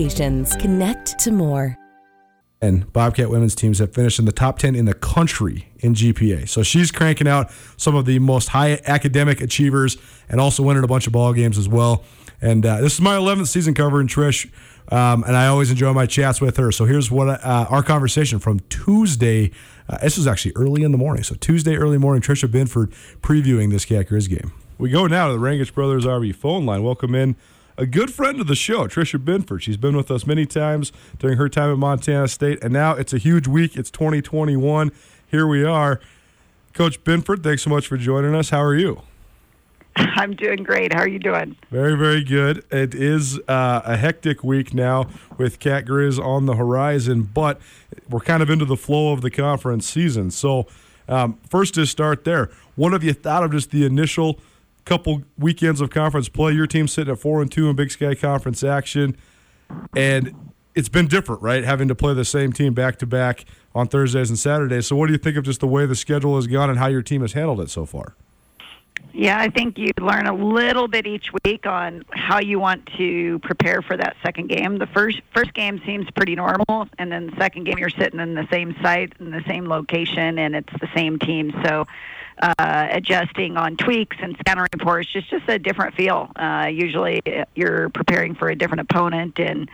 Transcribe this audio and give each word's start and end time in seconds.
Connect 0.00 1.18
to 1.18 1.30
more. 1.30 1.76
and 2.62 2.90
Bobcat 2.90 3.28
women's 3.28 3.54
teams 3.54 3.80
have 3.80 3.92
finished 3.92 4.18
in 4.18 4.24
the 4.24 4.32
top 4.32 4.58
10 4.58 4.74
in 4.74 4.86
the 4.86 4.94
country 4.94 5.68
in 5.80 5.92
GPA. 5.92 6.48
So 6.48 6.62
she's 6.62 6.90
cranking 6.90 7.28
out 7.28 7.50
some 7.76 7.94
of 7.94 8.06
the 8.06 8.18
most 8.18 8.48
high 8.48 8.80
academic 8.86 9.42
achievers 9.42 9.98
and 10.30 10.40
also 10.40 10.62
winning 10.62 10.84
a 10.84 10.86
bunch 10.86 11.06
of 11.06 11.12
ball 11.12 11.34
games 11.34 11.58
as 11.58 11.68
well. 11.68 12.02
And 12.40 12.64
uh, 12.64 12.80
this 12.80 12.94
is 12.94 13.02
my 13.02 13.14
11th 13.14 13.48
season 13.48 13.74
covering 13.74 14.08
Trish, 14.08 14.50
um, 14.90 15.22
and 15.24 15.36
I 15.36 15.48
always 15.48 15.70
enjoy 15.70 15.92
my 15.92 16.06
chats 16.06 16.40
with 16.40 16.56
her. 16.56 16.72
So 16.72 16.86
here's 16.86 17.10
what 17.10 17.28
uh, 17.28 17.66
our 17.68 17.82
conversation 17.82 18.38
from 18.38 18.60
Tuesday. 18.70 19.50
Uh, 19.86 19.98
this 19.98 20.16
was 20.16 20.26
actually 20.26 20.52
early 20.56 20.82
in 20.82 20.92
the 20.92 20.98
morning. 20.98 21.24
So 21.24 21.34
Tuesday 21.34 21.76
early 21.76 21.98
morning, 21.98 22.22
Tricia 22.22 22.50
Binford 22.50 22.90
previewing 23.20 23.70
this 23.70 23.84
Cat 23.84 24.08
Grizz 24.08 24.30
game. 24.30 24.52
We 24.78 24.88
go 24.88 25.06
now 25.06 25.26
to 25.28 25.34
the 25.34 25.38
Rangitsch 25.38 25.74
Brothers 25.74 26.06
RV 26.06 26.36
phone 26.36 26.64
line. 26.64 26.82
Welcome 26.82 27.14
in 27.14 27.36
a 27.80 27.86
good 27.86 28.12
friend 28.12 28.42
of 28.42 28.46
the 28.46 28.54
show, 28.54 28.86
Tricia 28.86 29.24
Binford. 29.24 29.62
She's 29.62 29.78
been 29.78 29.96
with 29.96 30.10
us 30.10 30.26
many 30.26 30.44
times 30.44 30.92
during 31.18 31.38
her 31.38 31.48
time 31.48 31.72
at 31.72 31.78
Montana 31.78 32.28
State, 32.28 32.62
and 32.62 32.74
now 32.74 32.92
it's 32.92 33.14
a 33.14 33.18
huge 33.18 33.48
week. 33.48 33.74
It's 33.74 33.90
2021. 33.90 34.92
Here 35.26 35.46
we 35.46 35.64
are. 35.64 35.98
Coach 36.74 37.02
Binford, 37.04 37.42
thanks 37.42 37.62
so 37.62 37.70
much 37.70 37.86
for 37.86 37.96
joining 37.96 38.34
us. 38.34 38.50
How 38.50 38.60
are 38.60 38.76
you? 38.76 39.00
I'm 39.96 40.36
doing 40.36 40.62
great. 40.62 40.92
How 40.92 41.00
are 41.00 41.08
you 41.08 41.18
doing? 41.18 41.56
Very, 41.70 41.96
very 41.96 42.22
good. 42.22 42.62
It 42.70 42.94
is 42.94 43.38
uh, 43.48 43.80
a 43.86 43.96
hectic 43.96 44.44
week 44.44 44.74
now 44.74 45.06
with 45.38 45.58
Cat 45.58 45.86
Grizz 45.86 46.22
on 46.22 46.44
the 46.44 46.56
horizon, 46.56 47.22
but 47.22 47.62
we're 48.10 48.20
kind 48.20 48.42
of 48.42 48.50
into 48.50 48.66
the 48.66 48.76
flow 48.76 49.14
of 49.14 49.22
the 49.22 49.30
conference 49.30 49.88
season. 49.88 50.30
So, 50.30 50.66
um, 51.08 51.38
first 51.48 51.74
to 51.74 51.86
start 51.86 52.24
there, 52.24 52.50
what 52.76 52.92
have 52.92 53.02
you 53.02 53.14
thought 53.14 53.42
of 53.42 53.52
just 53.52 53.70
the 53.70 53.86
initial 53.86 54.38
couple 54.84 55.22
weekends 55.38 55.80
of 55.80 55.90
conference 55.90 56.28
play? 56.28 56.52
Your 56.52 56.66
team's 56.66 56.92
sitting 56.92 57.12
at 57.12 57.18
four 57.18 57.40
and 57.42 57.50
two 57.50 57.68
in 57.68 57.76
Big 57.76 57.90
Sky 57.90 58.14
Conference 58.14 58.62
action, 58.64 59.16
and 59.94 60.34
it's 60.74 60.88
been 60.88 61.08
different, 61.08 61.42
right? 61.42 61.64
Having 61.64 61.88
to 61.88 61.94
play 61.94 62.14
the 62.14 62.24
same 62.24 62.52
team 62.52 62.74
back 62.74 62.98
to 62.98 63.06
back 63.06 63.44
on 63.74 63.88
Thursdays 63.88 64.30
and 64.30 64.38
Saturdays. 64.38 64.86
So, 64.86 64.96
what 64.96 65.06
do 65.06 65.12
you 65.12 65.18
think 65.18 65.36
of 65.36 65.44
just 65.44 65.60
the 65.60 65.66
way 65.66 65.86
the 65.86 65.96
schedule 65.96 66.36
has 66.36 66.46
gone 66.46 66.70
and 66.70 66.78
how 66.78 66.86
your 66.86 67.02
team 67.02 67.22
has 67.22 67.32
handled 67.32 67.60
it 67.60 67.70
so 67.70 67.86
far? 67.86 68.14
Yeah, 69.12 69.40
I 69.40 69.48
think 69.48 69.76
you 69.76 69.90
learn 69.98 70.26
a 70.26 70.34
little 70.34 70.86
bit 70.86 71.06
each 71.06 71.30
week 71.44 71.66
on 71.66 72.04
how 72.10 72.38
you 72.38 72.60
want 72.60 72.86
to 72.96 73.40
prepare 73.40 73.82
for 73.82 73.96
that 73.96 74.16
second 74.22 74.48
game. 74.48 74.78
The 74.78 74.86
first 74.86 75.20
first 75.34 75.52
game 75.54 75.80
seems 75.84 76.08
pretty 76.12 76.36
normal, 76.36 76.88
and 76.98 77.10
then 77.10 77.26
the 77.26 77.36
second 77.36 77.64
game 77.64 77.78
you're 77.78 77.90
sitting 77.90 78.20
in 78.20 78.34
the 78.34 78.46
same 78.50 78.76
site 78.82 79.12
in 79.18 79.30
the 79.30 79.42
same 79.48 79.66
location, 79.66 80.38
and 80.38 80.54
it's 80.54 80.72
the 80.80 80.88
same 80.94 81.18
team. 81.18 81.52
So. 81.64 81.86
Uh, 82.40 82.88
adjusting 82.92 83.58
on 83.58 83.76
tweaks 83.76 84.16
and 84.22 84.34
scanner 84.40 84.66
reports, 84.72 85.12
just 85.12 85.28
just 85.28 85.46
a 85.46 85.58
different 85.58 85.94
feel. 85.94 86.30
Uh, 86.36 86.68
usually, 86.72 87.20
you're 87.54 87.90
preparing 87.90 88.34
for 88.34 88.48
a 88.48 88.56
different 88.56 88.80
opponent, 88.80 89.38
and 89.38 89.68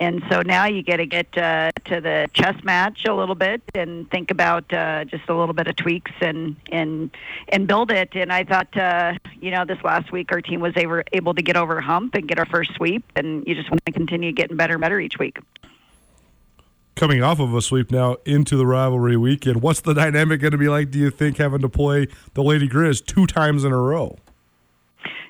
and 0.00 0.22
so 0.30 0.42
now 0.42 0.64
you 0.66 0.82
get 0.82 0.96
to 0.96 1.06
get 1.06 1.36
uh, 1.36 1.72
to 1.84 2.00
the 2.00 2.28
chess 2.32 2.56
match 2.64 3.04
a 3.06 3.14
little 3.14 3.34
bit 3.34 3.62
and 3.74 4.10
think 4.10 4.30
about 4.30 4.72
uh, 4.72 5.04
just 5.04 5.28
a 5.28 5.34
little 5.34 5.54
bit 5.54 5.66
of 5.66 5.76
tweaks 5.76 6.12
and 6.20 6.56
and 6.72 7.10
and 7.50 7.66
build 7.66 7.90
it. 7.90 8.14
And 8.14 8.32
I 8.32 8.44
thought, 8.44 8.74
uh, 8.76 9.14
you 9.40 9.50
know, 9.50 9.64
this 9.64 9.82
last 9.84 10.10
week 10.10 10.32
our 10.32 10.40
team 10.40 10.60
was 10.60 10.72
able 10.76 11.02
able 11.12 11.34
to 11.34 11.42
get 11.42 11.56
over 11.56 11.78
a 11.78 11.82
hump 11.82 12.14
and 12.14 12.26
get 12.26 12.38
our 12.38 12.46
first 12.46 12.74
sweep, 12.76 13.04
and 13.14 13.46
you 13.46 13.54
just 13.54 13.70
want 13.70 13.84
to 13.84 13.92
continue 13.92 14.32
getting 14.32 14.56
better 14.56 14.74
and 14.74 14.80
better 14.80 15.00
each 15.00 15.18
week. 15.18 15.38
Coming 16.96 17.22
off 17.22 17.38
of 17.38 17.54
a 17.54 17.62
sweep 17.62 17.90
now 17.90 18.16
into 18.24 18.56
the 18.56 18.66
rivalry 18.66 19.16
weekend. 19.16 19.62
What's 19.62 19.80
the 19.80 19.94
dynamic 19.94 20.40
going 20.40 20.52
to 20.52 20.58
be 20.58 20.68
like, 20.68 20.90
do 20.90 20.98
you 20.98 21.10
think, 21.10 21.36
having 21.36 21.60
to 21.60 21.68
play 21.68 22.08
the 22.34 22.42
Lady 22.42 22.68
Grizz 22.68 23.04
two 23.04 23.26
times 23.26 23.64
in 23.64 23.72
a 23.72 23.80
row? 23.80 24.18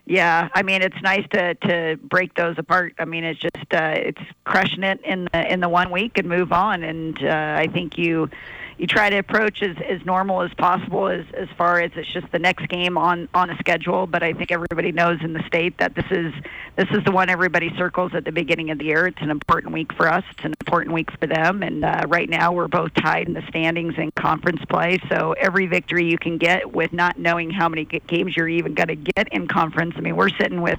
Yeah, 0.08 0.48
I 0.54 0.62
mean 0.62 0.82
it's 0.82 1.02
nice 1.02 1.26
to 1.32 1.54
to 1.54 1.98
break 2.00 2.34
those 2.34 2.54
apart. 2.58 2.94
I 3.00 3.04
mean 3.04 3.24
it's 3.24 3.40
just 3.40 3.56
uh, 3.72 3.94
it's 3.96 4.22
crushing 4.44 4.84
it 4.84 5.00
in 5.04 5.28
the 5.32 5.52
in 5.52 5.58
the 5.58 5.68
one 5.68 5.90
week 5.90 6.16
and 6.16 6.28
move 6.28 6.52
on. 6.52 6.84
And 6.84 7.20
uh, 7.24 7.56
I 7.58 7.66
think 7.66 7.98
you 7.98 8.30
you 8.78 8.86
try 8.86 9.08
to 9.08 9.16
approach 9.16 9.62
as, 9.62 9.76
as 9.88 10.04
normal 10.04 10.42
as 10.42 10.52
possible 10.54 11.08
as 11.08 11.24
as 11.34 11.48
far 11.56 11.80
as 11.80 11.90
it's 11.96 12.12
just 12.12 12.30
the 12.32 12.38
next 12.38 12.68
game 12.68 12.98
on 12.98 13.28
on 13.34 13.50
a 13.50 13.56
schedule. 13.58 14.06
But 14.06 14.22
I 14.22 14.32
think 14.32 14.50
everybody 14.50 14.92
knows 14.92 15.18
in 15.22 15.32
the 15.32 15.42
state 15.46 15.78
that 15.78 15.94
this 15.94 16.04
is 16.10 16.34
this 16.76 16.88
is 16.90 17.02
the 17.04 17.12
one 17.12 17.30
everybody 17.30 17.72
circles 17.76 18.12
at 18.14 18.24
the 18.24 18.32
beginning 18.32 18.70
of 18.70 18.78
the 18.78 18.84
year. 18.84 19.06
It's 19.06 19.20
an 19.22 19.30
important 19.30 19.72
week 19.72 19.92
for 19.94 20.08
us. 20.08 20.24
It's 20.32 20.44
an 20.44 20.54
important 20.60 20.92
week 20.92 21.10
for 21.18 21.26
them. 21.26 21.62
And 21.62 21.84
uh, 21.84 22.02
right 22.08 22.28
now 22.28 22.52
we're 22.52 22.68
both 22.68 22.92
tied 22.94 23.28
in 23.28 23.34
the 23.34 23.46
standings 23.48 23.94
in 23.96 24.10
conference 24.12 24.62
play. 24.68 24.98
So 25.08 25.32
every 25.38 25.66
victory 25.66 26.04
you 26.10 26.18
can 26.18 26.36
get 26.36 26.72
with 26.72 26.92
not 26.92 27.18
knowing 27.18 27.50
how 27.50 27.68
many 27.68 27.84
games 27.84 28.36
you're 28.36 28.48
even 28.48 28.74
going 28.74 28.88
to 28.88 28.96
get 28.96 29.32
in 29.32 29.48
conference. 29.48 29.94
I 29.96 30.00
mean, 30.00 30.16
we're 30.16 30.28
sitting 30.28 30.60
with 30.60 30.78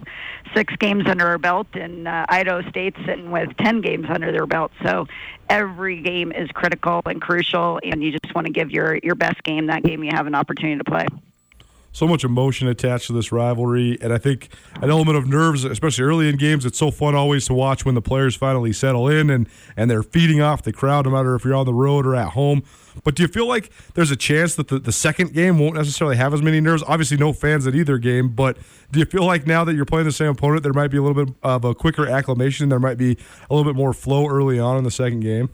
six 0.54 0.76
games 0.76 1.06
under 1.08 1.28
our 1.28 1.38
belt, 1.38 1.68
and 1.74 2.08
uh, 2.08 2.26
Idaho 2.30 2.68
State's 2.70 2.98
sitting 3.06 3.32
with 3.32 3.56
ten 3.58 3.82
games 3.82 4.06
under 4.10 4.32
their 4.32 4.46
belt. 4.46 4.72
So 4.84 5.08
every 5.50 6.02
game 6.02 6.32
is 6.32 6.50
critical 6.52 7.02
and 7.06 7.22
crucial, 7.22 7.80
and 7.84 8.04
you 8.04 8.12
just 8.12 8.34
want 8.36 8.48
to 8.48 8.54
give 8.54 8.72
your 8.72 9.00
your 9.04 9.16
best 9.16 9.44
game 9.44 9.68
that 9.68 9.84
game 9.84 10.04
you 10.04 10.12
have 10.14 10.28
an 10.28 10.36
opportunity 10.36 10.78
to 10.78 10.84
play. 10.84 11.08
So 11.92 12.08
much 12.08 12.24
emotion 12.24 12.68
attached 12.68 13.08
to 13.08 13.14
this 13.14 13.32
rivalry, 13.32 13.98
and 14.02 14.14
I 14.14 14.20
think 14.20 14.50
an 14.82 14.92
element 14.92 15.18
of 15.18 15.28
nerves, 15.28 15.64
especially 15.64 16.04
early 16.04 16.30
in 16.30 16.38
games. 16.38 16.64
It's 16.64 16.78
so 16.78 16.92
fun 16.92 17.16
always 17.16 17.48
to 17.48 17.56
watch 17.56 17.86
when 17.86 17.96
the 17.96 18.04
players 18.04 18.36
finally 18.36 18.72
settle 18.72 19.08
in 19.08 19.30
and 19.32 19.50
and 19.76 19.90
they're 19.90 20.04
feeding 20.04 20.40
off 20.40 20.62
the 20.62 20.74
crowd, 20.74 21.06
no 21.06 21.12
matter 21.12 21.34
if 21.34 21.44
you're 21.44 21.56
on 21.56 21.66
the 21.66 21.74
road 21.74 22.06
or 22.06 22.16
at 22.16 22.30
home. 22.30 22.64
But 23.04 23.16
do 23.16 23.24
you 23.24 23.28
feel 23.28 23.48
like 23.48 23.72
there's 23.94 24.12
a 24.12 24.16
chance 24.16 24.56
that 24.56 24.68
the, 24.68 24.80
the 24.80 24.92
second 24.92 25.34
game 25.34 25.60
won't 25.60 25.76
necessarily 25.76 26.18
have 26.18 26.34
as 26.34 26.42
many 26.42 26.60
nerves? 26.60 26.84
Obviously, 26.88 27.18
no 27.18 27.34
fans 27.34 27.68
at 27.68 27.76
either 27.76 27.98
game, 27.98 28.30
but 28.30 28.58
do 28.92 29.00
you 29.00 29.06
feel 29.06 29.26
like 29.26 29.46
now 29.46 29.64
that 29.64 29.76
you're 29.76 29.86
playing 29.86 30.06
the 30.06 30.12
same 30.12 30.30
opponent, 30.30 30.64
there 30.64 30.74
might 30.74 30.90
be 30.90 30.98
a 30.98 31.02
little 31.02 31.26
bit 31.26 31.36
of 31.44 31.66
a 31.66 31.76
quicker 31.76 32.08
acclimation? 32.08 32.70
There 32.70 32.80
might 32.80 32.98
be 32.98 33.18
a 33.50 33.54
little 33.54 33.72
bit 33.72 33.78
more 33.78 33.94
flow 33.94 34.28
early 34.28 34.60
on 34.60 34.78
in 34.78 34.84
the 34.84 34.92
second 34.92 35.22
game? 35.22 35.50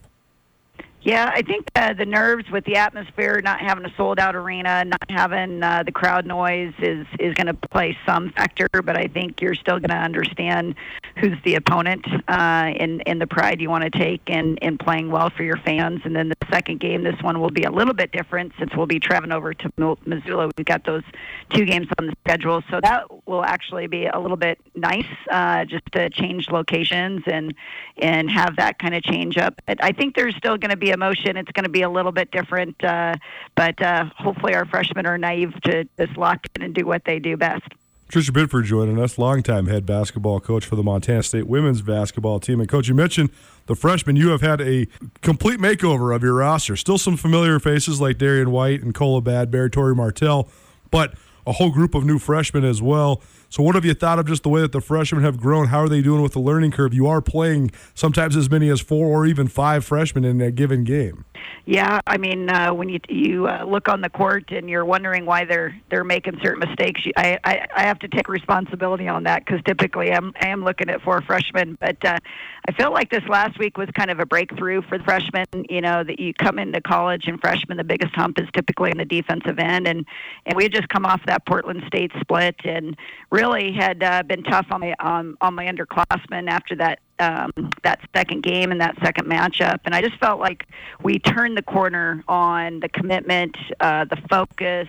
Yeah, 1.04 1.30
I 1.34 1.42
think 1.42 1.68
uh, 1.76 1.92
the 1.94 2.06
nerves 2.06 2.50
with 2.50 2.64
the 2.64 2.78
atmosphere, 2.78 3.42
not 3.44 3.60
having 3.60 3.84
a 3.84 3.94
sold 3.98 4.20
out 4.20 4.38
arena, 4.38 4.86
not 4.86 5.04
having 5.10 5.62
uh, 5.62 5.84
the 5.84 5.92
crowd 5.92 6.26
noise 6.26 6.74
is 6.80 7.06
is 7.20 7.34
going 7.34 7.48
to 7.48 7.54
play 7.54 7.98
some 8.06 8.32
factor. 8.32 8.70
But 8.72 8.96
I 8.96 9.08
think 9.08 9.42
you're 9.42 9.54
still 9.54 9.80
going 9.80 9.90
to 9.90 9.98
understand 9.98 10.76
who's 11.18 11.38
the 11.44 11.56
opponent 11.56 12.06
uh, 12.30 12.72
in 12.78 13.02
in 13.02 13.20
the 13.20 13.28
pride 13.28 13.60
you 13.60 13.70
want 13.70 13.84
to 13.84 13.90
take 13.90 14.22
in 14.28 14.56
in 14.58 14.78
playing 14.78 15.12
well 15.12 15.30
for 15.30 15.44
your 15.44 15.58
fans. 15.58 16.00
And 16.06 16.16
then 16.16 16.30
the 16.30 16.38
second 16.50 16.80
game, 16.80 17.04
this 17.04 17.22
one 17.22 17.42
will 17.42 17.52
be 17.52 17.64
a 17.64 17.72
little 17.72 17.94
bit 17.94 18.14
different 18.14 18.54
since 18.58 18.72
we'll 18.74 18.88
be 18.88 19.02
traveling 19.02 19.34
over 19.34 19.54
to 19.54 19.98
Missoula. 20.06 20.52
We've 20.58 20.66
got 20.66 20.86
those 20.86 21.04
two 21.50 21.66
games 21.66 21.88
on 22.00 22.08
the 22.08 22.14
schedule, 22.26 22.64
so 22.72 22.80
that 22.82 23.08
will 23.28 23.44
actually 23.44 23.88
be 23.88 24.06
a 24.06 24.20
little 24.20 24.38
bit 24.38 24.58
nice 24.74 25.04
uh, 25.30 25.66
just 25.66 25.84
to 25.92 26.10
change 26.12 26.50
locations 26.50 27.24
and 27.28 27.54
and 27.98 28.32
have 28.32 28.56
that 28.56 28.80
kind 28.80 28.96
of 28.96 29.04
change 29.04 29.38
up. 29.38 29.60
But 29.68 29.84
I 29.84 29.92
think 29.92 30.16
there's 30.16 30.36
still 30.38 30.58
going 30.58 30.72
to 30.72 30.78
be 30.78 30.93
emotion. 30.94 31.36
It's 31.36 31.52
going 31.52 31.66
to 31.66 31.70
be 31.70 31.82
a 31.82 31.90
little 31.90 32.12
bit 32.12 32.32
different, 32.32 32.82
uh, 32.84 33.16
but 33.56 33.82
uh, 33.82 34.06
hopefully 34.18 34.56
our 34.56 34.66
freshmen 34.66 35.06
are 35.06 35.18
naive 35.18 35.54
to 35.64 35.86
just 36.00 36.18
lock 36.18 36.46
in 36.56 36.62
and 36.62 36.74
do 36.74 36.86
what 36.86 37.04
they 37.06 37.20
do 37.20 37.36
best. 37.36 37.68
Tricia 38.14 38.32
Binford 38.32 38.66
joining 38.66 39.00
us, 39.00 39.18
longtime 39.18 39.66
head 39.66 39.88
basketball 39.88 40.40
coach 40.40 40.66
for 40.66 40.76
the 40.76 40.84
Montana 40.84 41.24
State 41.24 41.48
women's 41.48 41.82
basketball 41.82 42.40
team. 42.40 42.60
And 42.60 42.70
coach, 42.70 42.88
you 42.88 42.94
mentioned 42.94 43.32
the 43.66 43.76
freshmen. 43.76 44.16
You 44.16 44.30
have 44.30 44.42
had 44.42 44.62
a 44.62 44.86
complete 45.22 45.60
makeover 45.60 46.16
of 46.16 46.22
your 46.22 46.36
roster. 46.36 46.76
Still 46.76 47.00
some 47.00 47.18
familiar 47.18 47.60
faces 47.60 48.00
like 48.00 48.20
Darian 48.20 48.52
White 48.52 48.84
and 48.84 48.94
Kola 48.94 49.22
Bad 49.22 49.50
Bear, 49.50 49.68
Tori 49.68 49.96
Martell, 49.96 50.48
but 50.92 51.16
a 51.48 51.54
whole 51.54 51.72
group 51.72 51.96
of 51.96 52.06
new 52.06 52.20
freshmen 52.20 52.64
as 52.64 52.82
well. 52.82 53.22
So, 53.54 53.62
what 53.62 53.76
have 53.76 53.86
you 53.86 53.94
thought 53.94 54.18
of 54.18 54.26
just 54.26 54.42
the 54.42 54.50
way 54.50 54.62
that 54.62 54.72
the 54.72 54.82
freshmen 54.82 55.22
have 55.22 55.38
grown? 55.38 55.68
How 55.68 55.82
are 55.82 55.88
they 55.88 56.02
doing 56.02 56.24
with 56.24 56.34
the 56.34 56.40
learning 56.40 56.72
curve? 56.72 56.92
You 56.92 57.06
are 57.06 57.22
playing 57.22 57.70
sometimes 57.94 58.36
as 58.36 58.50
many 58.50 58.68
as 58.70 58.82
four 58.82 59.06
or 59.06 59.28
even 59.28 59.48
five 59.48 59.86
freshmen 59.86 60.26
in 60.26 60.42
a 60.42 60.50
given 60.50 60.84
game. 60.84 61.24
Yeah, 61.66 62.02
I 62.08 62.18
mean, 62.18 62.50
uh, 62.50 62.74
when 62.74 62.90
you 62.90 63.00
you 63.10 63.48
uh, 63.48 63.64
look 63.64 63.88
on 63.90 64.02
the 64.02 64.10
court 64.10 64.52
and 64.52 64.68
you're 64.68 64.86
wondering 64.86 65.28
why 65.28 65.46
they're 65.46 65.80
they're 65.92 66.04
making 66.04 66.40
certain 66.42 66.68
mistakes, 66.68 67.06
you, 67.06 67.12
I, 67.16 67.38
I 67.44 67.68
I 67.76 67.84
have 67.84 68.00
to 68.00 68.08
take 68.08 68.28
responsibility 68.28 69.08
on 69.08 69.24
that 69.26 69.46
because 69.46 69.62
typically 69.66 70.12
I'm 70.12 70.34
I 70.42 70.48
am 70.48 70.64
looking 70.64 70.90
at 70.90 71.04
four 71.04 71.22
freshmen, 71.22 71.78
but 71.80 72.04
uh, 72.04 72.18
I 72.66 72.72
feel 72.72 72.94
like 72.94 73.10
this 73.10 73.28
last 73.28 73.60
week 73.60 73.78
was 73.78 73.90
kind 73.92 74.10
of 74.10 74.20
a 74.20 74.26
breakthrough 74.26 74.82
for 74.84 74.98
the 74.98 75.04
freshmen. 75.04 75.46
You 75.70 75.82
know 75.82 76.04
that 76.04 76.18
you 76.20 76.34
come 76.34 76.60
into 76.60 76.80
college 76.80 77.28
and 77.28 77.40
freshmen, 77.40 77.78
the 77.78 77.84
biggest 77.84 78.16
hump 78.16 78.40
is 78.40 78.48
typically 78.54 78.90
in 78.90 78.98
the 78.98 79.06
defensive 79.06 79.60
end, 79.60 79.86
and 79.86 80.06
and 80.46 80.56
we 80.56 80.64
had 80.64 80.72
just 80.72 80.88
come 80.88 81.06
off 81.06 81.22
that 81.26 81.46
Portland 81.46 81.84
State 81.88 82.12
split 82.22 82.56
and 82.64 82.96
really 83.32 83.74
had 83.74 84.02
uh, 84.02 84.24
been 84.24 84.44
tough 84.44 84.68
on 84.72 84.80
my 84.80 84.96
on, 85.02 85.38
on 85.42 85.56
my 85.56 85.66
underclassmen 85.66 86.50
after 86.50 86.74
that 86.76 87.00
um, 87.20 87.52
that 87.84 88.00
second 88.16 88.44
game 88.44 88.72
and 88.72 88.80
that 88.80 88.96
second 89.04 89.28
matchup. 89.28 89.80
And 89.84 89.94
I 89.94 90.02
just 90.02 90.18
felt 90.20 90.40
like 90.40 90.66
we 91.02 91.20
turned 91.20 91.58
the 91.58 91.64
corner 91.64 92.24
on 92.30 92.80
the 92.80 92.90
commitment, 92.90 93.58
uh, 93.82 94.06
the 94.06 94.18
focus, 94.30 94.88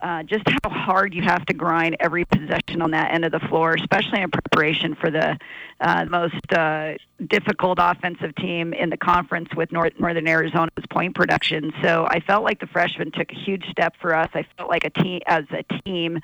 uh, 0.00 0.22
just 0.22 0.44
how 0.48 0.70
hard 0.70 1.14
you 1.14 1.22
have 1.22 1.44
to 1.46 1.52
grind 1.52 1.96
every 2.00 2.24
possession 2.24 2.82
on 2.82 2.92
that 2.92 3.12
end 3.12 3.24
of 3.24 3.32
the 3.32 3.40
floor, 3.40 3.74
especially 3.74 4.20
in 4.20 4.30
preparation 4.30 4.94
for 4.94 5.10
the 5.10 5.38
uh, 5.80 6.04
most 6.06 6.52
uh, 6.52 6.94
difficult 7.26 7.78
offensive 7.80 8.34
team 8.36 8.72
in 8.72 8.90
the 8.90 8.96
conference 8.96 9.48
with 9.56 9.72
North, 9.72 9.92
Northern 9.98 10.28
Arizona's 10.28 10.86
point 10.90 11.14
production. 11.14 11.72
So 11.82 12.06
I 12.08 12.20
felt 12.20 12.44
like 12.44 12.60
the 12.60 12.66
freshmen 12.66 13.10
took 13.10 13.30
a 13.32 13.34
huge 13.34 13.64
step 13.70 13.94
for 14.00 14.14
us. 14.14 14.28
I 14.34 14.44
felt 14.56 14.68
like 14.68 14.84
a 14.84 14.90
team, 14.90 15.20
as 15.26 15.44
a 15.50 15.62
team, 15.84 16.20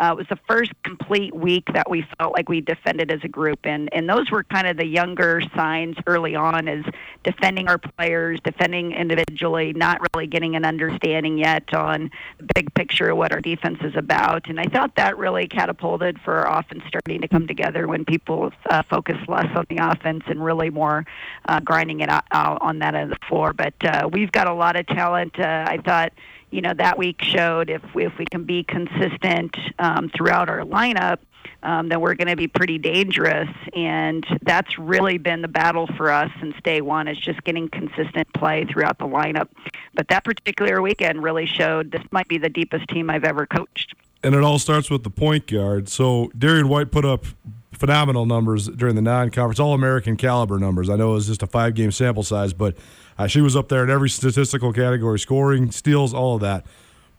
uh, 0.00 0.10
it 0.12 0.16
was 0.16 0.26
the 0.28 0.38
first 0.48 0.72
complete 0.82 1.34
week 1.34 1.64
that 1.72 1.88
we 1.88 2.04
felt 2.18 2.34
like 2.34 2.48
we 2.48 2.60
defended 2.60 3.10
as 3.10 3.20
a 3.22 3.28
group, 3.28 3.60
and 3.64 3.88
and 3.94 4.08
those 4.08 4.30
were 4.30 4.42
kind 4.42 4.66
of 4.66 4.76
the 4.76 4.86
younger 4.86 5.40
signs 5.54 5.96
early 6.06 6.34
on, 6.34 6.66
as 6.66 6.84
defending 7.22 7.68
our 7.68 7.78
players, 7.78 8.40
defending 8.42 8.92
individually, 8.92 9.72
not 9.72 10.00
really 10.14 10.26
getting 10.26 10.56
an 10.56 10.64
understanding 10.64 11.38
yet 11.38 11.72
on 11.72 12.10
the 12.38 12.46
big 12.54 12.74
picture 12.74 13.10
of 13.10 13.16
what 13.16 13.32
our 13.32 13.40
defense 13.40 13.78
is 13.82 13.94
about. 13.94 14.48
And 14.48 14.58
I 14.58 14.64
thought 14.64 14.96
that 14.96 15.16
really 15.16 15.46
catapulted 15.46 16.20
for 16.24 16.34
our 16.38 16.58
offense 16.58 16.82
starting 16.88 17.20
to 17.20 17.28
come 17.28 17.46
together 17.46 17.86
when 17.86 18.04
people 18.04 18.52
uh, 18.70 18.82
focus 18.94 19.16
less 19.26 19.48
on 19.56 19.66
the 19.68 19.78
offense 19.78 20.22
and 20.26 20.44
really 20.44 20.70
more 20.70 21.04
uh, 21.48 21.58
grinding 21.60 22.00
it 22.00 22.08
out, 22.08 22.24
on 22.60 22.78
that 22.78 22.94
end 22.94 23.12
of 23.12 23.18
the 23.18 23.26
floor. 23.26 23.52
But 23.52 23.74
uh, 23.84 24.08
we've 24.12 24.30
got 24.30 24.46
a 24.46 24.54
lot 24.54 24.76
of 24.76 24.86
talent. 24.86 25.38
Uh, 25.38 25.64
I 25.66 25.78
thought 25.78 26.12
you 26.50 26.60
know 26.60 26.72
that 26.74 26.96
week 26.96 27.20
showed 27.20 27.70
if 27.70 27.82
we, 27.94 28.06
if 28.06 28.16
we 28.18 28.26
can 28.26 28.44
be 28.44 28.62
consistent 28.62 29.56
um, 29.80 30.10
throughout 30.14 30.48
our 30.48 30.60
lineup, 30.60 31.18
um, 31.64 31.88
then 31.88 32.00
we're 32.00 32.14
going 32.14 32.28
to 32.28 32.36
be 32.36 32.46
pretty 32.46 32.78
dangerous. 32.78 33.48
And 33.74 34.24
that's 34.42 34.78
really 34.78 35.18
been 35.18 35.42
the 35.42 35.48
battle 35.48 35.88
for 35.96 36.10
us 36.10 36.30
since 36.40 36.54
day 36.62 36.80
one 36.80 37.08
is 37.08 37.18
just 37.18 37.42
getting 37.44 37.68
consistent 37.68 38.32
play 38.34 38.64
throughout 38.64 38.98
the 38.98 39.06
lineup. 39.06 39.48
But 39.94 40.08
that 40.08 40.24
particular 40.24 40.80
weekend 40.80 41.22
really 41.22 41.46
showed 41.46 41.90
this 41.90 42.02
might 42.12 42.28
be 42.28 42.38
the 42.38 42.48
deepest 42.48 42.86
team 42.88 43.10
I've 43.10 43.24
ever 43.24 43.46
coached. 43.46 43.94
And 44.22 44.34
it 44.34 44.42
all 44.42 44.58
starts 44.58 44.88
with 44.88 45.02
the 45.02 45.10
point 45.10 45.46
guard. 45.46 45.88
So 45.88 46.30
Darian 46.38 46.68
White 46.68 46.90
put 46.90 47.04
up 47.04 47.26
phenomenal 47.74 48.26
numbers 48.26 48.68
during 48.68 48.94
the 48.94 49.02
non-conference, 49.02 49.60
all-American 49.60 50.16
caliber 50.16 50.58
numbers. 50.58 50.88
I 50.88 50.96
know 50.96 51.12
it 51.12 51.14
was 51.14 51.26
just 51.26 51.42
a 51.42 51.46
five-game 51.46 51.92
sample 51.92 52.22
size, 52.22 52.52
but 52.52 52.76
uh, 53.18 53.26
she 53.26 53.40
was 53.40 53.56
up 53.56 53.68
there 53.68 53.84
in 53.84 53.90
every 53.90 54.08
statistical 54.08 54.72
category, 54.72 55.18
scoring, 55.18 55.70
steals, 55.70 56.14
all 56.14 56.36
of 56.36 56.40
that. 56.40 56.64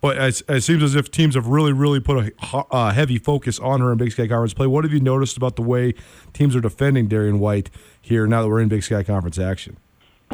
But 0.01 0.17
it, 0.17 0.61
seems 0.61 0.83
as 0.83 0.93
if 0.93 1.09
teams 1.09 1.35
have 1.35 1.47
really, 1.47 1.73
really 1.73 1.99
put 1.99 2.31
a 2.43 2.55
uh, 2.71 2.91
heavy 2.91 3.17
focus 3.17 3.59
on 3.59 3.81
her 3.81 3.91
in 3.91 3.97
Big 3.97 4.11
Sky 4.11 4.27
Conference 4.27 4.53
play. 4.53 4.67
What 4.67 4.83
have 4.83 4.93
you 4.93 4.99
noticed 4.99 5.35
about 5.35 5.55
the 5.55 5.63
way 5.63 5.95
teams 6.31 6.55
are 6.55 6.61
defending 6.61 7.07
Darian 7.07 7.39
White 7.39 7.71
here 8.01 8.27
now 8.27 8.43
that 8.43 8.49
we're 8.49 8.61
in 8.61 8.67
Big 8.67 8.83
Sky 8.83 9.01
Conference 9.03 9.39
action? 9.39 9.77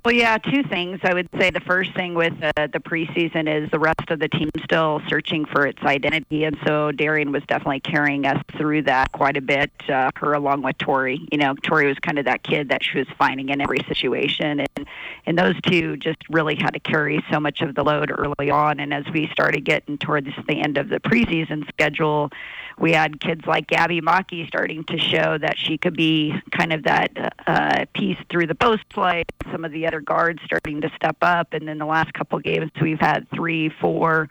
Well, 0.04 0.16
yeah, 0.16 0.40
two 0.40 0.64
things. 0.64 1.00
I 1.04 1.14
would 1.14 1.30
say 1.38 1.52
the 1.52 1.60
first 1.60 1.94
thing 1.94 2.16
with 2.16 2.34
uh, 2.42 2.52
the 2.56 2.80
preseason 2.80 3.48
is 3.48 3.70
the 3.70 3.78
rest 3.78 4.10
of 4.10 4.18
the 4.18 4.28
team 4.28 4.50
still 4.64 5.00
searching 5.08 5.46
for 5.46 5.68
its 5.68 5.84
identity, 5.84 6.44
and 6.44 6.58
so 6.66 6.92
Darian 6.92 7.32
was 7.32 7.44
definitely 7.44 7.82
carrying 7.82 8.26
us 8.26 8.42
through 8.58 8.82
that 8.84 9.12
quite 9.12 9.38
a 9.38 9.42
bit. 9.42 9.70
Uh, 9.88 10.10
her 10.16 10.34
along 10.34 10.64
with 10.64 10.80
Tori. 10.80 11.28
You 11.32 11.38
know, 11.38 11.54
Tori 11.54 11.86
was 11.86 12.00
kind 12.00 12.18
of 12.18 12.26
that 12.26 12.42
kid 12.42 12.70
that 12.70 12.84
she 12.84 12.98
was 12.98 13.08
finding 13.20 13.50
in 13.50 13.62
every 13.62 13.84
situation, 13.88 14.62
and 14.62 14.88
and 15.28 15.38
those 15.38 15.56
two 15.62 15.98
just 15.98 16.18
really 16.30 16.56
had 16.56 16.72
to 16.72 16.80
carry 16.80 17.24
so 17.30 17.40
much 17.40 17.62
of 17.62 17.76
the 17.76 17.84
load 17.84 18.12
early 18.12 18.50
on. 18.50 18.80
And 18.80 18.96
as 18.96 19.06
we 19.14 19.28
started 19.28 19.66
getting 19.66 20.00
towards 20.00 20.30
the 20.48 20.62
end 20.62 20.80
of 20.80 20.90
the 20.90 21.00
preseason 21.00 21.68
schedule, 21.68 22.32
we 22.80 22.92
had 22.94 23.22
kids 23.22 23.46
like 23.46 23.68
Gabby 23.68 24.02
Maki 24.02 24.48
starting 24.48 24.84
to 24.86 24.98
show 24.98 25.38
that 25.38 25.60
she 25.60 25.78
could 25.78 25.96
be 25.96 26.34
kind 26.52 26.74
of 26.74 26.84
that 26.84 27.36
uh, 27.46 27.86
piece 27.94 28.18
through 28.32 28.48
the 28.48 28.56
post 28.56 28.90
play. 28.90 29.24
Some 29.52 29.64
of 29.64 29.72
the 29.72 29.91
other 29.92 30.02
guards 30.02 30.40
starting 30.46 30.82
to 30.82 30.92
step 30.96 31.18
up, 31.22 31.54
and 31.54 31.68
then 31.68 31.78
the 31.78 31.86
last 31.86 32.14
couple 32.14 32.40
games 32.40 32.72
we've 32.82 33.00
had 33.00 33.30
three, 33.36 33.70
four 33.70 34.30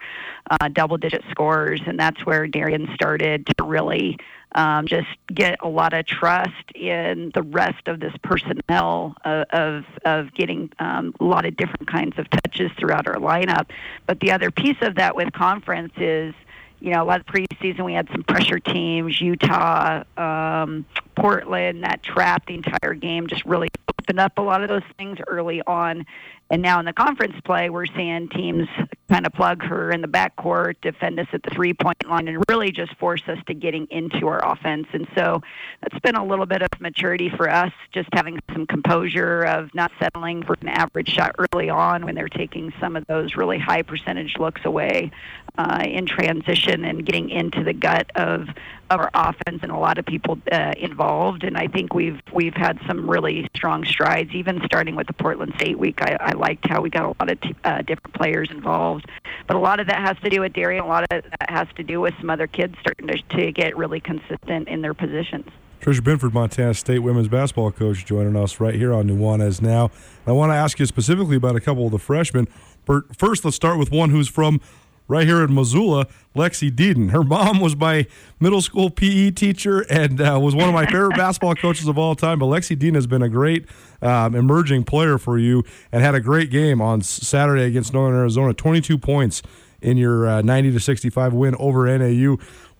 uh, 0.49 0.67
double-digit 0.69 1.23
scores, 1.29 1.81
and 1.85 1.99
that's 1.99 2.25
where 2.25 2.47
Darian 2.47 2.89
started 2.95 3.45
to 3.57 3.63
really 3.63 4.17
um, 4.53 4.87
just 4.87 5.07
get 5.33 5.57
a 5.61 5.67
lot 5.69 5.93
of 5.93 6.05
trust 6.05 6.71
in 6.73 7.31
the 7.35 7.43
rest 7.43 7.87
of 7.87 7.99
this 7.99 8.13
personnel 8.23 9.15
of 9.23 9.45
of, 9.51 9.85
of 10.03 10.33
getting 10.33 10.71
um, 10.79 11.13
a 11.19 11.23
lot 11.23 11.45
of 11.45 11.55
different 11.55 11.87
kinds 11.87 12.17
of 12.17 12.29
touches 12.29 12.71
throughout 12.77 13.07
our 13.07 13.15
lineup. 13.15 13.67
But 14.07 14.19
the 14.19 14.31
other 14.31 14.51
piece 14.51 14.77
of 14.81 14.95
that 14.95 15.15
with 15.15 15.31
conference 15.33 15.93
is 15.97 16.33
you 16.81 16.91
know, 16.91 17.03
a 17.03 17.05
lot 17.05 17.19
of 17.19 17.27
preseason 17.27 17.85
we 17.85 17.93
had 17.93 18.09
some 18.11 18.23
pressure 18.23 18.59
teams, 18.59 19.21
Utah, 19.21 20.03
um, 20.17 20.83
Portland, 21.15 21.83
that 21.83 22.01
trapped 22.01 22.47
the 22.47 22.55
entire 22.55 22.95
game, 22.95 23.27
just 23.27 23.45
really 23.45 23.69
opened 23.87 24.19
up 24.19 24.37
a 24.37 24.41
lot 24.41 24.63
of 24.63 24.69
those 24.69 24.83
things 24.97 25.19
early 25.27 25.61
on. 25.67 26.05
And 26.51 26.61
now 26.61 26.79
in 26.79 26.85
the 26.85 26.91
conference 26.91 27.35
play, 27.45 27.69
we're 27.69 27.85
seeing 27.85 28.27
teams 28.27 28.67
kind 29.09 29.25
of 29.25 29.31
plug 29.31 29.63
her 29.63 29.89
in 29.89 30.01
the 30.01 30.07
backcourt, 30.07 30.75
defend 30.81 31.17
us 31.17 31.27
at 31.31 31.43
the 31.43 31.49
three 31.49 31.73
point 31.73 32.05
line, 32.09 32.27
and 32.27 32.43
really 32.49 32.71
just 32.71 32.93
force 32.97 33.21
us 33.27 33.37
to 33.47 33.53
getting 33.53 33.87
into 33.89 34.27
our 34.27 34.45
offense. 34.45 34.87
And 34.91 35.07
so 35.15 35.41
that's 35.81 35.97
been 35.99 36.15
a 36.15 36.25
little 36.25 36.45
bit 36.45 36.61
of 36.61 36.69
maturity 36.81 37.29
for 37.29 37.49
us, 37.49 37.71
just 37.93 38.09
having 38.11 38.37
some 38.51 38.67
composure 38.67 39.43
of 39.43 39.73
not 39.73 39.93
settling 39.97 40.43
for 40.43 40.57
an 40.61 40.67
average 40.67 41.07
shot 41.07 41.33
early 41.39 41.69
on 41.69 42.05
when 42.05 42.15
they're 42.15 42.27
taking 42.27 42.73
some 42.81 42.97
of 42.97 43.07
those 43.07 43.35
really 43.35 43.57
high 43.57 43.81
percentage 43.81 44.35
looks 44.37 44.61
away 44.65 45.09
uh, 45.57 45.83
in 45.85 46.05
transition 46.05 46.83
and 46.83 47.05
getting 47.05 47.29
into 47.29 47.63
the 47.63 47.73
gut 47.73 48.11
of 48.15 48.49
of 48.89 48.99
our 48.99 49.09
offense 49.13 49.59
and 49.63 49.71
a 49.71 49.77
lot 49.77 49.97
of 49.97 50.05
people 50.05 50.37
uh, 50.51 50.73
involved. 50.77 51.45
And 51.45 51.57
I 51.57 51.67
think 51.67 51.93
we've 51.93 52.19
we've 52.33 52.53
had 52.53 52.77
some 52.85 53.09
really 53.09 53.49
strong 53.55 53.85
strides, 53.85 54.31
even 54.33 54.61
starting 54.65 54.95
with 54.95 55.07
the 55.07 55.13
Portland 55.13 55.53
State 55.55 55.79
week. 55.79 56.01
I, 56.01 56.17
I 56.19 56.31
liked 56.41 56.67
how 56.67 56.81
we 56.81 56.89
got 56.89 57.05
a 57.05 57.13
lot 57.19 57.31
of 57.31 57.39
t- 57.39 57.55
uh, 57.63 57.81
different 57.83 58.13
players 58.13 58.49
involved, 58.51 59.05
but 59.47 59.55
a 59.55 59.59
lot 59.59 59.79
of 59.79 59.87
that 59.87 59.99
has 59.99 60.17
to 60.23 60.29
do 60.29 60.41
with 60.41 60.51
Darian. 60.51 60.83
A 60.83 60.87
lot 60.87 61.03
of 61.03 61.09
that 61.09 61.49
has 61.49 61.67
to 61.77 61.83
do 61.83 62.01
with 62.01 62.13
some 62.19 62.29
other 62.29 62.47
kids 62.47 62.75
starting 62.81 63.07
to, 63.07 63.21
to 63.37 63.51
get 63.53 63.77
really 63.77 64.01
consistent 64.01 64.67
in 64.67 64.81
their 64.81 64.93
positions. 64.93 65.47
Tricia 65.79 66.03
Binford, 66.03 66.33
Montana 66.33 66.73
State 66.73 66.99
women's 66.99 67.27
basketball 67.27 67.71
coach, 67.71 68.05
joining 68.05 68.35
us 68.35 68.59
right 68.59 68.75
here 68.75 68.93
on 68.93 69.07
Nuanez 69.07 69.61
Now. 69.61 69.89
I 70.27 70.31
want 70.31 70.51
to 70.51 70.55
ask 70.55 70.77
you 70.79 70.85
specifically 70.85 71.37
about 71.37 71.55
a 71.55 71.61
couple 71.61 71.85
of 71.85 71.91
the 71.91 71.97
freshmen. 71.97 72.47
First, 72.85 73.45
let's 73.45 73.55
start 73.55 73.79
with 73.79 73.91
one 73.91 74.09
who's 74.09 74.27
from 74.27 74.61
right 75.11 75.27
here 75.27 75.43
in 75.43 75.53
Missoula, 75.53 76.07
Lexi 76.35 76.73
Deden. 76.73 77.09
Her 77.11 77.23
mom 77.23 77.59
was 77.59 77.75
my 77.75 78.07
middle 78.39 78.61
school 78.61 78.89
PE 78.89 79.31
teacher 79.31 79.81
and 79.81 80.21
uh, 80.21 80.39
was 80.41 80.55
one 80.55 80.69
of 80.69 80.73
my 80.73 80.85
favorite 80.85 81.17
basketball 81.17 81.53
coaches 81.53 81.87
of 81.87 81.97
all 81.97 82.15
time. 82.15 82.39
But 82.39 82.45
Lexi 82.45 82.77
Deden 82.77 82.95
has 82.95 83.07
been 83.07 83.21
a 83.21 83.29
great 83.29 83.65
um, 84.01 84.33
emerging 84.33 84.85
player 84.85 85.17
for 85.17 85.37
you 85.37 85.63
and 85.91 86.01
had 86.01 86.15
a 86.15 86.21
great 86.21 86.49
game 86.49 86.81
on 86.81 87.01
Saturday 87.01 87.65
against 87.65 87.93
Northern 87.93 88.17
Arizona. 88.17 88.53
22 88.53 88.97
points 88.97 89.41
in 89.81 89.97
your 89.97 90.27
uh, 90.27 90.41
90 90.41 90.71
to 90.71 90.79
65 90.79 91.33
win 91.33 91.55
over 91.59 91.85
NAU. 91.97 92.37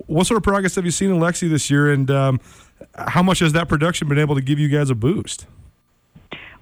What 0.08 0.26
sort 0.26 0.38
of 0.38 0.44
progress 0.44 0.76
have 0.76 0.86
you 0.86 0.92
seen 0.92 1.12
in 1.12 1.18
Lexi 1.20 1.50
this 1.50 1.70
year, 1.70 1.92
and 1.92 2.10
um, 2.10 2.40
how 2.96 3.22
much 3.22 3.40
has 3.40 3.54
that 3.54 3.68
production 3.68 4.08
been 4.08 4.18
able 4.18 4.36
to 4.36 4.42
give 4.42 4.58
you 4.58 4.70
guys 4.70 4.90
a 4.90 4.96
boost? 4.96 5.46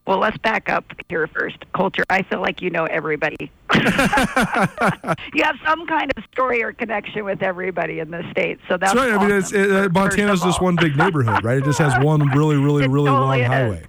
Well, 0.08 0.18
let's 0.18 0.38
back 0.40 0.70
up 0.70 0.86
here 1.08 1.28
first. 1.28 1.58
Colter, 1.74 2.04
I 2.10 2.24
feel 2.24 2.42
like 2.42 2.62
you 2.62 2.70
know 2.70 2.86
everybody. 2.86 3.36
you 3.76 5.44
have 5.44 5.56
some 5.66 5.86
kind 5.86 6.12
of 6.18 6.24
story 6.32 6.64
or 6.64 6.74
connection 6.74 7.26
with 7.26 7.44
everybody 7.44 8.00
in 8.00 8.10
the 8.10 8.24
state, 8.32 8.60
so 8.68 8.78
that's, 8.78 8.94
that's 8.94 8.96
right. 8.96 9.10
Awesome, 9.14 9.22
I 9.22 9.28
mean, 9.28 9.38
it's, 9.38 9.52
it, 9.52 9.72
uh, 9.72 9.90
Montana's 9.90 10.42
just 10.42 10.62
one 10.62 10.76
big 10.76 10.98
neighborhood, 10.98 11.44
right? 11.44 11.60
It 11.60 11.66
just 11.66 11.80
has 11.80 12.04
one 12.04 12.28
really, 12.30 12.58
really, 12.58 12.86
It 12.86 12.90
really 12.90 13.10
totally 13.10 13.40
long 13.40 13.40
is. 13.42 13.48
highway. 13.48 13.84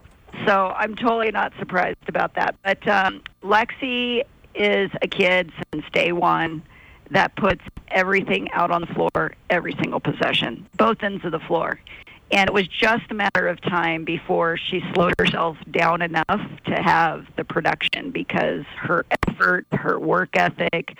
So 0.47 0.69
I'm 0.77 0.95
totally 0.95 1.31
not 1.31 1.53
surprised 1.59 2.09
about 2.09 2.35
that. 2.35 2.57
But 2.63 2.87
um, 2.89 3.23
Lexi 3.43 4.23
is 4.55 4.91
a 5.03 5.09
kid 5.09 5.53
since 5.73 5.85
day 5.93 6.13
one 6.13 6.63
that 7.11 7.35
puts 7.37 7.63
everything 7.89 8.51
out 8.53 8.71
on 8.71 8.83
the 8.83 8.87
floor 8.89 9.35
every 9.49 9.75
single 9.75 10.01
possession, 10.01 10.67
both 10.77 11.03
ends 11.03 11.25
of 11.25 11.33
the 11.33 11.41
floor. 11.41 11.81
And 12.33 12.49
it 12.49 12.53
was 12.53 12.69
just 12.69 13.11
a 13.11 13.15
matter 13.15 13.49
of 13.49 13.61
time 13.61 14.05
before 14.05 14.57
she 14.57 14.83
slowed 14.95 15.15
herself 15.19 15.57
down 15.71 16.01
enough 16.01 16.41
to 16.67 16.75
have 16.77 17.27
the 17.37 17.45
production 17.45 18.11
because 18.11 18.65
her 18.77 19.05
effort, 19.27 19.67
her 19.73 19.99
work 19.99 20.37
ethic, 20.37 20.97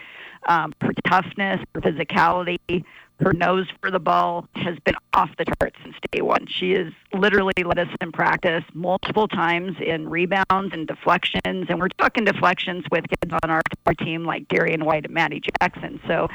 um, 0.47 0.73
her 0.81 0.93
toughness, 1.07 1.61
her 1.75 1.81
physicality, 1.81 2.85
her 3.21 3.33
nose 3.33 3.69
for 3.81 3.91
the 3.91 3.99
ball 3.99 4.49
has 4.57 4.79
been 4.81 4.95
off 5.13 5.31
the 5.37 5.45
charts 5.45 5.77
since 5.83 5.95
day 6.11 6.23
one. 6.23 6.47
She 6.47 6.73
has 6.73 6.93
literally 7.13 7.53
led 7.65 7.79
us 7.79 7.89
in 8.01 8.13
practice 8.13 8.65
multiple 8.73 9.29
times 9.29 9.77
in 9.79 10.09
rebounds 10.09 10.73
and 10.73 10.87
deflections, 10.87 11.67
and 11.69 11.79
we're 11.79 11.89
talking 11.89 12.25
deflections 12.25 12.85
with 12.91 13.05
kids 13.09 13.33
on 13.43 13.51
our, 13.51 13.61
our 13.87 13.95
team 13.95 14.25
like 14.25 14.49
Darian 14.49 14.85
White 14.85 15.05
and 15.05 15.15
Maddie 15.15 15.43
Jackson. 15.61 16.01
So 16.07 16.29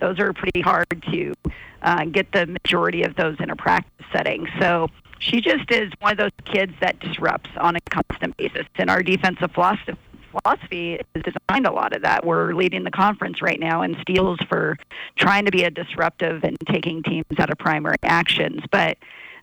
those 0.00 0.18
are 0.18 0.32
pretty 0.32 0.60
hard 0.60 0.86
to 1.12 1.34
uh, 1.82 2.04
get 2.06 2.32
the 2.32 2.46
majority 2.46 3.02
of 3.02 3.14
those 3.16 3.36
in 3.40 3.50
a 3.50 3.56
practice 3.56 4.06
setting. 4.12 4.46
So 4.58 4.88
she 5.18 5.40
just 5.40 5.70
is 5.70 5.92
one 6.00 6.12
of 6.12 6.18
those 6.18 6.30
kids 6.44 6.72
that 6.80 6.98
disrupts 7.00 7.50
on 7.56 7.76
a 7.76 7.80
constant 7.80 8.36
basis. 8.36 8.66
And 8.76 8.90
our 8.90 9.02
defensive 9.02 9.52
philosophy 9.52 9.96
philosophy 10.30 11.00
is 11.14 11.22
designed 11.22 11.66
a 11.66 11.72
lot 11.72 11.92
of 11.94 12.02
that. 12.02 12.24
We're 12.24 12.54
leading 12.54 12.84
the 12.84 12.90
conference 12.90 13.42
right 13.42 13.58
now 13.58 13.82
in 13.82 13.96
steals 14.00 14.38
for 14.48 14.76
trying 15.16 15.44
to 15.44 15.50
be 15.50 15.64
a 15.64 15.70
disruptive 15.70 16.44
and 16.44 16.56
taking 16.68 17.02
teams 17.02 17.26
out 17.38 17.50
of 17.50 17.58
primary 17.58 17.96
actions. 18.04 18.62
But 18.70 18.98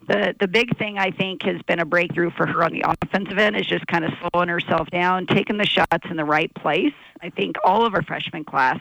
the 0.07 0.35
the 0.39 0.47
big 0.47 0.77
thing 0.77 0.97
I 0.97 1.11
think 1.11 1.43
has 1.43 1.61
been 1.63 1.79
a 1.79 1.85
breakthrough 1.85 2.31
for 2.31 2.45
her 2.47 2.63
on 2.63 2.71
the 2.71 2.83
offensive 2.85 3.37
end 3.37 3.57
is 3.57 3.65
just 3.65 3.85
kind 3.87 4.05
of 4.05 4.13
slowing 4.31 4.47
herself 4.49 4.89
down, 4.89 5.27
taking 5.27 5.57
the 5.57 5.65
shots 5.65 6.07
in 6.09 6.15
the 6.17 6.25
right 6.25 6.53
place. 6.55 6.93
I 7.21 7.29
think 7.29 7.57
all 7.63 7.85
of 7.85 7.93
our 7.93 8.03
freshman 8.03 8.45
class 8.45 8.79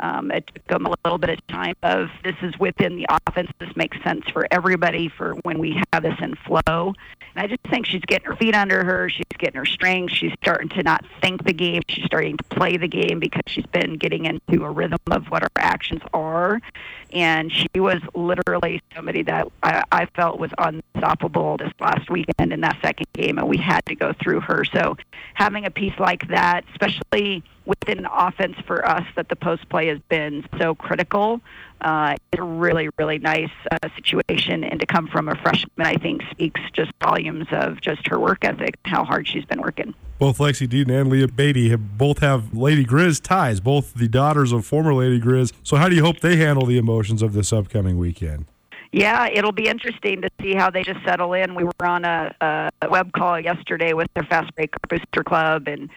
um, 0.00 0.30
it 0.30 0.46
took 0.54 0.66
them 0.66 0.86
a 0.86 0.94
little 1.04 1.18
bit 1.18 1.30
of 1.30 1.46
time 1.48 1.74
of 1.82 2.08
this 2.24 2.36
is 2.42 2.58
within 2.58 2.96
the 2.96 3.06
offense. 3.26 3.50
This 3.58 3.74
makes 3.76 4.02
sense 4.02 4.24
for 4.32 4.46
everybody 4.50 5.08
for 5.08 5.34
when 5.42 5.58
we 5.58 5.80
have 5.92 6.02
this 6.02 6.16
in 6.20 6.34
flow. 6.36 6.94
And 7.34 7.44
I 7.44 7.46
just 7.46 7.62
think 7.70 7.86
she's 7.86 8.02
getting 8.02 8.26
her 8.26 8.36
feet 8.36 8.54
under 8.54 8.84
her. 8.84 9.08
She's 9.08 9.24
getting 9.38 9.58
her 9.58 9.66
strength. 9.66 10.12
She's 10.12 10.32
starting 10.42 10.68
to 10.70 10.82
not 10.82 11.04
think 11.20 11.44
the 11.44 11.52
game. 11.52 11.82
She's 11.88 12.04
starting 12.04 12.36
to 12.36 12.44
play 12.44 12.76
the 12.76 12.88
game 12.88 13.18
because 13.18 13.42
she's 13.46 13.66
been 13.66 13.96
getting 13.96 14.24
into 14.24 14.64
a 14.64 14.70
rhythm 14.70 14.98
of 15.10 15.26
what 15.26 15.42
her 15.42 15.50
actions 15.56 16.02
are. 16.12 16.60
And 17.12 17.50
she 17.52 17.68
was 17.76 18.00
literally 18.14 18.82
somebody 18.94 19.22
that 19.22 19.48
I, 19.62 19.82
I 19.90 20.06
felt 20.06 20.38
was 20.38 20.50
unstoppable 20.58 21.56
this 21.56 21.72
last 21.80 22.10
weekend 22.10 22.52
in 22.52 22.60
that 22.60 22.78
second 22.82 23.06
game, 23.14 23.38
and 23.38 23.48
we 23.48 23.56
had 23.56 23.84
to 23.86 23.94
go 23.94 24.12
through 24.22 24.40
her. 24.40 24.64
So 24.64 24.96
having 25.34 25.64
a 25.64 25.70
piece 25.70 25.98
like 25.98 26.28
that, 26.28 26.64
especially 26.72 27.42
within 27.64 27.98
an 27.98 28.08
offense 28.10 28.56
for 28.66 28.86
us 28.86 29.06
that 29.14 29.28
the 29.28 29.36
post 29.36 29.68
play 29.68 29.86
has 29.88 29.98
been 30.08 30.44
so 30.58 30.74
critical. 30.74 31.40
Uh, 31.80 32.16
it's 32.32 32.40
a 32.40 32.42
really, 32.42 32.88
really 32.98 33.18
nice 33.18 33.50
uh, 33.70 33.88
situation, 33.94 34.64
and 34.64 34.80
to 34.80 34.86
come 34.86 35.06
from 35.06 35.28
a 35.28 35.36
freshman, 35.36 35.70
I 35.78 35.96
think 35.96 36.22
speaks 36.30 36.60
just 36.72 36.90
volumes 37.02 37.46
of 37.50 37.80
just 37.80 38.06
her 38.08 38.18
work 38.18 38.44
ethic, 38.44 38.76
how 38.84 39.04
hard 39.04 39.28
she's 39.28 39.44
been 39.44 39.60
working. 39.60 39.94
Both 40.18 40.38
Lexi 40.38 40.68
Deden 40.68 40.90
and 40.90 41.08
Leah 41.10 41.28
Beatty 41.28 41.68
have 41.70 41.96
both 41.96 42.18
have 42.18 42.52
Lady 42.56 42.84
Grizz 42.84 43.22
ties, 43.22 43.60
both 43.60 43.94
the 43.94 44.08
daughters 44.08 44.50
of 44.50 44.66
former 44.66 44.92
Lady 44.92 45.20
Grizz. 45.20 45.52
So, 45.62 45.76
how 45.76 45.88
do 45.88 45.94
you 45.94 46.04
hope 46.04 46.20
they 46.20 46.36
handle 46.36 46.66
the 46.66 46.76
emotions 46.76 47.22
of 47.22 47.34
this 47.34 47.52
upcoming 47.52 47.98
weekend? 47.98 48.46
Yeah, 48.92 49.28
it'll 49.28 49.52
be 49.52 49.68
interesting 49.68 50.22
to 50.22 50.30
see 50.40 50.54
how 50.54 50.70
they 50.70 50.82
just 50.82 51.04
settle 51.04 51.34
in. 51.34 51.54
We 51.54 51.64
were 51.64 51.72
on 51.82 52.04
a, 52.04 52.70
a 52.80 52.88
web 52.88 53.12
call 53.12 53.38
yesterday 53.38 53.92
with 53.92 54.08
their 54.14 54.24
Fast 54.24 54.54
Break 54.54 54.74
Booster 54.88 55.22
Club, 55.22 55.68
and 55.68 55.90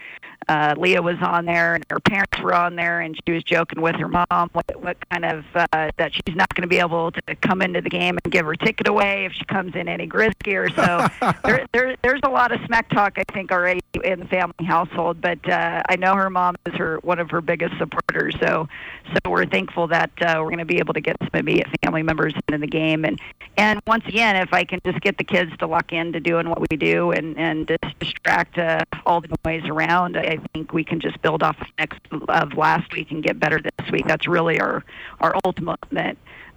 uh, 0.47 0.75
Leah 0.77 1.01
was 1.01 1.17
on 1.21 1.45
there, 1.45 1.75
and 1.75 1.85
her 1.89 1.99
parents 1.99 2.39
were 2.41 2.53
on 2.53 2.75
there, 2.75 2.99
and 2.99 3.17
she 3.25 3.33
was 3.33 3.43
joking 3.43 3.81
with 3.81 3.95
her 3.95 4.07
mom 4.07 4.49
what, 4.53 4.65
what 4.81 4.97
kind 5.09 5.23
of 5.23 5.45
uh, 5.55 5.91
that 5.97 6.13
she's 6.13 6.35
not 6.35 6.49
going 6.55 6.63
to 6.63 6.67
be 6.67 6.79
able 6.79 7.11
to 7.11 7.35
come 7.41 7.61
into 7.61 7.79
the 7.81 7.89
game 7.89 8.17
and 8.23 8.33
give 8.33 8.45
her 8.45 8.55
ticket 8.55 8.87
away 8.87 9.25
if 9.25 9.33
she 9.33 9.45
comes 9.45 9.75
in 9.75 9.87
any 9.87 10.07
Grizz 10.07 10.37
gear. 10.43 10.69
So 10.69 11.07
there, 11.43 11.65
there, 11.73 11.95
there's 12.03 12.21
a 12.23 12.29
lot 12.29 12.51
of 12.51 12.59
smack 12.65 12.89
talk, 12.89 13.17
I 13.17 13.23
think, 13.31 13.51
already 13.51 13.81
in 14.03 14.19
the 14.19 14.25
family 14.25 14.65
household. 14.65 15.21
But 15.21 15.47
uh, 15.47 15.83
I 15.87 15.95
know 15.95 16.15
her 16.15 16.29
mom 16.29 16.55
is 16.65 16.73
her 16.75 16.99
one 17.03 17.19
of 17.19 17.29
her 17.29 17.41
biggest 17.41 17.77
supporters, 17.77 18.35
so 18.41 18.67
so 19.11 19.29
we're 19.29 19.45
thankful 19.45 19.87
that 19.87 20.11
uh, 20.21 20.35
we're 20.39 20.45
going 20.45 20.57
to 20.57 20.65
be 20.65 20.79
able 20.79 20.93
to 20.93 21.01
get 21.01 21.15
some 21.21 21.39
immediate 21.39 21.67
family 21.83 22.03
members 22.03 22.33
into 22.47 22.59
the 22.59 22.67
game. 22.67 22.80
And 22.81 23.19
and 23.57 23.79
once 23.85 24.05
again, 24.07 24.35
if 24.37 24.53
I 24.53 24.63
can 24.63 24.79
just 24.85 25.01
get 25.01 25.17
the 25.17 25.23
kids 25.23 25.51
to 25.57 25.67
lock 25.67 25.93
into 25.93 26.19
doing 26.19 26.49
what 26.49 26.59
we 26.59 26.77
do 26.77 27.11
and 27.11 27.37
and 27.37 27.77
distract 27.99 28.57
uh, 28.57 28.83
all 29.05 29.21
the 29.21 29.35
noise 29.45 29.63
around, 29.65 30.17
I 30.17 30.37
think 30.53 30.73
we 30.73 30.83
can 30.83 30.99
just 30.99 31.21
build 31.21 31.43
off 31.43 31.59
of 31.61 31.67
next 31.77 31.99
of 32.29 32.53
last 32.57 32.91
week 32.93 33.11
and 33.11 33.23
get 33.23 33.39
better 33.39 33.61
this 33.61 33.91
week. 33.91 34.07
That's 34.07 34.27
really 34.27 34.59
our 34.59 34.83
our 35.19 35.35
ultimate 35.45 35.79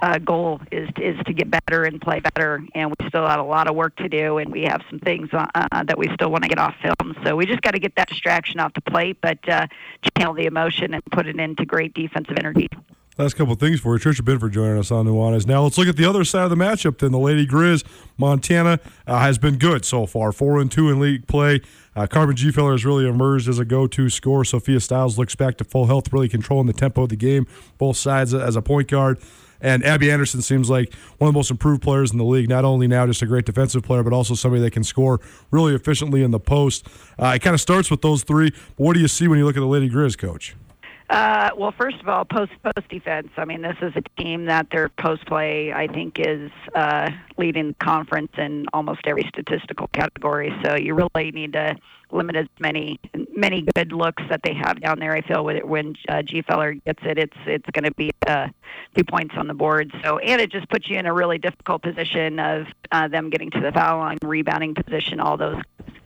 uh, 0.00 0.19
goal 0.19 0.61
is 0.73 0.88
is 0.97 1.19
to 1.26 1.33
get 1.33 1.50
better 1.50 1.85
and 1.85 2.00
play 2.00 2.21
better. 2.21 2.62
And 2.75 2.90
we 2.90 3.09
still 3.09 3.26
have 3.26 3.40
a 3.40 3.45
lot 3.45 3.69
of 3.69 3.75
work 3.75 3.97
to 3.97 4.09
do, 4.09 4.38
and 4.38 4.50
we 4.50 4.62
have 4.62 4.83
some 4.88 5.00
things 5.00 5.28
uh, 5.33 5.47
that 5.85 5.99
we 5.99 6.09
still 6.14 6.31
want 6.31 6.45
to 6.45 6.49
get 6.49 6.59
off 6.59 6.75
film. 6.81 7.16
So 7.25 7.37
we 7.37 7.45
just 7.45 7.62
got 7.62 7.73
to 7.73 7.81
get 7.81 7.97
that 7.97 8.09
distraction 8.09 8.61
off 8.61 8.73
the 8.75 8.81
plate, 8.81 9.19
but 9.21 9.47
uh, 9.49 9.66
channel 10.16 10.35
the 10.35 10.47
emotion 10.47 10.95
and 10.95 11.04
put 11.07 11.26
it 11.26 11.38
into 11.38 11.66
great 11.66 11.93
defensive 11.93 12.37
energy. 12.38 12.69
Last 13.16 13.35
couple 13.35 13.52
of 13.52 13.61
things 13.61 13.78
for 13.78 13.94
you. 13.94 14.00
Tricia 14.00 14.25
Binford 14.25 14.52
joining 14.52 14.76
us 14.76 14.90
on 14.90 15.06
Nuanez. 15.06 15.47
Now 15.47 15.62
let's 15.62 15.78
look 15.78 15.87
at 15.87 15.97
the 15.97 16.04
other 16.04 16.25
side 16.25 16.42
of 16.44 16.50
the 16.50 16.56
matchup. 16.56 16.99
Then 16.99 17.12
the 17.12 17.18
Lady 17.18 17.47
Grizz, 17.47 17.85
Montana 18.16 18.80
uh, 19.06 19.21
has 19.21 19.38
been 19.38 19.56
good 19.56 19.85
so 19.85 20.04
far, 20.04 20.33
four 20.33 20.61
and 20.61 20.71
two 20.71 20.90
in 20.90 20.99
league 20.99 21.28
play. 21.28 21.61
Uh, 21.94 22.09
Carmen 22.09 22.35
Gfeller 22.35 22.73
has 22.73 22.85
really 22.85 23.09
emerged 23.09 23.49
as 23.49 23.61
a 23.61 23.64
go-to 23.64 24.09
scorer. 24.09 24.44
Sophia 24.44 24.80
Stiles 24.80 25.16
looks 25.16 25.37
back 25.37 25.56
to 25.59 25.64
full 25.64 25.87
health, 25.87 26.12
really 26.12 26.28
controlling 26.28 26.66
the 26.66 26.73
tempo 26.73 27.04
of 27.04 27.09
the 27.09 27.16
game, 27.16 27.47
both 27.78 27.97
sides 27.97 28.35
as 28.35 28.56
a 28.56 28.62
point 28.62 28.88
guard. 28.88 29.21
And 29.61 29.85
Abby 29.85 30.11
Anderson 30.11 30.42
seems 30.42 30.68
like 30.68 30.92
one 31.18 31.28
of 31.28 31.35
the 31.35 31.38
most 31.38 31.52
improved 31.52 31.83
players 31.83 32.11
in 32.11 32.18
the 32.18 32.25
league. 32.25 32.49
Not 32.49 32.64
only 32.64 32.88
now 32.88 33.06
just 33.06 33.23
a 33.23 33.26
great 33.26 33.47
defensive 33.47 33.85
player, 33.85 34.02
but 34.02 34.12
also 34.12 34.35
somebody 34.35 34.61
that 34.62 34.73
can 34.73 34.83
score 34.83 35.21
really 35.52 35.73
efficiently 35.73 36.25
in 36.25 36.33
the 36.33 36.40
post. 36.40 36.85
Uh, 37.16 37.33
it 37.37 37.42
kind 37.42 37.54
of 37.54 37.61
starts 37.61 37.92
with 37.92 38.02
those 38.02 38.25
three. 38.25 38.50
But 38.50 38.85
what 38.85 38.94
do 38.94 39.00
you 39.00 39.09
see 39.09 39.28
when 39.28 39.38
you 39.38 39.44
look 39.44 39.56
at 39.56 39.61
the 39.61 39.66
Lady 39.66 39.88
Grizz, 39.88 40.18
coach? 40.18 40.56
Uh, 41.11 41.51
well, 41.57 41.73
first 41.73 42.01
of 42.01 42.09
all, 42.09 42.25
post 42.25 42.53
post 42.63 42.89
defense. 42.89 43.29
I 43.37 43.45
mean, 43.45 43.61
this 43.61 43.77
is 43.83 43.93
a 43.95 44.23
team 44.23 44.47
that 44.47 44.69
their 44.71 44.89
post 44.89 45.27
play, 45.27 45.73
I 45.73 45.87
think, 45.87 46.19
is 46.19 46.51
uh, 46.75 47.11
leading 47.37 47.69
the 47.69 47.75
conference 47.75 48.33
in 48.39 48.67
almost 48.73 49.03
every 49.05 49.25
statistical 49.29 49.89
category. 49.89 50.53
So 50.65 50.77
you 50.77 50.95
really 50.95 51.31
need 51.31 51.53
to 51.53 51.77
limit 52.11 52.37
as 52.37 52.47
many 52.59 52.99
many 53.37 53.67
good 53.75 53.93
looks 53.93 54.23
that 54.31 54.41
they 54.45 54.55
have 54.55 54.81
down 54.81 54.99
there. 54.99 55.13
I 55.13 55.21
feel 55.21 55.45
with 55.45 55.57
it 55.57 55.69
when 55.69 55.95
uh, 56.09 56.23
Gfeller 56.23 56.83
gets 56.85 57.03
it, 57.05 57.19
it's 57.19 57.37
it's 57.47 57.69
going 57.73 57.85
to 57.85 57.95
be 57.95 58.11
uh, 58.27 58.49
two 58.97 59.05
points 59.05 59.35
on 59.37 59.47
the 59.47 59.55
board. 59.55 59.93
So 60.03 60.19
and 60.19 60.41
it 60.41 60.51
just 60.51 60.69
puts 60.71 60.89
you 60.89 60.97
in 60.99 61.05
a 61.05 61.13
really 61.13 61.39
difficult 61.39 61.83
position 61.83 62.39
of 62.39 62.67
uh, 62.93 63.09
them 63.09 63.29
getting 63.29 63.51
to 63.51 63.61
the 63.61 63.73
foul 63.73 63.99
line, 63.99 64.19
rebounding 64.23 64.75
position, 64.75 65.21
all 65.21 65.37
those 65.37 65.61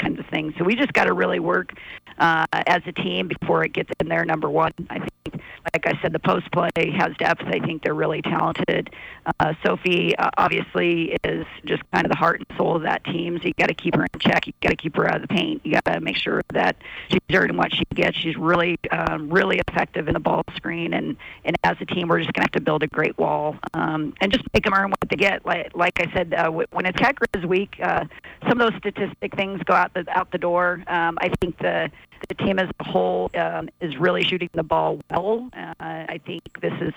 kinds 0.09 0.19
of 0.19 0.27
things. 0.27 0.55
So 0.59 0.65
we 0.65 0.75
just 0.75 0.93
got 0.93 1.05
to 1.05 1.13
really 1.13 1.41
work 1.41 1.73
uh, 2.19 2.47
as 2.53 2.83
a 2.87 2.93
team 2.93 3.29
before 3.29 3.65
it 3.65 3.73
gets 3.73 3.91
in 4.01 4.09
there. 4.09 4.25
Number 4.25 4.49
one, 4.49 4.73
I 4.91 4.99
think, 4.99 5.43
like 5.75 5.87
I 5.87 6.01
said, 6.01 6.13
the 6.13 6.19
post 6.19 6.51
play 6.51 6.71
has 6.97 7.17
depth. 7.19 7.43
I 7.45 7.61
think 7.61 7.83
they're 7.83 7.95
really 7.95 8.23
talented. 8.23 8.91
Uh, 9.39 9.55
Sophie 9.65 10.17
uh, 10.17 10.31
obviously 10.37 11.17
is 11.25 11.47
just 11.65 11.83
kind 11.93 12.07
of 12.07 12.11
the 12.11 12.17
heart 12.17 12.41
and 12.41 12.59
soul 12.59 12.77
of 12.77 12.83
that 12.83 13.05
team. 13.05 13.39
So 13.39 13.49
you 13.49 13.55
got 13.59 13.69
to 13.69 13.75
keep 13.75 13.95
her 13.95 14.03
in 14.03 14.21
check. 14.21 14.47
You 14.47 14.53
got 14.61 14.71
to 14.71 14.77
keep 14.77 14.97
her 14.97 15.07
out 15.07 15.17
of 15.17 15.23
the 15.23 15.29
paint. 15.29 15.61
You 15.65 15.73
got 15.73 15.85
to 15.85 16.01
make 16.01 16.17
sure 16.17 16.43
that 16.53 16.77
she's 17.11 17.21
earning 17.33 17.57
what 17.57 17.75
she 17.75 17.85
gets. 17.95 18.17
She's 18.17 18.37
really, 18.37 18.79
um, 18.91 19.29
really 19.31 19.61
effective 19.69 20.09
in 20.09 20.15
the 20.15 20.21
ball 20.21 20.43
screen. 20.57 20.95
And 20.95 21.17
and 21.45 21.57
as 21.65 21.77
a 21.81 21.85
team, 21.85 22.09
we're 22.09 22.21
just 22.21 22.35
to 22.35 22.41
have 22.41 22.53
to 22.53 22.61
build 22.61 22.83
a 22.83 22.87
great 22.87 23.17
wall 23.19 23.57
um, 23.75 24.15
and 24.21 24.33
just 24.33 24.45
make 24.55 24.65
them 24.65 24.75
earn 24.75 24.91
what 24.91 25.09
they 25.09 25.17
get. 25.17 25.45
Like 25.45 25.71
like 25.75 26.01
I 26.01 26.13
said, 26.13 26.35
uh, 26.35 26.51
when 26.51 26.87
it's 26.87 26.99
is 27.37 27.47
weak, 27.47 27.77
uh, 27.83 28.05
some 28.49 28.61
of 28.61 28.71
those 28.71 28.79
statistic 28.79 29.35
things 29.37 29.61
go 29.65 29.75
out 29.75 29.93
out 30.09 30.31
the 30.31 30.39
door. 30.39 30.83
Um, 30.87 31.19
I 31.21 31.31
think 31.41 31.59
the 31.59 31.91
the 32.29 32.35
team 32.35 32.59
as 32.59 32.69
a 32.81 32.85
whole 32.85 33.31
um, 33.37 33.69
is 33.81 33.97
really 33.97 34.25
shooting 34.25 34.51
the 34.53 34.63
ball 34.63 35.01
well. 35.11 35.49
Uh, 35.57 35.75
I 35.81 36.21
think 36.27 36.43
this 36.61 36.73
is 36.81 36.93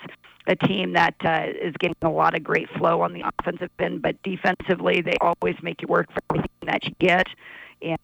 a 0.46 0.56
team 0.56 0.94
that 0.94 1.14
uh, 1.24 1.46
is 1.60 1.74
getting 1.78 1.96
a 2.02 2.10
lot 2.10 2.34
of 2.34 2.42
great 2.42 2.68
flow 2.70 3.02
on 3.02 3.12
the 3.12 3.22
offensive 3.22 3.70
end, 3.78 4.02
but 4.02 4.20
defensively, 4.22 5.00
they 5.00 5.16
always 5.20 5.56
make 5.62 5.80
you 5.80 5.88
work 5.88 6.12
for 6.12 6.20
everything 6.30 6.66
that 6.66 6.84
you 6.84 6.94
get. 6.98 7.26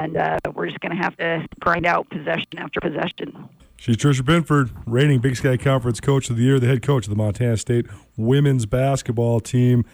And 0.01 0.17
uh, 0.17 0.39
we're 0.55 0.67
just 0.67 0.81
going 0.81 0.97
to 0.97 1.03
have 1.03 1.17
to 1.17 1.47
grind 1.61 1.87
out 1.87 2.09
possession 2.11 2.59
after 2.59 2.81
possession. 2.81 3.49
She's 3.77 3.97
Tricia 3.97 4.25
Binford, 4.25 4.71
reigning 4.87 5.21
Big 5.21 5.37
Sky 5.37 5.57
Conference 5.57 6.01
Coach 6.01 6.31
of 6.31 6.37
the 6.37 6.43
Year, 6.43 6.59
the 6.59 6.67
head 6.67 6.83
coach 6.83 7.07
of 7.07 7.11
the 7.11 7.17
Montana 7.17 7.57
State 7.57 7.87
women's 8.17 8.67
basketball 8.67 9.39
team. 9.39 9.85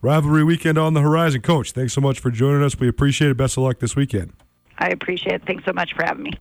Rivalry 0.00 0.44
weekend 0.44 0.78
on 0.78 0.94
the 0.94 1.00
horizon. 1.00 1.42
Coach, 1.42 1.72
thanks 1.72 1.92
so 1.92 2.00
much 2.00 2.20
for 2.20 2.30
joining 2.30 2.62
us. 2.62 2.78
We 2.78 2.88
appreciate 2.88 3.30
it. 3.30 3.36
Best 3.36 3.56
of 3.56 3.64
luck 3.64 3.80
this 3.80 3.96
weekend. 3.96 4.32
I 4.82 4.88
appreciate 4.88 5.36
it. 5.36 5.42
Thanks 5.46 5.64
so 5.64 5.72
much 5.72 5.94
for 5.94 6.02
having 6.02 6.24
me. 6.24 6.32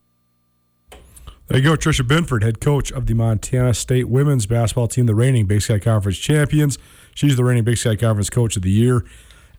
There 1.48 1.60
you 1.60 1.64
go, 1.64 1.76
Tricia 1.76 2.08
Binford, 2.08 2.44
head 2.44 2.60
coach 2.60 2.92
of 2.92 3.06
the 3.06 3.14
Montana 3.14 3.76
State 3.76 4.10
women's 4.10 4.48
basketball 4.48 4.88
team, 4.88 5.06
the 5.06 5.14
reigning 5.14 5.46
Big 5.46 5.62
Sky 5.62 5.78
Conference 5.78 6.18
champions. 6.18 6.80
She's 7.14 7.36
the 7.36 7.44
reigning 7.44 7.66
Big 7.66 7.78
Sky 7.78 7.96
Conference 7.96 8.32
coach 8.32 8.56
of 8.56 8.64
the 8.64 8.72
year. 8.72 9.06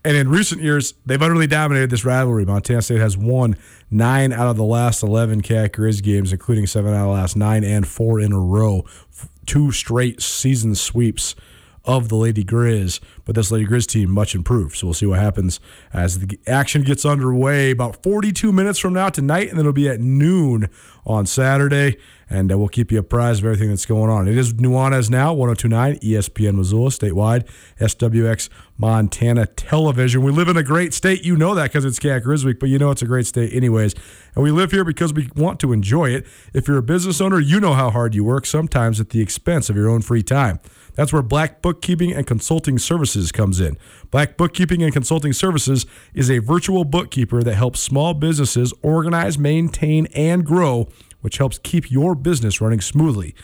And 0.04 0.16
in 0.16 0.28
recent 0.30 0.62
years, 0.62 0.94
they've 1.06 1.22
utterly 1.22 1.46
dominated 1.46 1.90
this 1.90 2.04
rivalry. 2.04 2.44
Montana 2.44 2.82
State 2.82 2.98
has 2.98 3.16
won 3.16 3.56
nine 3.88 4.32
out 4.32 4.48
of 4.48 4.56
the 4.56 4.64
last 4.64 5.04
11 5.04 5.42
Cat 5.42 5.72
Grizz 5.72 6.02
games, 6.02 6.32
including 6.32 6.66
seven 6.66 6.92
out 6.92 7.02
of 7.02 7.06
the 7.06 7.12
last 7.12 7.36
nine 7.36 7.62
and 7.62 7.86
four 7.86 8.18
in 8.18 8.32
a 8.32 8.40
row. 8.40 8.84
Two 9.46 9.70
straight 9.70 10.20
season 10.20 10.74
sweeps 10.74 11.36
of 11.84 12.08
the 12.08 12.16
Lady 12.16 12.44
Grizz, 12.44 13.00
but 13.24 13.34
this 13.34 13.50
Lady 13.50 13.66
Grizz 13.66 13.86
team 13.86 14.10
much 14.10 14.34
improved. 14.34 14.76
So 14.76 14.86
we'll 14.86 14.94
see 14.94 15.06
what 15.06 15.18
happens 15.18 15.58
as 15.92 16.20
the 16.20 16.38
action 16.46 16.82
gets 16.82 17.04
underway 17.04 17.70
about 17.70 18.02
42 18.02 18.52
minutes 18.52 18.78
from 18.78 18.92
now 18.92 19.08
tonight, 19.08 19.48
and 19.48 19.58
then 19.58 19.60
it'll 19.60 19.72
be 19.72 19.88
at 19.88 20.00
noon 20.00 20.68
on 21.04 21.26
Saturday. 21.26 21.96
And 22.30 22.50
uh, 22.50 22.56
we'll 22.56 22.68
keep 22.68 22.90
you 22.90 22.98
apprised 22.98 23.40
of 23.40 23.46
everything 23.46 23.68
that's 23.68 23.84
going 23.84 24.10
on. 24.10 24.26
It 24.26 24.38
is 24.38 24.54
Nuanez 24.54 25.10
now, 25.10 25.34
1029 25.34 25.98
ESPN 25.98 26.54
Missoula, 26.54 26.88
statewide, 26.88 27.46
SWX 27.78 28.48
Montana 28.78 29.44
Television. 29.46 30.22
We 30.22 30.32
live 30.32 30.48
in 30.48 30.56
a 30.56 30.62
great 30.62 30.94
state. 30.94 31.24
You 31.24 31.36
know 31.36 31.54
that 31.54 31.64
because 31.64 31.84
it's 31.84 31.98
Cat 31.98 32.22
Grizz 32.22 32.44
Week, 32.44 32.58
but 32.58 32.70
you 32.70 32.78
know 32.78 32.90
it's 32.90 33.02
a 33.02 33.06
great 33.06 33.26
state 33.26 33.52
anyways. 33.52 33.94
And 34.34 34.42
we 34.42 34.50
live 34.50 34.70
here 34.70 34.84
because 34.84 35.12
we 35.12 35.28
want 35.36 35.60
to 35.60 35.72
enjoy 35.74 36.10
it. 36.10 36.26
If 36.54 36.68
you're 36.68 36.78
a 36.78 36.82
business 36.82 37.20
owner, 37.20 37.38
you 37.38 37.60
know 37.60 37.74
how 37.74 37.90
hard 37.90 38.14
you 38.14 38.24
work, 38.24 38.46
sometimes 38.46 38.98
at 38.98 39.10
the 39.10 39.20
expense 39.20 39.68
of 39.68 39.76
your 39.76 39.90
own 39.90 40.00
free 40.00 40.22
time. 40.22 40.58
That's 40.94 41.12
where 41.12 41.22
Black 41.22 41.62
Bookkeeping 41.62 42.12
and 42.12 42.26
Consulting 42.26 42.78
Services 42.78 43.32
comes 43.32 43.60
in. 43.60 43.78
Black 44.10 44.36
Bookkeeping 44.36 44.82
and 44.82 44.92
Consulting 44.92 45.32
Services 45.32 45.86
is 46.14 46.30
a 46.30 46.38
virtual 46.38 46.84
bookkeeper 46.84 47.42
that 47.42 47.54
helps 47.54 47.80
small 47.80 48.14
businesses 48.14 48.72
organize, 48.82 49.38
maintain, 49.38 50.06
and 50.14 50.44
grow, 50.44 50.88
which 51.20 51.38
helps 51.38 51.58
keep 51.58 51.90
your 51.90 52.14
business 52.14 52.60
running 52.60 52.80
smoothly. 52.80 53.34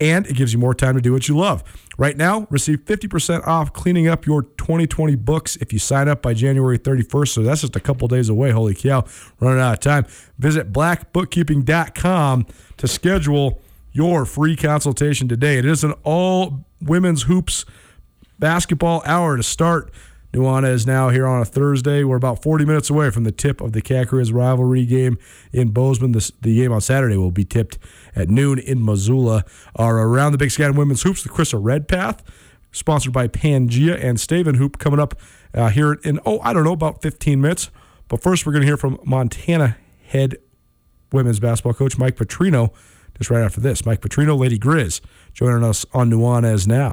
And 0.00 0.26
it 0.26 0.34
gives 0.34 0.54
you 0.54 0.58
more 0.58 0.74
time 0.74 0.94
to 0.94 1.02
do 1.02 1.12
what 1.12 1.28
you 1.28 1.36
love. 1.36 1.62
Right 1.98 2.16
now, 2.16 2.46
receive 2.48 2.86
50% 2.86 3.46
off 3.46 3.74
cleaning 3.74 4.08
up 4.08 4.24
your 4.24 4.42
2020 4.42 5.14
books 5.16 5.56
if 5.56 5.74
you 5.74 5.78
sign 5.78 6.08
up 6.08 6.22
by 6.22 6.32
January 6.32 6.78
31st. 6.78 7.28
So 7.28 7.42
that's 7.42 7.60
just 7.60 7.76
a 7.76 7.80
couple 7.80 8.08
days 8.08 8.30
away. 8.30 8.50
Holy 8.50 8.74
cow, 8.74 9.04
running 9.40 9.60
out 9.60 9.74
of 9.74 9.80
time. 9.80 10.06
Visit 10.38 10.72
blackbookkeeping.com 10.72 12.46
to 12.78 12.88
schedule 12.88 13.60
your 13.92 14.24
free 14.24 14.56
consultation 14.56 15.28
today. 15.28 15.58
It 15.58 15.64
is 15.64 15.84
an 15.84 15.94
all 16.04 16.64
women's 16.80 17.22
hoops 17.22 17.64
basketball 18.38 19.02
hour 19.04 19.36
to 19.36 19.42
start. 19.42 19.92
Nuanez 20.32 20.74
is 20.74 20.86
now 20.86 21.08
here 21.08 21.26
on 21.26 21.42
a 21.42 21.44
Thursday. 21.44 22.04
We're 22.04 22.16
about 22.16 22.40
40 22.40 22.64
minutes 22.64 22.88
away 22.88 23.10
from 23.10 23.24
the 23.24 23.32
tip 23.32 23.60
of 23.60 23.72
the 23.72 23.82
Cat 23.82 24.12
rivalry 24.12 24.86
game 24.86 25.18
in 25.52 25.70
Bozeman. 25.70 26.12
The, 26.12 26.30
the 26.40 26.54
game 26.54 26.72
on 26.72 26.80
Saturday 26.80 27.16
will 27.16 27.32
be 27.32 27.44
tipped 27.44 27.78
at 28.14 28.28
noon 28.28 28.60
in 28.60 28.84
Missoula. 28.84 29.44
Our 29.74 29.98
Around 29.98 30.32
the 30.32 30.38
Big 30.38 30.52
Sky 30.52 30.70
Women's 30.70 31.02
Hoops, 31.02 31.24
the 31.24 31.28
Krista 31.28 31.58
Redpath, 31.60 32.22
sponsored 32.70 33.12
by 33.12 33.26
Pangea 33.26 34.02
and 34.02 34.18
Staven 34.18 34.54
Hoop, 34.54 34.78
coming 34.78 35.00
up 35.00 35.18
uh, 35.52 35.68
here 35.70 35.94
in, 36.04 36.20
oh, 36.24 36.38
I 36.40 36.52
don't 36.52 36.62
know, 36.62 36.72
about 36.72 37.02
15 37.02 37.40
minutes. 37.40 37.70
But 38.06 38.22
first, 38.22 38.46
we're 38.46 38.52
going 38.52 38.62
to 38.62 38.68
hear 38.68 38.76
from 38.76 39.00
Montana 39.04 39.78
head 40.06 40.36
women's 41.10 41.40
basketball 41.40 41.74
coach 41.74 41.98
Mike 41.98 42.14
Petrino 42.14 42.72
just 43.20 43.30
right 43.30 43.44
after 43.44 43.60
this. 43.60 43.84
Mike 43.84 44.00
Petrino, 44.00 44.36
Lady 44.36 44.58
Grizz, 44.58 45.00
joining 45.34 45.62
us 45.62 45.84
on 45.92 46.10
Nuanez 46.10 46.66
now. 46.66 46.92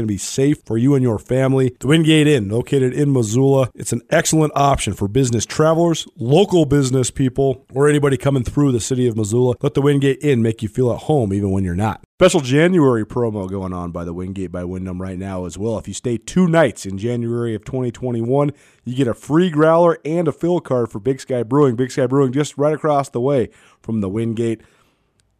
going 0.00 0.08
to 0.08 0.12
be 0.12 0.18
safe 0.18 0.62
for 0.64 0.78
you 0.78 0.94
and 0.94 1.02
your 1.02 1.18
family. 1.18 1.76
The 1.78 1.86
Wingate 1.86 2.26
Inn, 2.26 2.48
located 2.48 2.94
in 2.94 3.12
Missoula, 3.12 3.70
it's 3.74 3.92
an 3.92 4.00
excellent 4.08 4.52
option 4.56 4.94
for 4.94 5.08
business 5.08 5.44
travelers, 5.44 6.06
local 6.16 6.64
business 6.64 7.10
people, 7.10 7.66
or 7.74 7.88
anybody 7.88 8.16
coming 8.16 8.42
through 8.42 8.72
the 8.72 8.80
city 8.80 9.06
of 9.06 9.16
Missoula. 9.16 9.56
Let 9.60 9.74
the 9.74 9.82
Wingate 9.82 10.22
Inn 10.22 10.42
make 10.42 10.62
you 10.62 10.68
feel 10.68 10.90
at 10.92 11.00
home 11.00 11.34
even 11.34 11.50
when 11.50 11.64
you're 11.64 11.74
not. 11.74 12.02
Special 12.18 12.40
January 12.40 13.04
promo 13.04 13.48
going 13.48 13.72
on 13.72 13.92
by 13.92 14.04
the 14.04 14.14
Wingate 14.14 14.52
by 14.52 14.64
Wyndham 14.64 15.00
right 15.00 15.18
now 15.18 15.44
as 15.44 15.58
well. 15.58 15.78
If 15.78 15.86
you 15.86 15.94
stay 15.94 16.16
two 16.16 16.48
nights 16.48 16.86
in 16.86 16.96
January 16.96 17.54
of 17.54 17.64
2021, 17.64 18.52
you 18.84 18.94
get 18.94 19.08
a 19.08 19.14
free 19.14 19.50
growler 19.50 19.98
and 20.04 20.28
a 20.28 20.32
fill 20.32 20.60
card 20.60 20.90
for 20.90 20.98
Big 20.98 21.20
Sky 21.20 21.42
Brewing. 21.42 21.76
Big 21.76 21.90
Sky 21.90 22.06
Brewing 22.06 22.32
just 22.32 22.56
right 22.56 22.74
across 22.74 23.10
the 23.10 23.20
way 23.20 23.50
from 23.82 24.00
the 24.00 24.08
Wingate. 24.08 24.62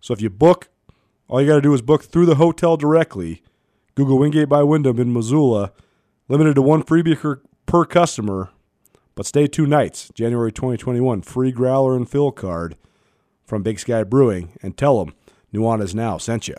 So 0.01 0.13
if 0.13 0.21
you 0.21 0.31
book, 0.31 0.69
all 1.29 1.41
you 1.41 1.49
got 1.49 1.57
to 1.57 1.63
do 1.63 1.73
is 1.73 1.83
book 1.83 2.05
through 2.05 2.27
the 2.27 2.35
hotel 2.35 2.77
directly 2.77 3.43
Google 4.01 4.19
Wingate 4.19 4.49
by 4.49 4.63
Wyndham 4.63 4.99
in 4.99 5.13
Missoula. 5.13 5.73
Limited 6.27 6.55
to 6.55 6.63
one 6.63 6.83
freebie 6.83 7.21
per, 7.21 7.43
per 7.67 7.85
customer, 7.85 8.49
but 9.15 9.27
stay 9.27 9.47
two 9.47 9.67
nights. 9.67 10.11
January 10.15 10.51
2021. 10.51 11.21
Free 11.21 11.53
growler 11.53 11.95
and 11.95 12.09
fill 12.09 12.33
card 12.33 12.77
from 13.45 13.63
Big 13.63 13.79
Sky 13.79 14.03
Brewing. 14.05 14.53
And 14.63 14.75
tell 14.75 15.05
them 15.05 15.15
Nuanez 15.53 15.95
Now 15.95 16.17
sent 16.17 16.49
you. 16.49 16.55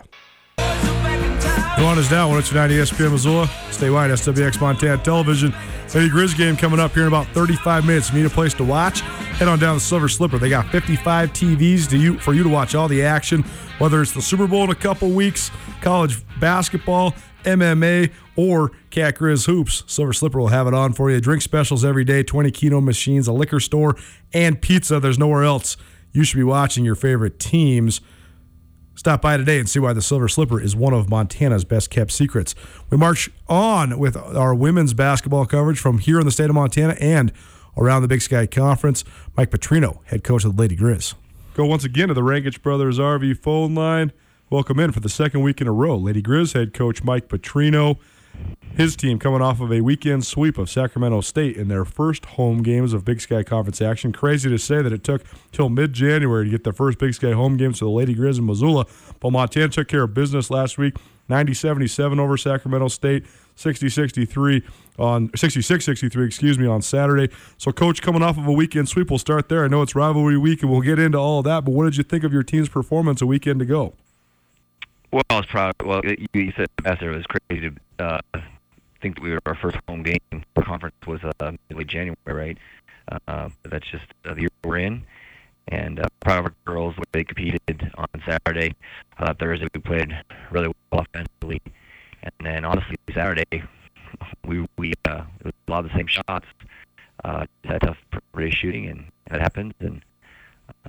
Nuanez 0.60 2.12
Now, 2.12 2.28
129 2.30 2.70
ESPN 2.70 3.12
Missoula, 3.12 3.48
Stay 3.72 3.88
statewide 3.88 4.12
SWX 4.12 4.62
Montana 4.62 5.02
Television. 5.02 5.52
Lady 5.96 6.10
Grizz 6.10 6.38
game 6.38 6.56
coming 6.56 6.80
up 6.80 6.92
here 6.92 7.02
in 7.02 7.08
about 7.08 7.26
35 7.30 7.88
minutes. 7.88 8.14
Need 8.14 8.28
a 8.28 8.30
place 8.30 8.54
to 8.54 8.64
watch? 8.64 9.02
Head 9.02 9.48
on 9.48 9.58
down 9.58 9.78
the 9.78 9.82
Silver 9.82 10.08
Slipper. 10.08 10.38
They 10.38 10.50
got 10.50 10.70
55 10.70 11.34
TVs 11.34 11.90
to 11.90 11.98
you 11.98 12.20
for 12.20 12.36
you 12.36 12.44
to 12.44 12.50
watch 12.50 12.76
all 12.76 12.88
the 12.88 13.02
action, 13.02 13.42
whether 13.80 14.00
it's 14.00 14.12
the 14.12 14.22
Super 14.22 14.46
Bowl 14.46 14.66
in 14.66 14.70
a 14.70 14.76
couple 14.76 15.10
weeks, 15.10 15.50
college 15.82 16.24
basketball, 16.40 17.14
MMA, 17.44 18.12
or 18.36 18.72
Cat 18.90 19.18
Grizz 19.18 19.46
Hoops. 19.46 19.84
Silver 19.88 20.14
Slipper 20.14 20.40
will 20.40 20.48
have 20.48 20.68
it 20.68 20.74
on 20.74 20.94
for 20.94 21.12
you. 21.12 21.20
Drink 21.20 21.42
specials 21.42 21.84
every 21.84 22.04
day, 22.04 22.24
20 22.24 22.52
Keno 22.52 22.82
machines, 22.82 23.28
a 23.28 23.34
liquor 23.34 23.60
store, 23.60 23.96
and 24.34 24.62
pizza. 24.62 25.00
There's 25.00 25.20
nowhere 25.20 25.44
else 25.44 25.78
you 26.12 26.24
should 26.24 26.38
be 26.38 26.44
watching 26.44 26.86
your 26.86 26.96
favorite 26.96 27.40
teams. 27.40 28.02
Stop 28.96 29.22
by 29.22 29.38
today 29.38 29.58
and 29.58 29.70
see 29.70 29.80
why 29.80 29.94
the 29.94 30.02
Silver 30.02 30.28
Slipper 30.28 30.62
is 30.62 30.76
one 30.76 30.94
of 30.94 31.10
Montana's 31.10 31.64
best 31.64 31.90
kept 31.90 32.12
secrets. 32.12 32.54
We 32.90 32.98
march 32.98 33.30
on 33.48 33.98
with 33.98 34.16
our 34.18 34.54
women's 34.54 34.94
basketball 34.94 35.46
coverage 35.46 35.80
from 35.80 35.98
here 35.98 36.20
in 36.20 36.26
the 36.26 36.32
state 36.32 36.50
of 36.50 36.56
Montana 36.56 36.96
and 37.00 37.32
around 37.78 38.02
the 38.02 38.08
Big 38.08 38.22
Sky 38.22 38.46
Conference. 38.46 39.04
Mike 39.36 39.50
Petrino, 39.50 40.00
head 40.06 40.24
coach 40.24 40.46
of 40.46 40.56
the 40.56 40.62
Lady 40.62 40.76
Grizz. 40.76 41.16
Go 41.54 41.66
once 41.66 41.84
again 41.84 42.10
to 42.10 42.14
the 42.14 42.22
Rangitsch 42.22 42.62
Brothers 42.62 43.00
RV 43.00 43.42
phone 43.42 43.74
line. 43.74 44.12
Welcome 44.52 44.82
in 44.82 44.92
for 44.92 45.00
the 45.00 45.08
second 45.08 45.44
week 45.44 45.62
in 45.62 45.68
a 45.68 45.72
row, 45.72 45.96
Lady 45.96 46.22
Grizz 46.22 46.56
head 46.56 46.74
coach 46.74 47.06
Mike 47.06 47.30
Petrino. 47.30 47.98
his 48.76 48.98
team 48.98 49.18
coming 49.18 49.42
off 49.42 49.62
of 49.62 49.72
a 49.72 49.80
weekend 49.80 50.26
sweep 50.26 50.58
of 50.58 50.70
Sacramento 50.70 51.22
State 51.22 51.56
in 51.56 51.70
their 51.70 51.86
first 51.86 52.26
home 52.26 52.62
games 52.62 52.92
of 52.92 53.06
Big 53.06 53.22
Sky 53.22 53.44
Conference 53.44 53.82
action. 53.82 54.12
Crazy 54.12 54.50
to 54.50 54.58
say 54.58 54.82
that 54.82 54.92
it 54.92 55.06
took 55.06 55.24
till 55.54 55.70
mid 55.70 55.94
January 55.94 56.44
to 56.44 56.52
get 56.52 56.66
the 56.66 56.74
first 56.74 56.98
Big 56.98 57.14
Sky 57.14 57.32
home 57.32 57.56
games 57.56 57.80
to 57.80 57.86
the 57.86 57.92
Lady 57.92 58.14
Grizz 58.14 58.40
in 58.40 58.46
Missoula, 58.46 58.88
but 59.22 59.30
Montana 59.30 59.70
took 59.70 59.88
care 59.88 60.04
of 60.04 60.14
business 60.14 60.52
last 60.52 60.78
week 60.78 60.98
90 61.30 61.54
77 61.54 62.20
over 62.20 62.36
Sacramento 62.36 62.90
State. 62.90 63.26
60 63.56 63.88
63 63.88 64.64
on 64.98 65.30
66 65.34 65.86
63 65.86 66.26
excuse 66.26 66.60
me 66.60 66.68
on 66.68 66.82
Saturday. 66.82 67.34
So 67.58 67.72
coach 67.72 68.02
coming 68.02 68.22
off 68.22 68.38
of 68.38 68.48
a 68.48 68.52
weekend 68.52 68.90
sweep, 68.90 69.12
we'll 69.12 69.20
start 69.20 69.48
there. 69.48 69.64
I 69.64 69.70
know 69.70 69.82
it's 69.82 69.96
rivalry 69.96 70.38
week 70.38 70.62
and 70.62 70.70
we'll 70.70 70.82
get 70.82 71.00
into 71.00 71.18
all 71.18 71.42
that, 71.44 71.64
but 71.64 71.72
what 71.72 71.86
did 71.86 71.96
you 71.96 72.04
think 72.04 72.26
of 72.26 72.34
your 72.34 72.44
team's 72.44 72.68
performance 72.68 73.22
a 73.22 73.26
weekend 73.26 73.62
ago? 73.62 73.94
Well, 75.12 75.24
it's 75.32 75.52
probably 75.52 75.88
well. 75.88 76.02
You, 76.06 76.54
said 76.56 76.68
best. 76.82 77.02
It 77.02 77.10
was 77.10 77.26
crazy 77.26 77.70
to 77.70 78.04
uh, 78.06 78.22
think 79.02 79.16
that 79.16 79.22
we 79.22 79.32
were 79.32 79.42
our 79.46 79.56
first 79.56 79.78
home 79.86 80.04
game 80.04 80.20
conference 80.64 80.96
was 81.06 81.20
uh, 81.24 81.52
late 81.70 81.88
January, 81.88 82.16
right? 82.26 82.58
Uh, 83.28 83.50
that's 83.64 83.86
just 83.88 84.06
uh, 84.24 84.34
the 84.34 84.42
year 84.42 84.50
we're 84.64 84.78
in. 84.78 85.04
And 85.68 86.00
uh, 86.00 86.08
proud 86.22 86.40
of 86.40 86.46
our 86.46 86.54
girls. 86.66 86.96
They 87.12 87.26
competed 87.26 87.92
on 87.96 88.08
Saturday. 88.26 88.74
Uh, 89.18 89.34
Thursday 89.34 89.68
we 89.74 89.82
played 89.82 90.18
really 90.50 90.72
well 90.92 91.06
offensively, 91.14 91.62
and 92.24 92.32
then 92.40 92.64
honestly 92.64 92.96
Saturday 93.14 93.64
we 94.46 94.66
we 94.78 94.94
uh, 95.10 95.24
it 95.42 95.46
was 95.46 95.54
a 95.68 95.72
lot 95.72 95.84
of 95.84 95.92
the 95.92 95.98
same 95.98 96.08
shots. 96.08 96.46
Uh, 97.26 97.46
had 97.66 97.82
tough 97.82 97.98
pretty 98.32 98.52
shooting, 98.52 98.88
and 98.88 99.06
that 99.30 99.42
happens. 99.42 99.74
And 99.82 100.02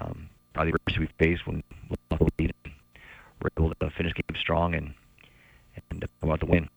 um, 0.00 0.28
probably 0.54 0.72
the 0.72 0.78
worst 0.86 0.98
we 1.00 1.08
faced 1.18 1.44
when 1.44 1.64
we 1.90 1.96
lost 2.10 2.22
the 2.38 2.44
lead 2.44 2.54
we're 3.42 3.64
able 3.64 3.74
to 3.74 3.90
finish 3.90 4.14
game 4.14 4.36
strong 4.38 4.74
and 4.74 4.94
and 5.90 6.04
come 6.20 6.30
out 6.30 6.40
the 6.40 6.46
win. 6.46 6.68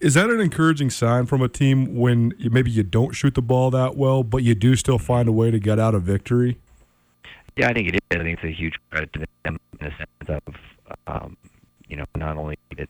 Is 0.00 0.14
that 0.14 0.28
an 0.28 0.40
encouraging 0.40 0.90
sign 0.90 1.26
from 1.26 1.40
a 1.40 1.48
team 1.48 1.96
when 1.96 2.34
you, 2.36 2.50
maybe 2.50 2.70
you 2.70 2.82
don't 2.82 3.12
shoot 3.12 3.34
the 3.34 3.42
ball 3.42 3.70
that 3.70 3.96
well, 3.96 4.22
but 4.22 4.42
you 4.42 4.54
do 4.54 4.76
still 4.76 4.98
find 4.98 5.28
a 5.28 5.32
way 5.32 5.50
to 5.50 5.58
get 5.58 5.78
out 5.78 5.94
a 5.94 5.98
victory? 5.98 6.58
Yeah, 7.56 7.68
I 7.68 7.72
think 7.72 7.88
it 7.88 7.94
is. 7.94 8.00
I 8.10 8.16
think 8.22 8.38
it's 8.38 8.44
a 8.44 8.52
huge 8.52 8.74
credit 8.90 9.12
to 9.14 9.20
them 9.44 9.58
in 9.80 9.86
the 9.86 9.92
sense 9.96 10.42
of, 10.46 10.54
um, 11.06 11.36
you 11.88 11.96
know, 11.96 12.04
not 12.16 12.36
only 12.36 12.58
that. 12.76 12.88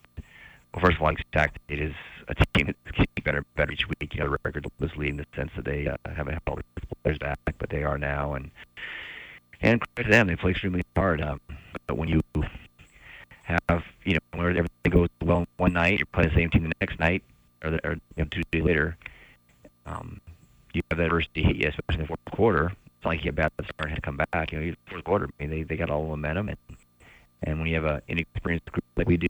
Well, 0.72 0.84
first 0.84 0.96
of 0.96 1.02
all, 1.02 1.12
fact 1.32 1.58
it 1.68 1.78
is 1.78 1.92
a 2.26 2.34
team 2.34 2.74
that's 2.84 2.96
getting 2.96 3.22
better, 3.22 3.44
better 3.54 3.72
each 3.72 3.86
week. 3.88 4.14
You 4.14 4.20
know, 4.20 4.30
the 4.30 4.38
record 4.44 4.66
was 4.80 4.90
leading 4.96 5.18
in 5.18 5.18
the 5.18 5.26
sense 5.36 5.52
that 5.54 5.66
they 5.66 5.86
uh, 5.86 5.96
haven't 6.16 6.32
had 6.32 6.42
all 6.48 6.58
players 7.02 7.18
back, 7.18 7.38
but 7.58 7.70
they 7.70 7.84
are 7.84 7.98
now, 7.98 8.34
and 8.34 8.50
and 9.60 9.80
credit 9.94 10.10
to 10.10 10.16
them, 10.16 10.26
they 10.26 10.36
play 10.36 10.50
extremely 10.50 10.82
hard. 10.96 11.22
Um, 11.22 11.40
when 11.92 12.08
you 12.08 12.20
have, 13.42 13.84
you 14.04 14.14
know, 14.14 14.20
where 14.34 14.50
everything 14.50 14.90
goes 14.90 15.08
well 15.22 15.46
one 15.56 15.72
night, 15.74 15.98
you're 15.98 16.06
playing 16.06 16.30
the 16.30 16.34
same 16.34 16.50
team 16.50 16.64
the 16.64 16.72
next 16.80 16.98
night, 16.98 17.22
or, 17.62 17.70
the, 17.70 17.86
or 17.86 17.92
you 17.92 18.24
know, 18.24 18.24
two 18.30 18.42
days 18.50 18.62
later, 18.62 18.96
um, 19.86 20.20
you 20.72 20.82
have 20.90 20.98
that 20.98 21.06
adversity 21.06 21.42
hit 21.42 21.56
you, 21.56 21.68
especially 21.68 21.94
in 21.94 22.00
the 22.02 22.06
fourth 22.06 22.24
quarter. 22.32 22.66
It's 22.66 23.04
not 23.04 23.10
like 23.10 23.18
you 23.20 23.24
get 23.24 23.34
bad 23.34 23.52
start 23.54 23.74
and 23.80 23.90
had 23.90 23.96
to 23.96 24.00
come 24.00 24.16
back. 24.16 24.52
You 24.52 24.60
know, 24.60 24.66
the 24.70 24.76
fourth 24.90 25.04
quarter, 25.04 25.26
I 25.26 25.42
mean, 25.42 25.50
they 25.50 25.62
they 25.62 25.76
got 25.76 25.90
all 25.90 26.02
the 26.02 26.08
momentum, 26.08 26.48
and 26.48 26.58
and 27.42 27.58
when 27.58 27.68
you 27.68 27.74
have 27.74 27.84
an 27.84 28.00
inexperienced 28.08 28.66
group 28.72 28.84
like 28.96 29.06
we 29.06 29.16
do, 29.18 29.28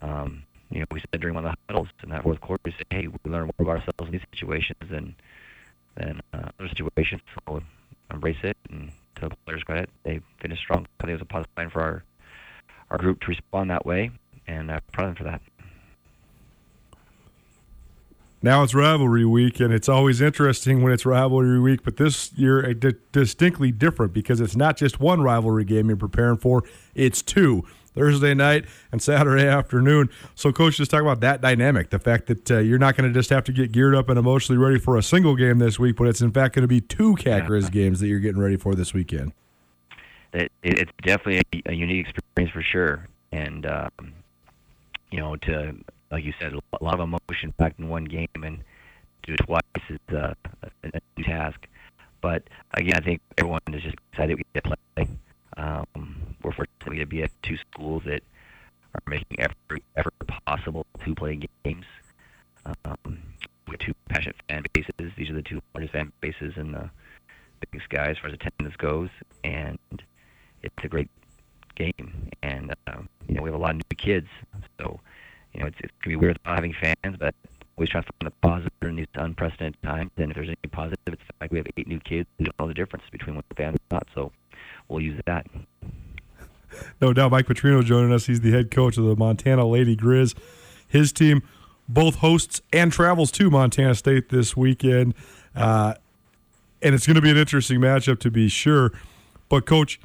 um, 0.00 0.42
you 0.70 0.80
know, 0.80 0.86
we 0.90 1.00
said 1.00 1.20
during 1.20 1.34
one 1.34 1.44
of 1.44 1.52
the 1.52 1.56
huddles 1.68 1.88
in 2.02 2.10
that 2.10 2.22
fourth 2.22 2.40
quarter, 2.40 2.62
we 2.64 2.72
said, 2.72 2.86
hey, 2.90 3.06
we 3.06 3.30
learn 3.30 3.44
more 3.44 3.52
about 3.58 3.76
ourselves 3.78 4.06
in 4.06 4.12
these 4.12 4.22
situations 4.32 4.78
than 4.90 5.14
than 5.96 6.20
uh, 6.32 6.48
other 6.58 6.68
situations. 6.68 7.20
So 7.46 7.62
embrace 8.10 8.38
it 8.42 8.56
and 8.70 8.90
to 9.20 9.28
the 9.28 9.36
players' 9.46 9.62
credit, 9.62 9.90
they 10.02 10.20
finished 10.40 10.62
strong. 10.62 10.86
I 10.98 11.04
think 11.04 11.10
it 11.10 11.12
was 11.14 11.22
a 11.22 11.24
positive 11.26 11.52
sign 11.56 11.70
for 11.70 11.80
our 11.80 12.04
our 12.90 12.98
group 12.98 13.20
to 13.20 13.28
respond 13.28 13.70
that 13.70 13.86
way, 13.86 14.10
and 14.46 14.70
uh, 14.70 14.80
proud 14.92 15.10
of 15.10 15.14
them 15.14 15.24
for 15.24 15.30
that. 15.30 15.40
Now 18.42 18.62
it's 18.62 18.74
rivalry 18.74 19.26
week, 19.26 19.60
and 19.60 19.72
it's 19.72 19.88
always 19.88 20.20
interesting 20.22 20.82
when 20.82 20.92
it's 20.92 21.04
rivalry 21.04 21.60
week. 21.60 21.84
But 21.84 21.98
this 21.98 22.32
year, 22.32 22.72
di- 22.72 22.94
distinctly 23.12 23.70
different 23.70 24.14
because 24.14 24.40
it's 24.40 24.56
not 24.56 24.78
just 24.78 24.98
one 24.98 25.20
rivalry 25.20 25.64
game 25.64 25.88
you're 25.88 25.96
preparing 25.96 26.38
for; 26.38 26.64
it's 26.94 27.20
two. 27.20 27.64
Thursday 27.94 28.34
night 28.34 28.66
and 28.92 29.02
Saturday 29.02 29.46
afternoon. 29.46 30.10
So, 30.34 30.52
coach, 30.52 30.76
just 30.76 30.90
talk 30.90 31.02
about 31.02 31.20
that 31.20 31.40
dynamic 31.40 31.90
the 31.90 31.98
fact 31.98 32.26
that 32.26 32.50
uh, 32.50 32.58
you're 32.58 32.78
not 32.78 32.96
going 32.96 33.10
to 33.10 33.18
just 33.18 33.30
have 33.30 33.44
to 33.44 33.52
get 33.52 33.72
geared 33.72 33.94
up 33.94 34.08
and 34.08 34.18
emotionally 34.18 34.58
ready 34.58 34.78
for 34.78 34.96
a 34.96 35.02
single 35.02 35.36
game 35.36 35.58
this 35.58 35.78
week, 35.78 35.96
but 35.96 36.06
it's 36.06 36.20
in 36.20 36.30
fact 36.32 36.54
going 36.54 36.62
to 36.62 36.68
be 36.68 36.80
two 36.80 37.16
Cat 37.16 37.44
Grizz 37.44 37.70
games 37.70 38.00
that 38.00 38.08
you're 38.08 38.20
getting 38.20 38.40
ready 38.40 38.56
for 38.56 38.74
this 38.74 38.94
weekend. 38.94 39.32
It, 40.32 40.52
it, 40.62 40.78
it's 40.78 40.92
definitely 41.02 41.62
a, 41.66 41.72
a, 41.72 41.74
unique 41.74 42.08
experience 42.08 42.52
for 42.52 42.62
sure. 42.62 43.08
And, 43.32 43.66
um, 43.66 44.12
you 45.10 45.18
know, 45.18 45.34
to, 45.36 45.74
like 46.12 46.24
you 46.24 46.32
said, 46.38 46.52
a 46.52 46.84
lot 46.84 46.94
of 46.94 47.00
emotion 47.00 47.52
packed 47.58 47.80
in 47.80 47.88
one 47.88 48.04
game 48.04 48.28
and 48.34 48.62
do 49.24 49.34
it 49.34 49.40
twice 49.44 49.60
is 49.88 49.98
uh, 50.14 50.34
a, 50.62 50.70
a 50.84 51.00
new 51.16 51.24
task. 51.24 51.66
But 52.20 52.44
again, 52.74 52.94
I 52.94 53.00
think 53.00 53.20
everyone 53.38 53.60
is 53.72 53.82
just 53.82 53.96
excited 54.12 54.36
we 54.36 54.44
get 54.54 54.64
to 54.64 54.76
play. 54.94 55.08
Um, 55.56 56.36
we're 56.42 56.52
fortunate 56.52 57.00
to 57.00 57.06
be 57.06 57.22
at 57.22 57.30
two 57.42 57.56
schools 57.56 58.02
that 58.06 58.22
are 58.94 59.02
making 59.06 59.38
every 59.38 59.82
effort 59.96 60.14
possible 60.46 60.86
to 61.04 61.14
play 61.14 61.38
games. 61.64 61.86
Um, 62.84 63.22
we 63.66 63.72
have 63.72 63.80
two 63.80 63.94
passionate 64.08 64.36
fan 64.48 64.64
bases. 64.72 65.12
These 65.16 65.30
are 65.30 65.34
the 65.34 65.42
two 65.42 65.60
largest 65.74 65.92
fan 65.92 66.12
bases 66.20 66.54
in 66.56 66.72
the 66.72 66.90
Big 67.70 67.82
Sky 67.82 68.10
as 68.10 68.18
far 68.18 68.28
as 68.28 68.34
attendance 68.34 68.76
goes, 68.76 69.10
and 69.44 69.78
it's 70.62 70.74
a 70.82 70.88
great 70.88 71.10
game. 71.76 72.30
And 72.42 72.74
uh, 72.86 73.02
you 73.28 73.34
know, 73.34 73.42
we 73.42 73.48
have 73.48 73.58
a 73.58 73.62
lot 73.62 73.70
of 73.70 73.76
new 73.76 73.96
kids, 73.96 74.28
so 74.78 75.00
you 75.52 75.60
know, 75.60 75.66
it's, 75.66 75.76
it's 75.80 75.92
gonna 76.02 76.16
be 76.16 76.16
weird 76.16 76.38
not 76.44 76.56
having 76.56 76.74
fans, 76.74 77.16
but 77.18 77.34
always 77.76 77.90
trying 77.90 78.04
to 78.04 78.12
find 78.20 78.32
the 78.32 78.48
positive 78.48 78.72
in 78.82 78.96
these 78.96 79.06
unprecedented 79.14 79.82
times. 79.82 80.10
And 80.16 80.30
if 80.30 80.34
there's 80.34 80.48
any 80.48 80.56
positive, 80.70 80.98
it's 81.06 81.22
the 81.26 81.32
fact 81.38 81.52
we 81.52 81.58
have 81.58 81.66
eight 81.76 81.88
new 81.88 82.00
kids 82.00 82.28
who 82.38 82.44
don't 82.44 82.58
know 82.58 82.68
the 82.68 82.74
difference 82.74 83.04
between 83.10 83.36
what 83.36 83.44
the 83.48 83.54
fans 83.54 83.76
and 83.78 83.80
not. 83.90 84.06
So 84.14 84.32
we'll 84.90 85.02
use 85.02 85.20
that 85.26 85.46
no 87.00 87.12
doubt. 87.12 87.30
Mike 87.30 87.46
Petrino 87.46 87.84
joining 87.84 88.12
us. 88.12 88.26
He's 88.26 88.40
the 88.40 88.50
head 88.50 88.70
coach 88.70 88.96
of 88.96 89.04
the 89.04 89.16
Montana 89.16 89.66
Lady 89.66 89.96
Grizz. 89.96 90.34
His 90.88 91.12
team 91.12 91.42
both 91.88 92.16
hosts 92.16 92.60
and 92.72 92.92
travels 92.92 93.30
to 93.32 93.50
Montana 93.50 93.94
State 93.94 94.28
this 94.28 94.56
weekend. 94.56 95.14
Uh, 95.54 95.94
and 96.82 96.94
it's 96.94 97.06
going 97.06 97.16
to 97.16 97.22
be 97.22 97.30
an 97.30 97.36
interesting 97.36 97.80
matchup 97.80 98.20
to 98.20 98.30
be 98.30 98.48
sure. 98.48 98.92
But, 99.48 99.66
coach, 99.66 100.00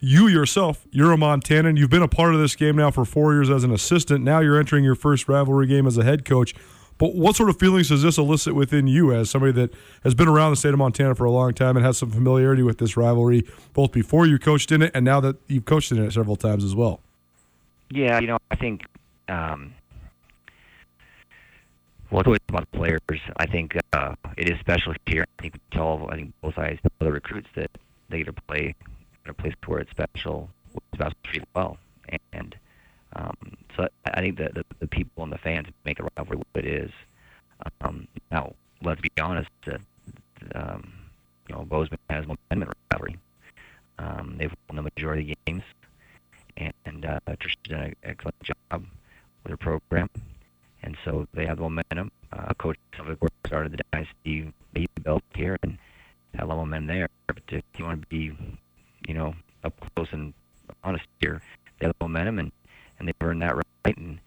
you 0.00 0.28
yourself, 0.28 0.86
you're 0.90 1.12
a 1.12 1.16
Montanan. 1.16 1.78
You've 1.78 1.90
been 1.90 2.02
a 2.02 2.08
part 2.08 2.34
of 2.34 2.40
this 2.40 2.54
game 2.54 2.76
now 2.76 2.90
for 2.90 3.04
four 3.04 3.32
years 3.32 3.48
as 3.48 3.64
an 3.64 3.72
assistant. 3.72 4.22
Now 4.22 4.40
you're 4.40 4.58
entering 4.58 4.84
your 4.84 4.94
first 4.94 5.28
rivalry 5.28 5.66
game 5.66 5.86
as 5.86 5.96
a 5.96 6.04
head 6.04 6.24
coach. 6.24 6.54
But 6.98 7.14
what 7.14 7.36
sort 7.36 7.50
of 7.50 7.58
feelings 7.58 7.88
does 7.88 8.02
this 8.02 8.18
elicit 8.18 8.54
within 8.54 8.86
you 8.86 9.12
as 9.12 9.30
somebody 9.30 9.52
that 9.52 9.74
has 10.04 10.14
been 10.14 10.28
around 10.28 10.50
the 10.50 10.56
state 10.56 10.72
of 10.72 10.78
Montana 10.78 11.14
for 11.14 11.24
a 11.24 11.30
long 11.30 11.52
time 11.52 11.76
and 11.76 11.84
has 11.84 11.98
some 11.98 12.10
familiarity 12.10 12.62
with 12.62 12.78
this 12.78 12.96
rivalry, 12.96 13.44
both 13.72 13.92
before 13.92 14.26
you 14.26 14.38
coached 14.38 14.70
in 14.70 14.82
it 14.82 14.92
and 14.94 15.04
now 15.04 15.20
that 15.20 15.36
you've 15.48 15.64
coached 15.64 15.90
in 15.90 16.02
it 16.02 16.12
several 16.12 16.36
times 16.36 16.62
as 16.62 16.74
well? 16.74 17.00
Yeah, 17.90 18.20
you 18.20 18.28
know, 18.28 18.38
I 18.50 18.56
think 18.56 18.86
um, 19.28 19.74
well, 22.14 22.22
it's 22.32 22.44
about 22.48 22.70
the 22.70 22.78
players. 22.78 23.00
I 23.38 23.46
think 23.46 23.76
uh, 23.92 24.14
it 24.36 24.48
is 24.48 24.58
special 24.60 24.94
here. 25.06 25.26
I 25.38 25.42
think 25.42 25.54
we 25.54 25.60
tell, 25.72 26.06
I 26.10 26.14
think 26.16 26.32
both 26.42 26.54
sides 26.54 26.78
the 27.00 27.10
recruits 27.10 27.48
that 27.56 27.70
they 28.08 28.18
get 28.18 28.26
to 28.26 28.42
play 28.42 28.74
in 29.24 29.30
a 29.30 29.34
place 29.34 29.54
where 29.66 29.80
it's 29.80 29.90
special, 29.90 30.48
It's 30.74 30.84
special 30.94 31.16
treated 31.24 31.48
well, 31.56 31.78
and 32.32 32.54
um, 33.16 33.36
so 33.76 33.88
I 34.04 34.20
think 34.20 34.38
that 34.38 34.54
the, 34.54 34.64
the 34.80 34.86
people 34.86 35.22
and 35.22 35.32
the 35.32 35.38
fans 35.38 35.68
make 35.84 36.00
a 36.00 36.08
rivalry 36.16 36.42
what 36.52 36.64
it 36.64 36.66
is. 36.66 36.90
Um, 37.80 38.08
now, 38.30 38.54
let's 38.82 39.00
be 39.00 39.10
honest. 39.20 39.50
Uh, 39.66 39.78
um, 40.54 40.92
you 41.48 41.54
know, 41.54 41.64
Bozeman 41.64 41.98
has 42.10 42.26
momentum 42.26 42.62
in 42.62 42.68
rivalry. 42.90 43.18
Um, 43.98 44.36
they've 44.38 44.52
won 44.68 44.76
the 44.76 44.82
majority 44.82 45.22
of 45.22 45.28
the 45.28 45.52
games, 45.52 45.62
and 46.56 47.04
uh, 47.04 47.20
Trish's 47.28 47.56
done 47.64 47.80
an 47.80 47.96
excellent 48.02 48.40
job 48.42 48.54
with 48.72 48.86
their 49.44 49.56
program, 49.56 50.08
and 50.82 50.96
so 51.04 51.26
they 51.32 51.46
have 51.46 51.58
the 51.58 51.62
momentum. 51.62 52.10
Uh, 52.32 52.52
Coach 52.54 52.78
Silvercourt 52.96 53.30
started 53.46 53.72
the 53.72 53.78
dynasty 53.92 54.52
they 54.72 54.86
built 55.02 55.22
here, 55.34 55.56
and 55.62 55.78
had 56.34 56.44
a 56.44 56.46
lot 56.46 56.54
of 56.54 56.66
momentum 56.66 56.88
there. 56.88 57.08
But 57.26 57.38
if 57.48 57.62
you 57.78 57.84
want 57.84 58.02
to 58.02 58.06
be, 58.08 58.32
you 59.06 59.14
know, 59.14 59.34
up 59.62 59.74
close 59.94 60.08
and 60.12 60.34
honest 60.82 61.04
here, 61.20 61.40
they 61.78 61.86
have 61.86 61.94
the 61.98 62.04
momentum, 62.04 62.38
and 62.40 62.52
and 62.98 63.08
they've 63.08 63.14
earned 63.20 63.42
that 63.42 63.56
right. 63.56 63.96
And 63.96 64.18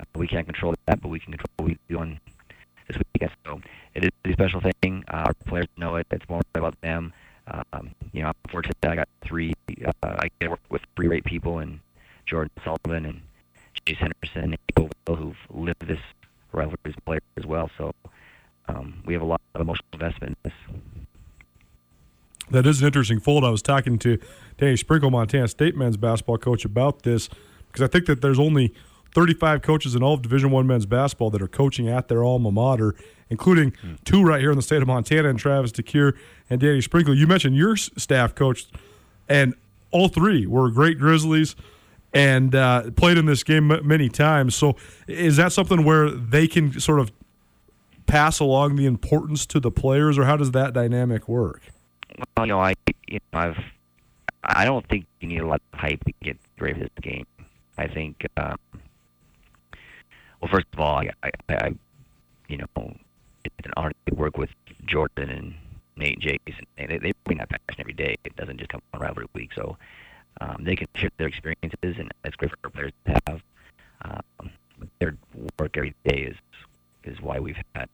uh, 0.00 0.04
we 0.14 0.26
can't 0.26 0.46
control 0.46 0.74
that, 0.86 1.00
but 1.00 1.08
we 1.08 1.20
can 1.20 1.32
control 1.32 1.48
what 1.56 1.68
we 1.68 1.78
do 1.88 1.98
on 1.98 2.20
this 2.88 2.96
weekend. 3.14 3.32
So 3.44 3.60
it 3.94 4.04
is 4.04 4.10
a 4.24 4.32
special 4.32 4.60
thing. 4.60 5.04
Uh, 5.08 5.24
our 5.26 5.34
players 5.46 5.68
know 5.76 5.96
it. 5.96 6.06
It's 6.10 6.28
more 6.28 6.42
about 6.54 6.80
them. 6.80 7.12
Um, 7.72 7.90
you 8.12 8.22
know, 8.22 8.28
I'm 8.28 8.34
fortunate 8.50 8.76
that 8.82 8.92
I 8.92 8.96
got 8.96 9.08
three. 9.24 9.52
Uh, 9.84 9.92
I 10.02 10.28
get 10.38 10.40
to 10.40 10.50
work 10.50 10.60
with 10.70 10.82
three 10.96 11.08
great 11.08 11.24
people, 11.24 11.58
and 11.58 11.80
Jordan 12.26 12.50
Sullivan 12.64 13.04
and 13.04 13.20
Jace 13.84 13.96
Henderson 13.96 14.42
and 14.42 14.50
Nico 14.50 14.88
who've 15.06 15.36
lived 15.50 15.86
this 15.86 15.98
rivalry 16.52 16.78
as 16.84 16.94
players 17.04 17.22
as 17.36 17.46
well. 17.46 17.70
So 17.76 17.94
um, 18.68 19.02
we 19.04 19.12
have 19.12 19.22
a 19.22 19.26
lot 19.26 19.40
of 19.54 19.60
emotional 19.60 19.86
investment 19.92 20.38
in 20.44 20.50
this. 20.50 20.80
That 22.50 22.66
is 22.66 22.80
an 22.80 22.86
interesting 22.86 23.18
fold. 23.18 23.44
I 23.44 23.50
was 23.50 23.62
talking 23.62 23.98
to 24.00 24.18
Danny 24.58 24.76
Sprinkle, 24.76 25.10
Montana 25.10 25.48
State 25.48 25.76
men's 25.76 25.96
basketball 25.96 26.38
coach, 26.38 26.64
about 26.64 27.02
this 27.02 27.28
because 27.72 27.82
I 27.82 27.90
think 27.90 28.06
that 28.06 28.20
there's 28.20 28.38
only 28.38 28.74
35 29.14 29.62
coaches 29.62 29.94
in 29.94 30.02
all 30.02 30.14
of 30.14 30.22
Division 30.22 30.50
One 30.50 30.66
men's 30.66 30.86
basketball 30.86 31.30
that 31.30 31.42
are 31.42 31.48
coaching 31.48 31.88
at 31.88 32.08
their 32.08 32.22
alma 32.22 32.50
mater, 32.50 32.94
including 33.30 33.72
two 34.04 34.22
right 34.22 34.40
here 34.40 34.50
in 34.50 34.56
the 34.56 34.62
state 34.62 34.82
of 34.82 34.88
Montana, 34.88 35.28
and 35.28 35.38
Travis 35.38 35.72
DeCuire 35.72 36.16
and 36.48 36.60
Danny 36.60 36.80
Sprinkle. 36.80 37.14
You 37.14 37.26
mentioned 37.26 37.56
your 37.56 37.76
staff 37.76 38.34
coach, 38.34 38.66
and 39.28 39.54
all 39.90 40.08
three 40.08 40.46
were 40.46 40.70
great 40.70 40.98
Grizzlies 40.98 41.56
and 42.14 42.54
uh, 42.54 42.90
played 42.92 43.16
in 43.16 43.26
this 43.26 43.42
game 43.42 43.72
many 43.84 44.08
times. 44.08 44.54
So, 44.54 44.76
is 45.06 45.36
that 45.36 45.52
something 45.52 45.84
where 45.84 46.10
they 46.10 46.46
can 46.46 46.78
sort 46.78 47.00
of 47.00 47.10
pass 48.06 48.40
along 48.40 48.76
the 48.76 48.86
importance 48.86 49.46
to 49.46 49.60
the 49.60 49.70
players, 49.70 50.18
or 50.18 50.24
how 50.24 50.36
does 50.36 50.50
that 50.52 50.74
dynamic 50.74 51.28
work? 51.28 51.62
Well, 52.36 52.46
you 52.46 52.52
know, 52.52 52.60
I, 52.60 52.74
you 53.08 53.18
know, 53.32 53.38
I've, 53.38 53.58
I 54.44 54.64
don't 54.64 54.86
think 54.88 55.06
you 55.20 55.28
need 55.28 55.40
a 55.40 55.46
lot 55.46 55.62
of 55.72 55.78
hype 55.78 56.04
to 56.04 56.12
get 56.22 56.36
for 56.56 56.72
this 56.72 56.90
game. 57.00 57.26
I 57.82 57.88
think, 57.88 58.24
um, 58.36 58.56
well, 60.40 60.50
first 60.50 60.66
of 60.72 60.78
all, 60.78 60.98
I, 60.98 61.10
I, 61.24 61.30
I, 61.48 61.74
you 62.48 62.58
know, 62.58 62.66
it's 63.44 63.66
an 63.66 63.72
honor 63.76 63.92
to 64.06 64.14
work 64.14 64.38
with 64.38 64.50
Jordan 64.86 65.30
and 65.30 65.54
Nate 65.96 66.14
and 66.14 66.22
Jason. 66.22 66.66
And 66.78 66.90
they, 66.90 66.98
they 66.98 67.12
bring 67.24 67.38
that 67.38 67.48
passion 67.48 67.80
every 67.80 67.92
day. 67.92 68.16
It 68.24 68.36
doesn't 68.36 68.58
just 68.58 68.70
come 68.70 68.82
on 68.94 69.00
rivalry 69.00 69.26
week. 69.34 69.50
So 69.56 69.76
um, 70.40 70.58
they 70.60 70.76
can 70.76 70.86
share 70.94 71.10
their 71.16 71.26
experiences, 71.26 71.96
and 71.98 72.12
that's 72.22 72.36
great 72.36 72.52
for 72.52 72.58
our 72.64 72.70
players 72.70 72.92
to 73.06 73.20
have. 73.26 73.42
Um, 74.04 74.50
their 75.00 75.16
work 75.58 75.76
every 75.76 75.94
day 76.04 76.20
is 76.30 76.36
is 77.04 77.20
why 77.20 77.40
we've 77.40 77.56
had 77.74 77.88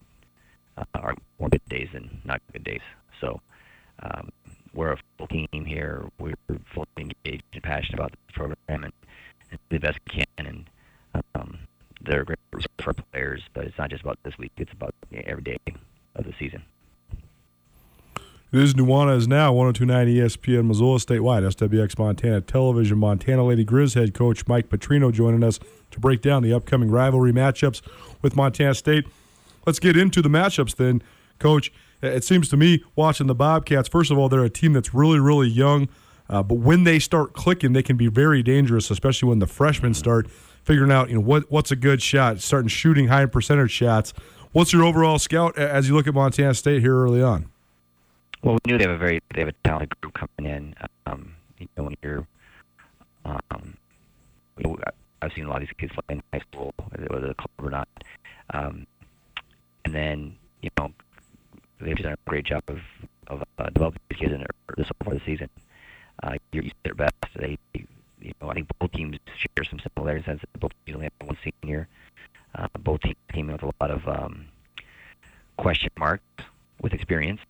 uh, 0.77 0.85
our 0.97 1.15
more 1.39 1.49
good 1.49 1.65
days 1.71 1.89
than 1.95 2.21
not 2.27 2.43
good 2.53 2.65
days. 2.65 2.83
So 3.23 3.41
um, 4.03 4.29
we're 4.75 4.93
a 4.93 4.99
full 5.17 5.29
team 5.29 5.49
here. 5.65 6.05
We're 6.19 6.35
fully 6.75 6.87
engaged 6.99 7.45
and 7.55 7.63
passionate 7.63 7.99
about 7.99 8.13
the 8.13 8.33
program 8.35 8.85
and, 8.85 8.93
and 9.51 9.61
do 9.71 9.79
the 9.79 9.81
best 9.81 9.99
we 10.07 10.25
can. 10.25 10.47
And 10.47 11.25
um, 11.35 11.59
they're 12.01 12.25
great 12.25 12.39
for 12.79 12.93
players, 12.95 13.43
but 13.55 13.65
it's 13.65 13.79
not 13.79 13.91
just 13.91 14.03
about 14.03 14.19
this 14.23 14.37
week. 14.39 14.53
It's 14.57 14.73
about 14.73 14.95
every 15.13 15.43
day 15.43 15.59
of 16.15 16.25
the 16.25 16.35
season. 16.39 16.63
It 18.51 18.61
is 18.61 18.73
Nuanez 18.73 19.27
now, 19.27 19.53
1029 19.53 20.07
ESPN, 20.07 20.67
Missoula 20.67 20.99
Statewide, 20.99 21.43
SWX 21.55 21.99
Montana 21.99 22.41
Television. 22.41 22.97
Montana 22.97 23.45
Lady 23.45 23.63
Grizz 23.63 23.95
head 23.95 24.15
coach 24.15 24.47
Mike 24.47 24.71
Petrino 24.71 25.13
joining 25.13 25.45
us 25.45 25.61
to 25.91 26.01
break 26.01 26.23
down 26.23 26.43
the 26.43 26.55
upcoming 26.55 26.91
rivalry 26.91 27.31
matchups 27.31 27.83
with 28.23 28.37
Montana 28.37 28.75
State. 28.75 29.05
Let's 29.67 29.79
get 29.79 29.99
into 29.99 30.23
the 30.23 30.31
matchups 30.31 30.77
then, 30.77 31.03
Coach. 31.39 31.71
It 32.01 32.25
seems 32.25 32.49
to 32.49 32.57
me, 32.57 32.83
watching 32.97 33.27
the 33.27 33.35
Bobcats, 33.35 33.87
first 33.87 34.11
of 34.11 34.17
all, 34.17 34.31
they're 34.31 34.45
a 34.45 34.49
team 34.49 34.73
that's 34.73 34.95
really, 34.95 35.21
really 35.21 35.49
young. 35.49 35.89
Uh, 36.31 36.43
but 36.43 36.57
when 36.57 36.85
they 36.85 36.99
start 36.99 37.33
clicking, 37.33 37.73
they 37.73 37.83
can 37.83 37.97
be 37.97 38.09
very 38.09 38.43
dangerous, 38.43 38.91
especially 38.91 39.29
when 39.29 39.39
the 39.39 39.47
freshmen 39.47 39.95
start 39.95 40.31
figuring 40.63 40.93
out, 40.93 41.09
you 41.09 41.15
know, 41.15 41.21
what 41.21 41.51
what's 41.51 41.71
a 41.71 41.77
good 41.77 42.03
shot, 42.03 42.41
starting 42.41 42.69
shooting 42.69 43.09
high 43.09 43.27
percentage 43.27 43.71
shots. 43.71 44.13
What's 44.53 44.73
your 44.73 44.85
overall 44.85 45.19
scout 45.19 45.57
as 45.59 45.89
you 45.89 45.95
look 45.95 46.07
at 46.07 46.15
Montana 46.15 46.55
State 46.55 46.81
here 46.81 46.97
early 46.97 47.23
on? 47.23 47.51
Well, 48.43 48.59
we 48.65 48.73
knew 48.73 48.79
they 48.79 48.85
have 48.85 48.95
a 48.95 48.99
very 48.99 49.21
they 49.35 49.41
have 49.41 49.49
a 49.49 49.55
talented 49.65 50.01
group 50.01 50.15
coming 50.15 50.51
in. 50.51 50.75
Um, 51.07 51.35
you 51.59 51.69
know, 51.77 51.85
when 51.85 51.97
you're, 52.03 52.27
um, 53.25 53.77
you 54.59 54.65
know, 54.65 54.77
I've 55.23 55.33
seen 55.33 55.45
a 55.45 55.49
lot 55.49 55.63
of 55.63 55.69
these 55.69 55.77
kids 55.79 55.93
play 55.93 56.17
in 56.17 56.23
high 56.33 56.45
school, 56.53 56.73
whether 56.91 57.27
they're 57.27 57.35
club 57.35 57.51
or 57.59 57.71
not. 57.71 57.89
Um, 58.51 58.87
and 59.85 59.95
then 59.95 60.37
you 60.63 60.71
know, 60.79 60.93
they've 61.81 61.97
done 61.97 62.13
a 62.13 62.31
great 62.31 62.45
job 62.45 62.63
of 62.69 62.79
of 63.29 63.43
uh, 63.59 63.71
developing 63.71 64.01
these 64.11 64.19
kids 64.21 64.33
in 64.33 64.39
their, 64.39 64.85
so 64.85 64.93
far 65.05 65.15
this 65.15 65.23
season. 65.25 65.49
Uh, 66.23 66.37
you're 66.53 66.65
their 66.85 66.95
best. 66.95 67.15
They, 67.37 67.59
you 67.75 68.33
know, 68.41 68.51
I 68.51 68.55
think 68.55 68.69
both 68.79 68.93
teams 68.93 69.19
share 69.37 69.65
some 69.65 69.81
similarities. 69.81 70.27
Since 70.27 70.43
both 70.59 70.73
teams 70.85 70.97
only 70.97 71.11
have 71.21 71.29
one 71.29 71.39
senior. 71.63 71.89
Uh, 72.55 72.67
both 72.81 73.01
teams 73.01 73.17
came 73.33 73.49
in 73.49 73.53
with 73.55 73.63
a 73.63 73.73
lot 73.81 73.91
of 73.91 74.09
um, 74.09 74.47
question 75.57 75.91
marks 75.99 76.45
with 76.81 76.93
experience. 76.93 77.41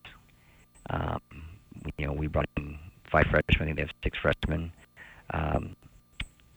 Um, 0.90 1.20
you 1.96 2.06
know, 2.06 2.12
we 2.12 2.26
brought 2.26 2.48
in 2.56 2.78
five 3.10 3.26
freshmen. 3.26 3.62
I 3.62 3.64
think 3.64 3.76
they 3.76 3.82
have 3.82 3.92
six 4.02 4.18
freshmen. 4.18 4.72
Um, 5.32 5.76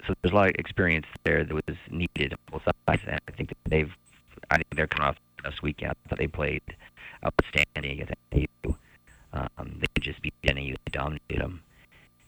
so 0.08 0.14
there's 0.22 0.32
a 0.32 0.36
lot 0.36 0.50
of 0.50 0.56
experience 0.56 1.06
there 1.24 1.44
that 1.44 1.54
was 1.54 1.78
needed 1.90 2.34
on 2.34 2.40
both 2.52 2.64
sides. 2.64 3.04
And 3.08 3.20
I 3.28 3.32
think 3.32 3.54
they've, 3.70 3.92
I 4.50 4.56
think 4.58 4.68
they're 4.76 4.88
coming 4.88 5.10
off 5.10 5.18
this 5.44 5.62
weekend 5.62 5.96
that 6.10 6.20
they 6.20 6.28
played 6.28 6.64
outstanding 7.26 8.02
against 8.02 8.14
NAU. 8.34 8.76
Um, 9.34 9.80
they 9.80 10.02
just 10.02 10.22
beat 10.22 10.34
NAU, 10.44 10.76
they 10.86 10.92
dominated 10.92 11.40
them, 11.40 11.62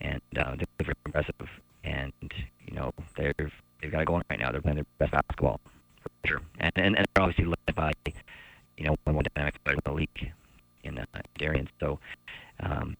and 0.03 0.21
uh, 0.37 0.55
they're 0.55 0.85
very 0.85 0.93
impressive. 1.05 1.49
And 1.83 2.13
you 2.65 2.75
know, 2.75 2.93
they've 3.15 3.51
they've 3.81 3.91
got 3.91 4.01
it 4.01 4.05
going 4.05 4.23
right 4.29 4.39
now. 4.39 4.51
They're 4.51 4.61
playing 4.61 4.75
their 4.75 4.85
best 4.99 5.11
basketball 5.11 5.59
for 6.01 6.09
sure, 6.27 6.41
and 6.59 6.71
and, 6.75 6.97
and 6.97 7.05
they're 7.13 7.23
obviously 7.23 7.45
led 7.45 7.75
by 7.75 7.91
you 8.77 8.85
know 8.85 8.95
one 9.03 9.15
more 9.15 9.23
dynamic 9.35 9.63
players 9.63 9.79
in 9.85 9.91
the 9.91 9.97
league 9.97 10.31
in 10.83 10.99
uh, 10.99 11.05
Darian. 11.37 11.69
So, 11.79 11.99
um, 12.59 12.95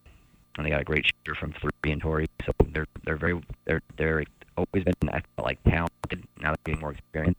and 0.58 0.66
they 0.66 0.70
got 0.70 0.82
a 0.82 0.86
great 0.86 1.06
shooter 1.06 1.36
from 1.40 1.54
three 1.54 1.92
and 1.92 2.02
Tori. 2.02 2.28
So 2.46 2.52
they're 2.74 2.88
they're 3.06 3.18
very 3.18 3.42
they're 3.66 3.82
they're 3.98 4.24
always 4.58 4.84
been 4.84 4.94
I 5.10 5.22
felt 5.36 5.46
like 5.46 5.64
talented. 5.64 6.26
Now 6.42 6.50
they're 6.50 6.56
getting 6.66 6.82
more 6.82 6.92
experience, 6.92 7.38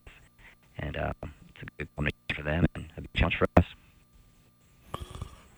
and 0.78 0.96
uh, 0.96 1.12
it's 1.22 1.62
a 1.62 1.66
good 1.78 1.88
combination 1.96 2.36
for 2.36 2.42
them 2.42 2.64
and 2.74 2.86
a 2.96 3.00
big 3.00 3.12
challenge 3.14 3.36
for 3.36 3.46
us. 3.56 3.64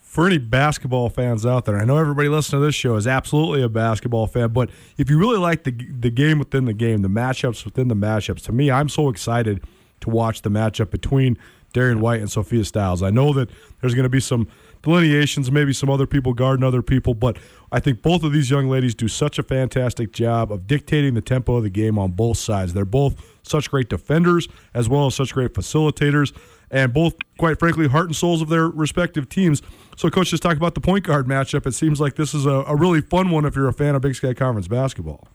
For 0.07 0.25
any 0.27 0.39
basketball 0.39 1.11
fans 1.11 1.45
out 1.45 1.65
there, 1.65 1.77
I 1.77 1.85
know 1.85 1.99
everybody 1.99 2.29
listening 2.29 2.63
to 2.63 2.67
this 2.67 2.77
show 2.77 2.95
is 2.95 3.09
absolutely 3.09 3.61
a 3.61 3.69
basketball 3.69 4.29
fan, 4.29 4.51
but 4.51 4.71
if 4.97 5.11
you 5.11 5.19
really 5.19 5.37
like 5.37 5.65
the 5.65 5.73
the 5.73 6.11
game 6.11 6.39
within 6.39 6.65
the 6.65 6.73
game, 6.73 7.03
the 7.03 7.09
matchups 7.09 7.65
within 7.65 7.89
the 7.89 7.97
matchups, 7.97 8.43
to 8.45 8.53
me, 8.53 8.71
I'm 8.71 8.89
so 8.89 9.09
excited 9.11 9.65
to 10.01 10.09
watch 10.09 10.43
the 10.43 10.49
matchup 10.49 10.91
between 10.91 11.37
Darian 11.73 12.01
White 12.01 12.21
and 12.21 12.31
Sophia 12.31 12.65
Stiles. 12.65 13.03
I 13.03 13.11
know 13.11 13.33
that 13.35 13.51
there's 13.81 13.95
going 13.95 14.05
to 14.05 14.09
be 14.09 14.21
some 14.21 14.47
delineations, 14.83 15.51
maybe 15.51 15.73
some 15.73 15.91
other 15.91 16.07
people 16.07 16.33
guarding 16.33 16.65
other 16.65 16.83
people, 16.83 17.13
but 17.13 17.37
I 17.73 17.81
think 17.81 18.01
both 18.01 18.23
of 18.23 18.33
these 18.33 18.49
young 18.49 18.69
ladies 18.69 18.95
do 18.95 19.09
such 19.09 19.41
a 19.41 19.43
fantastic 19.43 20.13
job 20.13 20.53
of 20.53 20.69
dictating 20.69 21.15
the 21.15 21.21
tempo 21.21 21.57
of 21.57 21.65
the 21.65 21.69
game 21.69 21.99
on 21.99 22.13
both 22.13 22.39
sides. 22.39 22.73
They're 22.73 22.85
both 22.85 23.21
such 23.43 23.71
great 23.71 23.89
defenders 23.89 24.49
as 24.73 24.89
well 24.89 25.07
as 25.07 25.17
such 25.17 25.35
great 25.35 25.53
facilitators, 25.53 26.33
and 26.71 26.93
both, 26.93 27.15
quite 27.39 27.59
frankly, 27.59 27.89
heart 27.89 28.07
and 28.07 28.17
souls 28.17 28.43
of 28.43 28.49
their 28.49 28.69
respective 28.69 29.29
teams. 29.29 29.63
So, 29.97 30.11
Coach, 30.11 30.31
just 30.31 30.43
talk 30.43 30.57
about 30.57 30.75
the 30.75 30.81
point 30.81 31.05
guard 31.05 31.27
matchup. 31.27 31.67
It 31.67 31.73
seems 31.73 32.01
like 32.01 32.17
this 32.17 32.35
is 32.35 32.47
a, 32.47 32.65
a 32.67 32.77
really 32.77 33.01
fun 33.01 33.31
one 33.31 33.45
if 33.45 33.57
you're 33.57 33.69
a 33.69 33.73
fan 33.73 33.95
of 33.95 34.03
Big 34.03 34.15
Sky 34.15 34.35
Conference 34.35 34.69
basketball. 34.69 35.29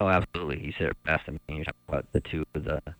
Oh, 0.00 0.08
absolutely. 0.08 0.64
You 0.64 0.72
said 0.78 0.88
it 0.88 0.96
best. 1.04 1.24
I 1.26 1.32
mean, 1.32 1.40
you're 1.48 1.64
talking 1.64 1.80
about 1.88 2.06
the 2.12 2.20
two 2.20 2.44
of 2.54 2.64
the, 2.64 2.82
I 2.86 2.92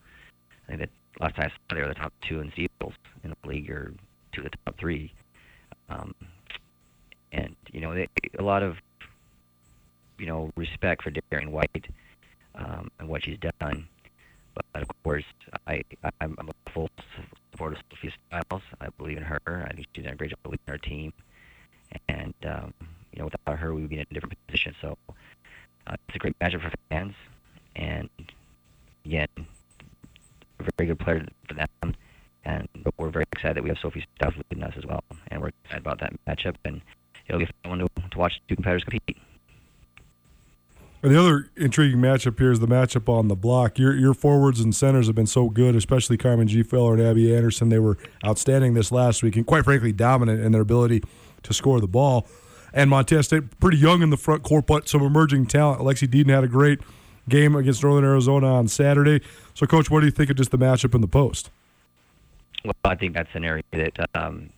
think 0.69 0.81
that 0.81 0.91
last 1.21 1.37
time 1.37 1.47
I 1.47 1.49
saw 1.49 1.75
they 1.75 1.83
were 1.83 1.89
the 1.89 1.95
top 1.95 2.13
two 2.23 2.41
in 2.41 2.51
steals 2.53 2.95
in 3.23 3.31
the 3.31 3.49
league, 3.49 3.71
or 3.71 3.93
two 4.33 4.43
of 4.43 4.51
the 4.51 4.57
top 4.65 4.79
three. 4.79 5.13
Um, 5.89 6.15
and 7.33 7.55
you 7.73 7.81
know, 7.81 7.95
they, 7.95 8.09
a 8.39 8.43
lot 8.43 8.63
of 8.63 8.77
you 10.19 10.27
know 10.27 10.51
respect 10.57 11.03
for 11.03 11.11
Darian 11.11 11.53
White 11.53 11.87
um, 12.55 12.91
and 12.99 13.09
what 13.09 13.25
she's 13.25 13.39
done. 13.39 13.87
But 14.55 14.83
of 14.83 14.89
course, 15.05 15.25
I 15.67 15.83
I'm, 16.21 16.35
I'm 16.39 16.49
a 16.49 16.71
full 16.71 16.89
supporter 17.57 17.77
of 17.77 17.83
Sophia 17.91 18.13
Stiles. 18.29 18.63
I 18.81 18.89
believe 18.99 19.17
in 19.17 19.23
her. 19.23 19.67
I 19.69 19.73
think 19.75 19.87
she's 19.95 20.05
done 20.05 20.15
a 20.15 20.17
great 20.17 20.31
job 20.31 20.39
leading 20.45 20.61
our 20.69 20.79
team. 20.79 21.13
And 22.09 22.35
um, 22.45 22.75
you 23.13 23.19
know, 23.19 23.25
without 23.27 23.59
her, 23.59 23.75
we 23.75 23.83
would 23.83 23.91
be 23.91 23.97
in 23.97 24.03
a 24.03 24.15
different 24.15 24.37
position. 24.47 24.75
So 24.81 24.97
uh, 25.87 25.97
it's 26.09 26.17
a 26.17 26.19
great 26.19 26.39
matchup 26.39 26.63
for 26.63 26.71
fans. 26.91 27.15
And 27.75 28.09
again, 29.05 29.29
a 29.37 30.65
very 30.77 30.89
good 30.89 30.99
player 30.99 31.27
for 31.49 31.55
them 31.55 31.95
and 32.47 32.69
but 32.83 32.95
we're 32.97 33.11
very 33.11 33.27
excited 33.33 33.57
that 33.57 33.65
we 33.65 33.71
have 33.71 33.79
Sophie 33.79 34.07
Stuff 34.17 34.35
leading 34.51 34.65
us 34.65 34.75
as 34.77 34.87
well, 34.87 35.03
and 35.29 35.43
we're 35.43 35.51
excited 35.65 35.81
about 35.81 36.01
that 36.01 36.13
matchup, 36.27 36.55
and 36.65 36.81
it'll 37.27 37.41
be 37.41 37.49
fun 37.65 37.79
to, 37.79 37.89
to 38.11 38.19
watch 38.19 38.41
two 38.49 38.55
competitors 38.55 38.85
compete. 38.85 39.19
And 41.07 41.15
the 41.15 41.21
other 41.21 41.49
intriguing 41.55 42.01
matchup 42.01 42.37
here 42.37 42.51
is 42.51 42.59
the 42.59 42.67
matchup 42.67 43.09
on 43.09 43.29
the 43.29 43.37
block. 43.37 43.79
Your 43.79 43.97
your 43.97 44.13
forwards 44.13 44.59
and 44.59 44.75
centers 44.75 45.07
have 45.07 45.15
been 45.15 45.29
so 45.29 45.49
good, 45.49 45.77
especially 45.77 46.17
Carmen 46.17 46.49
Gfeller 46.49 46.95
and 46.95 47.01
Abby 47.01 47.33
Anderson. 47.33 47.69
They 47.69 47.79
were 47.79 47.97
outstanding 48.25 48.75
this 48.75 48.91
last 48.91 49.23
week, 49.23 49.37
and 49.37 49.47
quite 49.47 49.63
frankly, 49.63 49.93
dominant 49.93 50.43
in 50.43 50.51
their 50.51 50.63
ability 50.63 51.05
to 51.45 51.55
score 51.55 51.81
the 51.81 51.87
ball. 51.87 52.27
And 52.73 52.91
Montana 52.91 53.23
State, 53.23 53.61
pretty 53.61 53.77
young 53.77 54.03
in 54.03 54.11
the 54.11 54.17
front 54.17 54.43
court, 54.43 54.67
but 54.67 54.89
some 54.89 55.01
emerging 55.01 55.47
talent. 55.47 55.81
Alexi 55.81 56.09
Deden 56.11 56.31
had 56.31 56.43
a 56.43 56.49
great 56.49 56.81
game 57.29 57.55
against 57.55 57.85
Northern 57.85 58.05
Arizona 58.05 58.53
on 58.55 58.67
Saturday. 58.67 59.25
So, 59.55 59.65
Coach, 59.65 59.89
what 59.89 60.01
do 60.01 60.07
you 60.07 60.13
think 60.13 60.29
of 60.29 60.37
just 60.37 60.51
the 60.51 60.59
matchup 60.59 60.93
in 60.93 61.03
the 61.03 61.07
post? 61.07 61.51
Well, 62.65 62.75
I 62.85 62.97
think 62.97 63.15
that's 63.15 63.31
an 63.35 63.45
area 63.45 63.63
that 63.71 64.11
um, 64.17 64.51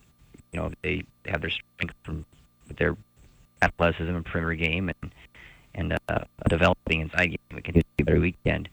you 0.53 0.61
know 0.61 0.73
they 0.81 1.05
have 1.27 1.43
their 1.43 1.51
strength 1.51 1.95
from 2.05 2.25
their 2.79 2.97
athleticism 3.61 4.15
and 4.15 4.25
perimeter 4.25 4.55
game 4.55 4.89
and 5.03 5.13
and 5.75 5.99
uh, 6.09 6.19
developing 6.49 7.01
inside 7.01 7.27
game. 7.27 7.39
We 7.55 7.63
can 7.63 7.75
do 7.75 7.83
every 8.01 8.21
weekend, 8.21 8.69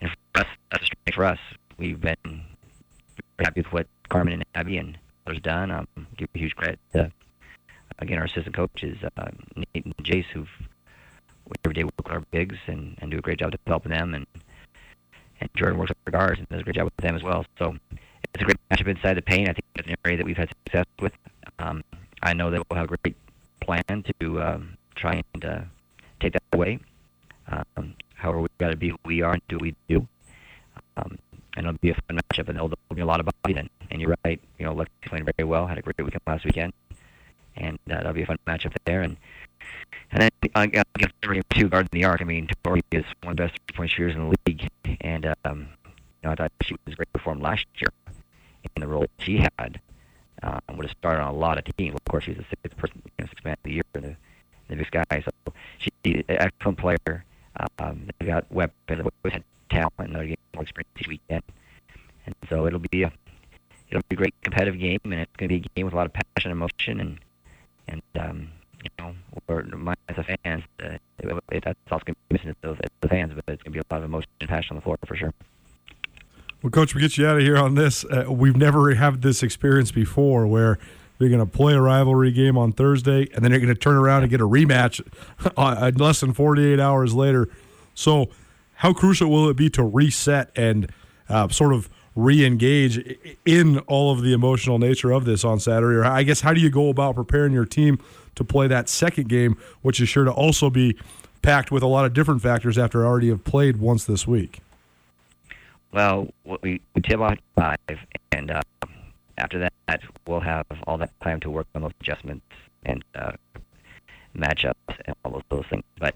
and 0.00 0.10
for 0.10 0.40
us, 0.40 0.46
that's 0.70 0.82
a 0.82 0.86
strength 0.86 1.14
for 1.14 1.24
us. 1.24 1.38
We've 1.78 2.00
been 2.00 2.42
happy 3.38 3.60
with 3.60 3.72
what 3.72 3.86
Carmen 4.08 4.34
and 4.34 4.44
Abby 4.54 4.78
and 4.78 4.98
others 5.26 5.40
done. 5.40 5.70
Um, 5.70 5.86
give 6.16 6.28
a 6.34 6.38
huge 6.38 6.56
credit 6.56 6.78
to 6.92 7.10
again 7.98 8.18
our 8.18 8.24
assistant 8.24 8.54
coaches 8.54 8.98
uh, 9.02 9.30
Nate 9.56 9.84
and 9.84 9.96
Jace, 9.98 10.26
who've 10.32 10.48
every 11.64 11.74
day 11.74 11.84
work 11.84 11.94
with 11.98 12.10
our 12.10 12.20
bigs 12.30 12.56
and, 12.66 12.98
and 13.00 13.10
do 13.10 13.18
a 13.18 13.20
great 13.20 13.38
job 13.38 13.52
developing 13.52 13.92
them 13.92 14.14
and 14.14 14.26
and 15.40 15.50
Jordan 15.54 15.78
works 15.78 15.90
with 15.90 16.14
our 16.14 16.18
guards 16.18 16.38
and 16.38 16.48
does 16.48 16.60
a 16.60 16.64
great 16.64 16.76
job 16.76 16.84
with 16.84 16.96
them 16.96 17.14
as 17.14 17.22
well. 17.22 17.44
So 17.58 17.76
it's 17.92 18.42
a 18.42 18.44
great 18.44 18.56
matchup 18.70 18.88
inside 18.88 19.14
the 19.14 19.22
paint. 19.22 19.48
I 19.48 19.52
think 19.52 19.64
that's 19.74 19.88
an 19.88 19.96
area 20.04 20.16
that 20.16 20.24
we've 20.24 20.36
had 20.36 20.48
success 20.48 20.86
with. 21.00 21.12
Um, 21.58 21.84
I 22.22 22.32
know 22.32 22.50
that 22.50 22.62
we'll 22.68 22.78
have 22.78 22.90
a 22.90 22.96
great 22.96 23.16
plan 23.60 24.04
to 24.20 24.42
um, 24.42 24.76
try 24.94 25.22
and 25.34 25.44
uh, 25.44 25.60
take 26.20 26.32
that 26.32 26.42
away. 26.52 26.78
Um, 27.48 27.94
however, 28.14 28.40
we've 28.40 28.58
got 28.58 28.70
to 28.70 28.76
be 28.76 28.90
who 28.90 28.96
we 29.04 29.22
are 29.22 29.34
and 29.34 29.42
do 29.48 29.56
what 29.56 29.62
we 29.62 29.74
do. 29.88 30.06
Um, 30.96 31.18
and 31.56 31.66
it'll 31.66 31.78
be 31.78 31.90
a 31.90 31.94
fun 31.94 32.18
matchup, 32.18 32.48
and 32.48 32.56
there'll, 32.56 32.70
be 32.94 33.00
a 33.00 33.06
lot 33.06 33.20
of 33.20 33.28
bodies. 33.42 33.66
And, 33.90 34.00
you're 34.00 34.14
right, 34.24 34.40
you 34.58 34.66
know, 34.66 34.74
Lex 34.74 34.90
playing 35.06 35.24
very 35.24 35.48
well. 35.48 35.66
Had 35.66 35.78
a 35.78 35.82
great 35.82 35.96
weekend 35.98 36.20
last 36.26 36.44
weekend, 36.44 36.72
and 37.56 37.78
uh, 37.90 37.96
that'll 37.96 38.12
be 38.12 38.22
a 38.22 38.26
fun 38.26 38.38
matchup 38.46 38.74
there. 38.84 39.02
And 39.02 39.16
and 40.12 40.22
then 40.22 40.30
uh, 40.54 40.82
against 40.94 41.50
two 41.50 41.68
guards 41.68 41.88
in 41.92 42.00
the 42.00 42.04
arc. 42.04 42.20
I 42.20 42.24
mean, 42.24 42.48
Tori 42.62 42.82
is 42.92 43.04
one 43.22 43.32
of 43.32 43.36
the 43.36 43.44
best 43.44 43.58
three-point 43.68 43.90
shooters 43.90 44.14
in 44.14 44.28
the 44.28 44.36
league, 44.46 44.68
and 45.00 45.34
um, 45.44 45.68
you 46.22 46.24
know, 46.24 46.32
I 46.32 46.34
thought 46.34 46.52
she 46.62 46.76
was 46.86 46.94
great 46.94 47.12
performed 47.12 47.42
last 47.42 47.66
year 47.78 47.90
in 48.76 48.80
the 48.80 48.88
role 48.88 49.06
she 49.18 49.38
had. 49.38 49.80
Uh, 50.42 50.60
would 50.74 50.86
have 50.86 50.96
started 50.98 51.22
on 51.22 51.34
a 51.34 51.36
lot 51.36 51.58
of 51.58 51.76
teams. 51.76 51.94
Of 51.94 52.04
course, 52.04 52.24
she 52.24 52.32
was 52.32 52.38
the 52.38 52.44
sixth 52.62 52.76
person, 52.76 53.02
you 53.04 53.12
know, 53.18 53.26
sixth 53.26 53.44
man 53.44 53.54
of 53.54 53.62
the 53.62 53.72
year 53.72 53.82
in 53.94 54.02
the, 54.02 54.16
the 54.68 54.76
Big. 54.76 55.24
So 55.24 55.52
she's 55.78 56.24
an 56.28 56.36
excellent 56.40 56.78
player. 56.78 57.24
Um, 57.78 58.08
they 58.18 58.26
got 58.26 58.50
weapons, 58.52 59.00
always 59.00 59.32
had 59.32 59.44
talent, 59.70 59.92
and 59.98 60.14
they're 60.14 60.22
getting 60.22 60.36
more 60.54 60.62
experience 60.62 60.90
each 60.98 61.08
weekend. 61.08 61.42
And 62.26 62.34
so 62.48 62.66
it'll 62.66 62.78
be 62.78 63.02
a 63.02 63.12
it'll 63.90 64.02
be 64.08 64.14
a 64.14 64.16
great 64.16 64.34
competitive 64.42 64.78
game, 64.80 65.00
and 65.04 65.14
it's 65.14 65.36
going 65.36 65.48
to 65.48 65.54
be 65.54 65.64
a 65.64 65.68
game 65.74 65.84
with 65.86 65.94
a 65.94 65.96
lot 65.96 66.06
of 66.06 66.12
passion 66.12 66.50
and 66.50 66.52
emotion, 66.52 67.00
and 67.00 67.18
and 67.88 68.02
um, 68.20 68.48
you 68.82 68.90
know, 68.98 69.14
or 69.48 69.64
as 70.08 70.18
a 70.18 70.24
fans, 70.24 70.64
uh, 70.82 70.98
it, 71.50 71.64
that's 71.64 71.78
also 71.90 72.04
going 72.04 72.14
to 72.14 72.20
be 72.28 72.34
missing 72.34 72.54
to 72.62 72.76
the 73.00 73.08
fans, 73.08 73.32
but 73.34 73.44
it's 73.52 73.62
going 73.62 73.72
to 73.72 73.78
be 73.78 73.78
a 73.78 73.94
lot 73.94 73.98
of 73.98 74.04
emotion 74.04 74.28
and 74.40 74.48
passion 74.48 74.72
on 74.72 74.76
the 74.76 74.82
floor 74.82 74.98
for 75.06 75.16
sure. 75.16 75.32
Well, 76.62 76.70
Coach, 76.70 76.94
we 76.94 77.00
get 77.00 77.16
you 77.16 77.26
out 77.26 77.36
of 77.36 77.42
here 77.42 77.56
on 77.56 77.74
this. 77.74 78.04
Uh, 78.04 78.26
we've 78.28 78.56
never 78.56 78.94
had 78.94 79.22
this 79.22 79.42
experience 79.42 79.92
before 79.92 80.46
where 80.46 80.78
you're 81.18 81.28
going 81.28 81.40
to 81.40 81.46
play 81.46 81.74
a 81.74 81.80
rivalry 81.80 82.30
game 82.32 82.58
on 82.58 82.72
Thursday, 82.72 83.28
and 83.34 83.44
then 83.44 83.50
you're 83.50 83.60
going 83.60 83.72
to 83.72 83.80
turn 83.80 83.96
around 83.96 84.22
and 84.22 84.30
get 84.30 84.40
a 84.40 84.46
rematch 84.46 85.00
less 85.98 86.20
than 86.20 86.32
48 86.32 86.80
hours 86.80 87.14
later. 87.14 87.48
So, 87.94 88.28
how 88.74 88.92
crucial 88.92 89.30
will 89.30 89.48
it 89.48 89.56
be 89.56 89.70
to 89.70 89.82
reset 89.82 90.50
and 90.54 90.90
uh, 91.28 91.48
sort 91.48 91.72
of 91.72 91.88
re-engage 92.14 93.16
in 93.44 93.78
all 93.80 94.10
of 94.12 94.22
the 94.22 94.32
emotional 94.32 94.78
nature 94.78 95.12
of 95.12 95.24
this 95.24 95.44
on 95.44 95.58
Saturday? 95.60 95.96
Or 95.96 96.04
I 96.04 96.22
guess 96.22 96.42
how 96.42 96.52
do 96.52 96.60
you 96.60 96.70
go 96.70 96.90
about 96.90 97.14
preparing 97.14 97.52
your 97.52 97.64
team 97.64 97.98
to 98.34 98.44
play 98.44 98.66
that 98.66 98.88
second 98.88 99.28
game, 99.28 99.56
which 99.82 100.00
is 100.00 100.08
sure 100.08 100.24
to 100.24 100.32
also 100.32 100.68
be 100.68 100.96
packed 101.40 101.70
with 101.70 101.82
a 101.82 101.86
lot 101.86 102.04
of 102.04 102.12
different 102.12 102.42
factors 102.42 102.76
after 102.76 103.06
already 103.06 103.28
have 103.28 103.44
played 103.44 103.78
once 103.78 104.04
this 104.04 104.26
week? 104.26 104.60
Well, 105.92 106.28
we, 106.44 106.80
we 106.94 107.00
tip 107.02 107.20
off 107.20 107.38
five, 107.54 107.78
and 108.32 108.50
uh, 108.50 108.60
after 109.38 109.58
that, 109.58 110.00
we'll 110.26 110.40
have 110.40 110.66
all 110.86 110.98
that 110.98 111.10
time 111.20 111.40
to 111.40 111.50
work 111.50 111.66
on 111.74 111.82
those 111.82 111.92
adjustments 112.00 112.44
and 112.84 113.04
uh, 113.14 113.32
matchups 114.36 114.74
and 115.04 115.16
all 115.24 115.32
those, 115.32 115.42
those 115.48 115.64
things. 115.70 115.84
But 115.98 116.14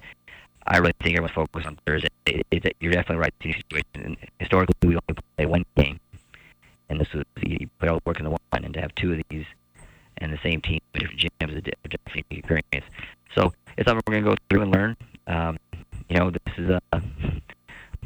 I 0.67 0.79
really 0.79 0.95
think 1.03 1.17
everyone's 1.17 1.35
focused 1.35 1.67
on 1.67 1.79
Thursday. 1.87 2.09
It, 2.27 2.47
it, 2.51 2.77
you're 2.81 2.93
definitely 2.93 3.17
right. 3.17 3.35
In 3.43 3.53
situation. 3.53 4.17
historically, 4.39 4.75
we 4.83 4.95
only 4.95 5.23
play 5.37 5.47
one 5.47 5.65
game, 5.77 5.99
and 6.89 7.01
this 7.01 7.13
was 7.13 7.25
you 7.43 7.69
put 7.79 7.89
all 7.89 7.97
the 7.97 8.03
work 8.05 8.19
in 8.19 8.25
the 8.25 8.31
one, 8.31 8.41
and 8.53 8.75
to 8.75 8.81
have 8.81 8.95
two 8.95 9.13
of 9.13 9.23
these 9.29 9.47
and 10.19 10.33
the 10.33 10.39
same 10.43 10.61
team 10.61 10.81
in 10.95 11.01
different 11.01 11.21
gyms 11.21 11.51
is 11.53 11.57
a 11.85 11.89
different 11.89 12.27
experience. 12.31 12.87
So 13.35 13.53
it's 13.77 13.89
something 13.89 14.03
we're 14.07 14.21
going 14.21 14.25
to 14.25 14.31
go 14.31 14.37
through 14.51 14.63
and 14.63 14.73
learn. 14.73 14.97
Um, 15.27 15.59
you 16.09 16.19
know, 16.19 16.31
this 16.31 16.55
is 16.59 16.69
a 16.69 16.81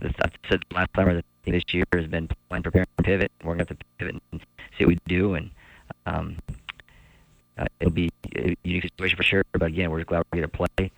this, 0.01 0.13
I've 0.23 0.33
said 0.49 0.63
last 0.73 0.91
summer 0.95 1.15
that 1.15 1.25
this 1.45 1.63
year 1.73 1.85
has 1.93 2.07
been 2.07 2.29
plan, 2.49 2.63
prepare, 2.63 2.85
and 2.99 3.07
pivot. 3.07 3.33
We're 3.43 3.55
going 3.55 3.67
to 3.67 3.71
have 3.71 3.79
to 3.79 3.85
pivot 3.99 4.23
and 4.33 4.41
see 4.77 4.85
what 4.85 4.89
we 4.89 4.99
do, 5.07 5.35
and 5.35 5.51
um, 6.07 6.37
uh, 7.59 7.67
it'll 7.81 7.93
be 7.93 8.11
a 8.37 8.57
unique 8.65 8.85
situation 8.85 9.17
for 9.17 9.23
sure. 9.23 9.45
But 9.53 9.63
again, 9.63 9.91
we're 9.91 9.99
just 9.99 10.09
glad 10.09 10.25
we're 10.33 10.41
going 10.41 10.51
to 10.51 10.69
play. 10.79 10.91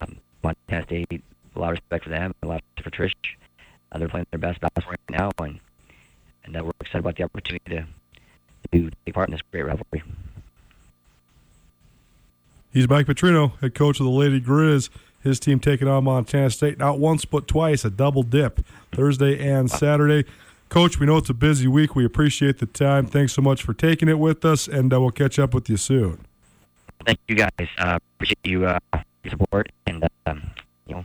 Um, 0.00 0.16
Montana 0.42 0.84
State, 0.84 1.22
a 1.54 1.58
lot 1.58 1.68
of 1.68 1.72
respect 1.72 2.04
for 2.04 2.10
them, 2.10 2.34
a 2.42 2.46
lot 2.46 2.56
of 2.56 2.62
respect 2.76 2.96
for 2.96 3.02
Trish. 3.02 3.36
Uh, 3.92 3.98
they're 3.98 4.08
playing 4.08 4.26
their 4.30 4.38
best 4.38 4.60
basketball 4.60 4.90
right 4.90 5.18
now, 5.18 5.30
and 5.44 5.60
and 6.44 6.56
uh, 6.56 6.64
we're 6.64 6.72
excited 6.80 7.00
about 7.00 7.16
the 7.16 7.24
opportunity 7.24 7.64
to 7.70 7.86
to 8.72 8.90
take 9.04 9.14
part 9.14 9.28
in 9.28 9.32
this 9.32 9.42
great 9.52 9.64
rivalry. 9.64 10.02
He's 12.72 12.88
Mike 12.88 13.06
Petrino, 13.06 13.58
head 13.60 13.74
coach 13.74 14.00
of 14.00 14.04
the 14.04 14.12
Lady 14.12 14.40
Grizz. 14.40 14.90
His 15.22 15.40
team 15.40 15.58
taking 15.58 15.88
on 15.88 16.04
Montana 16.04 16.50
State 16.50 16.78
not 16.78 16.98
once 16.98 17.24
but 17.24 17.48
twice, 17.48 17.84
a 17.84 17.90
double 17.90 18.22
dip, 18.22 18.64
Thursday 18.92 19.38
and 19.38 19.70
Saturday. 19.70 20.24
Coach, 20.68 20.98
we 20.98 21.06
know 21.06 21.16
it's 21.16 21.30
a 21.30 21.34
busy 21.34 21.68
week. 21.68 21.94
We 21.94 22.04
appreciate 22.04 22.58
the 22.58 22.66
time. 22.66 23.06
Thanks 23.06 23.32
so 23.32 23.42
much 23.42 23.62
for 23.62 23.72
taking 23.72 24.08
it 24.08 24.18
with 24.18 24.44
us, 24.44 24.66
and 24.66 24.92
uh, 24.92 25.00
we'll 25.00 25.10
catch 25.10 25.38
up 25.38 25.54
with 25.54 25.70
you 25.70 25.76
soon. 25.76 26.26
Thank 27.04 27.20
you, 27.28 27.36
guys. 27.36 27.68
Uh, 27.78 27.98
appreciate 28.16 28.38
you 28.44 28.66
uh, 28.66 28.78
your 29.22 29.30
support, 29.30 29.70
and 29.86 30.06
um, 30.26 30.42
you 30.86 30.94
know 30.94 31.04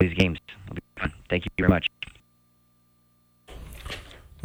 these 0.00 0.14
games 0.14 0.38
will 0.68 0.74
be 0.74 0.82
fun. 0.98 1.12
Thank 1.30 1.44
you 1.44 1.50
very 1.58 1.68
much. 1.68 1.88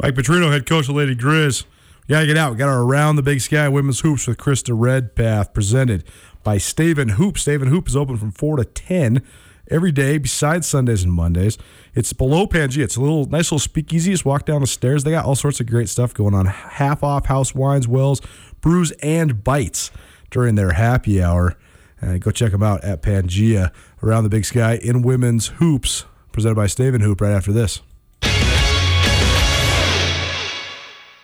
Mike 0.00 0.14
Petrino, 0.14 0.50
head 0.50 0.66
coach 0.66 0.88
of 0.88 0.94
Lady 0.94 1.16
Grizz. 1.16 1.64
We 2.08 2.14
gotta 2.14 2.26
get 2.26 2.36
out. 2.36 2.52
We 2.52 2.58
got 2.58 2.68
our 2.68 2.82
Around 2.82 3.16
the 3.16 3.22
Big 3.22 3.40
Sky 3.40 3.68
Women's 3.68 4.00
Hoops 4.00 4.26
with 4.26 4.38
Krista 4.38 4.74
Redpath 4.74 5.52
presented 5.52 6.04
by 6.42 6.58
Stave 6.58 6.98
and 6.98 7.12
Hoop. 7.12 7.38
Stave 7.38 7.62
and 7.62 7.70
Hoop 7.70 7.88
is 7.88 7.96
open 7.96 8.16
from 8.16 8.32
4 8.32 8.56
to 8.56 8.64
10 8.64 9.22
every 9.70 9.92
day 9.92 10.18
besides 10.18 10.66
Sundays 10.66 11.02
and 11.02 11.12
Mondays. 11.12 11.58
It's 11.94 12.12
below 12.12 12.46
Pangea. 12.46 12.84
It's 12.84 12.96
a 12.96 13.00
little 13.00 13.26
nice 13.26 13.46
little 13.46 13.58
speakeasy. 13.58 14.10
Just 14.10 14.24
walk 14.24 14.46
down 14.46 14.60
the 14.60 14.66
stairs. 14.66 15.04
They 15.04 15.10
got 15.10 15.24
all 15.24 15.34
sorts 15.34 15.60
of 15.60 15.66
great 15.66 15.88
stuff 15.88 16.14
going 16.14 16.34
on. 16.34 16.46
Half 16.46 17.02
off 17.02 17.26
house 17.26 17.54
wines, 17.54 17.86
wells, 17.86 18.20
brews, 18.60 18.92
and 19.02 19.42
bites 19.44 19.90
during 20.30 20.54
their 20.54 20.72
happy 20.72 21.22
hour. 21.22 21.56
And 22.00 22.20
go 22.20 22.30
check 22.30 22.50
them 22.52 22.62
out 22.62 22.82
at 22.82 23.02
Pangea 23.02 23.72
around 24.02 24.24
the 24.24 24.30
big 24.30 24.44
sky 24.44 24.74
in 24.82 25.02
women's 25.02 25.48
hoops, 25.48 26.04
presented 26.32 26.56
by 26.56 26.66
Stave 26.66 26.94
and 26.94 27.02
Hoop 27.02 27.20
right 27.20 27.32
after 27.32 27.52
this. 27.52 27.80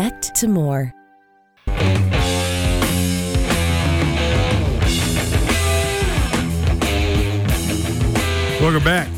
connect 0.00 0.34
to 0.34 0.48
more. 0.48 0.94
Welcome 8.60 8.84
back. 8.84 9.08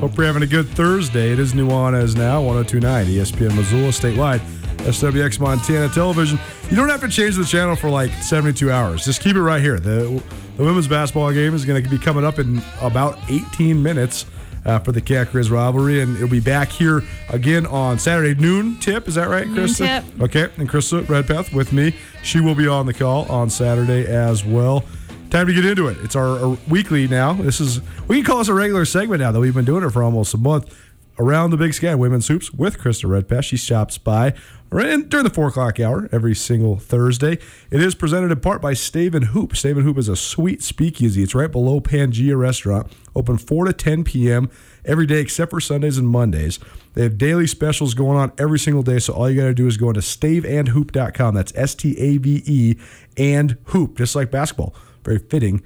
Hope 0.00 0.16
you're 0.16 0.26
having 0.26 0.42
a 0.42 0.46
good 0.46 0.68
Thursday. 0.68 1.32
It 1.32 1.38
is 1.38 1.52
Nuanez 1.52 2.16
now, 2.16 2.40
1029 2.40 3.06
ESPN 3.06 3.54
Missoula 3.56 3.88
statewide, 3.88 4.38
SWX 4.86 5.40
Montana 5.40 5.88
Television. 5.88 6.38
You 6.70 6.76
don't 6.76 6.88
have 6.88 7.00
to 7.00 7.08
change 7.08 7.36
the 7.36 7.44
channel 7.44 7.76
for 7.76 7.90
like 7.90 8.12
72 8.22 8.70
hours. 8.70 9.04
Just 9.04 9.20
keep 9.20 9.36
it 9.36 9.42
right 9.42 9.60
here. 9.60 9.80
The, 9.80 10.22
the 10.56 10.64
women's 10.64 10.86
basketball 10.88 11.32
game 11.32 11.54
is 11.54 11.64
going 11.64 11.82
to 11.82 11.90
be 11.90 11.98
coming 11.98 12.24
up 12.24 12.38
in 12.38 12.62
about 12.80 13.18
18 13.28 13.82
minutes 13.82 14.24
uh, 14.64 14.78
for 14.78 14.92
the 14.92 15.00
Cat 15.00 15.28
Grizz 15.28 15.50
rivalry, 15.50 16.00
and 16.00 16.16
it'll 16.16 16.28
be 16.28 16.40
back 16.40 16.68
here 16.68 17.02
again 17.30 17.66
on 17.66 17.98
Saturday 17.98 18.40
noon 18.40 18.78
tip. 18.80 19.08
Is 19.08 19.14
that 19.14 19.28
right, 19.28 19.46
Krista? 19.46 20.02
Tip. 20.02 20.20
Okay, 20.22 20.48
and 20.56 20.68
Krista 20.68 21.08
Redpath 21.08 21.52
with 21.52 21.72
me. 21.72 21.94
She 22.22 22.40
will 22.40 22.54
be 22.54 22.66
on 22.66 22.86
the 22.86 22.94
call 22.94 23.30
on 23.30 23.50
Saturday 23.50 24.06
as 24.06 24.44
well. 24.44 24.84
Time 25.30 25.46
to 25.46 25.52
get 25.52 25.66
into 25.66 25.88
it. 25.88 25.98
It's 26.02 26.16
our, 26.16 26.38
our 26.38 26.58
weekly 26.68 27.06
now. 27.06 27.34
This 27.34 27.60
is 27.60 27.80
we 28.08 28.16
can 28.16 28.24
call 28.24 28.38
this 28.38 28.48
a 28.48 28.54
regular 28.54 28.84
segment 28.84 29.20
now 29.20 29.30
that 29.30 29.40
we've 29.40 29.54
been 29.54 29.66
doing 29.66 29.84
it 29.84 29.90
for 29.90 30.02
almost 30.02 30.32
a 30.32 30.38
month 30.38 30.74
around 31.18 31.50
the 31.50 31.56
big 31.56 31.74
sky 31.74 31.94
women's 31.94 32.28
hoops 32.28 32.52
with 32.52 32.78
Krista 32.78 33.08
Redpath. 33.08 33.44
She 33.44 33.56
stops 33.56 33.98
by 33.98 34.34
during 34.70 35.08
the 35.08 35.32
four 35.32 35.48
o'clock 35.48 35.80
hour 35.80 36.08
every 36.12 36.34
single 36.34 36.76
Thursday. 36.76 37.38
It 37.70 37.82
is 37.82 37.94
presented 37.94 38.30
in 38.30 38.40
part 38.40 38.60
by 38.60 38.74
Stave 38.74 39.14
and 39.14 39.26
Hoop. 39.26 39.56
Stave 39.56 39.78
and 39.78 39.86
Hoop 39.86 39.98
is 39.98 40.08
a 40.08 40.16
sweet 40.16 40.62
speakeasy. 40.62 41.22
It's 41.22 41.34
right 41.34 41.50
below 41.50 41.80
Pangea 41.80 42.38
Restaurant, 42.38 42.92
open 43.16 43.38
4 43.38 43.66
to 43.66 43.72
10 43.72 44.04
p.m. 44.04 44.50
every 44.84 45.06
day 45.06 45.20
except 45.20 45.50
for 45.50 45.60
Sundays 45.60 45.98
and 45.98 46.08
Mondays. 46.08 46.58
They 46.94 47.02
have 47.04 47.18
daily 47.18 47.46
specials 47.46 47.94
going 47.94 48.18
on 48.18 48.32
every 48.38 48.58
single 48.58 48.82
day, 48.82 48.98
so 48.98 49.12
all 49.14 49.30
you 49.30 49.40
got 49.40 49.46
to 49.46 49.54
do 49.54 49.66
is 49.66 49.76
go 49.76 49.88
into 49.88 50.00
staveandhoop.com. 50.00 51.34
That's 51.34 51.52
S 51.54 51.74
T 51.74 51.96
A 51.98 52.18
V 52.18 52.42
E 52.44 52.76
and 53.16 53.56
hoop, 53.66 53.96
just 53.96 54.14
like 54.14 54.30
basketball. 54.30 54.74
Very 55.04 55.18
fitting 55.18 55.62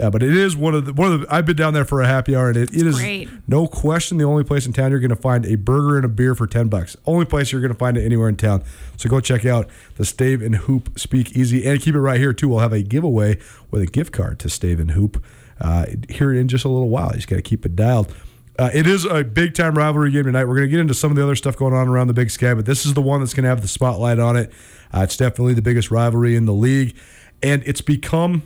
Uh, 0.00 0.10
but 0.10 0.22
it 0.24 0.36
is 0.36 0.56
one 0.56 0.74
of 0.74 0.86
the 0.86 0.92
one 0.92 1.12
of 1.12 1.20
the. 1.20 1.26
I've 1.32 1.46
been 1.46 1.56
down 1.56 1.72
there 1.72 1.84
for 1.84 2.02
a 2.02 2.06
happy 2.06 2.34
hour, 2.34 2.48
and 2.48 2.56
it, 2.56 2.74
it 2.74 2.86
is 2.86 2.96
great. 2.96 3.28
no 3.46 3.68
question 3.68 4.18
the 4.18 4.24
only 4.24 4.42
place 4.42 4.66
in 4.66 4.72
town 4.72 4.90
you're 4.90 4.98
going 4.98 5.10
to 5.10 5.16
find 5.16 5.46
a 5.46 5.54
burger 5.54 5.96
and 5.96 6.04
a 6.04 6.08
beer 6.08 6.34
for 6.34 6.48
ten 6.48 6.68
bucks. 6.68 6.96
Only 7.06 7.24
place 7.24 7.52
you're 7.52 7.60
going 7.60 7.72
to 7.72 7.78
find 7.78 7.96
it 7.96 8.04
anywhere 8.04 8.28
in 8.28 8.36
town. 8.36 8.64
So 8.96 9.08
go 9.08 9.20
check 9.20 9.44
out 9.44 9.68
the 9.96 10.04
Stave 10.04 10.42
and 10.42 10.56
Hoop 10.56 10.98
Speak 10.98 11.36
Easy, 11.36 11.64
and 11.64 11.80
keep 11.80 11.94
it 11.94 12.00
right 12.00 12.18
here 12.18 12.32
too. 12.32 12.48
We'll 12.48 12.58
have 12.58 12.72
a 12.72 12.82
giveaway 12.82 13.38
with 13.70 13.82
a 13.82 13.86
gift 13.86 14.12
card 14.12 14.40
to 14.40 14.48
Stave 14.48 14.80
and 14.80 14.90
Hoop 14.92 15.22
uh, 15.60 15.86
here 16.08 16.32
in 16.32 16.48
just 16.48 16.64
a 16.64 16.68
little 16.68 16.88
while. 16.88 17.10
You 17.10 17.16
just 17.16 17.28
got 17.28 17.36
to 17.36 17.42
keep 17.42 17.64
it 17.64 17.76
dialed. 17.76 18.12
Uh, 18.58 18.70
it 18.72 18.86
is 18.86 19.04
a 19.04 19.22
big 19.22 19.54
time 19.54 19.76
rivalry 19.76 20.10
game 20.10 20.24
tonight. 20.24 20.44
We're 20.44 20.56
going 20.56 20.68
to 20.68 20.70
get 20.70 20.80
into 20.80 20.94
some 20.94 21.10
of 21.10 21.16
the 21.16 21.22
other 21.22 21.36
stuff 21.36 21.56
going 21.56 21.72
on 21.74 21.88
around 21.88 22.06
the 22.08 22.14
Big 22.14 22.30
Sky, 22.30 22.54
but 22.54 22.66
this 22.66 22.84
is 22.86 22.94
the 22.94 23.02
one 23.02 23.20
that's 23.20 23.34
going 23.34 23.42
to 23.44 23.48
have 23.48 23.62
the 23.62 23.68
spotlight 23.68 24.18
on 24.18 24.36
it. 24.36 24.52
Uh, 24.92 25.02
it's 25.02 25.16
definitely 25.16 25.54
the 25.54 25.62
biggest 25.62 25.90
rivalry 25.90 26.36
in 26.36 26.46
the 26.46 26.52
league, 26.52 26.96
and 27.42 27.62
it's 27.66 27.80
become 27.80 28.42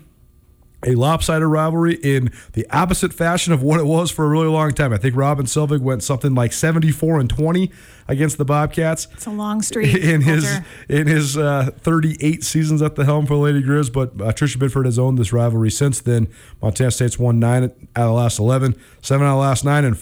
a 0.87 0.95
lopsided 0.95 1.47
rivalry 1.47 1.95
in 1.95 2.31
the 2.53 2.67
opposite 2.71 3.13
fashion 3.13 3.53
of 3.53 3.63
what 3.63 3.81
it 3.81 3.87
was 3.87 4.11
for 4.11 4.25
a 4.25 4.29
really 4.29 4.47
long 4.47 4.73
time. 4.73 4.93
I 4.93 4.97
think 4.97 5.17
Robin 5.17 5.47
Selvig 5.47 5.81
went 5.81 6.03
something 6.03 6.35
like 6.35 6.53
74 6.53 7.19
and 7.19 7.29
20 7.29 7.73
against 8.07 8.39
the 8.39 8.45
Bobcats 8.45 9.07
It's 9.13 9.27
a 9.27 9.31
long 9.31 9.61
streak. 9.61 9.95
in 10.03 10.23
his 10.23 10.61
in 10.89 11.07
his 11.07 11.37
uh, 11.37 11.71
38 11.79 12.45
seasons 12.45 12.81
at 12.81 12.95
the 12.95 13.05
helm 13.05 13.27
for 13.27 13.35
the 13.35 13.41
Lady 13.41 13.63
Grizz. 13.63 13.93
But 13.93 14.11
uh, 14.21 14.33
Tricia 14.33 14.59
Binford 14.59 14.87
has 14.87 14.99
owned 14.99 15.19
this 15.19 15.33
rivalry 15.33 15.71
since 15.71 16.01
then. 16.01 16.29
Montana 16.63 16.91
State's 16.91 17.19
won 17.19 17.39
nine 17.41 17.65
out 17.65 17.71
of 17.73 18.09
the 18.09 18.13
last 18.13 18.39
11, 18.39 18.77
seven 19.03 19.27
out 19.27 19.33
of 19.33 19.37
the 19.37 19.41
last 19.41 19.65
nine, 19.65 19.85
and 19.85 19.99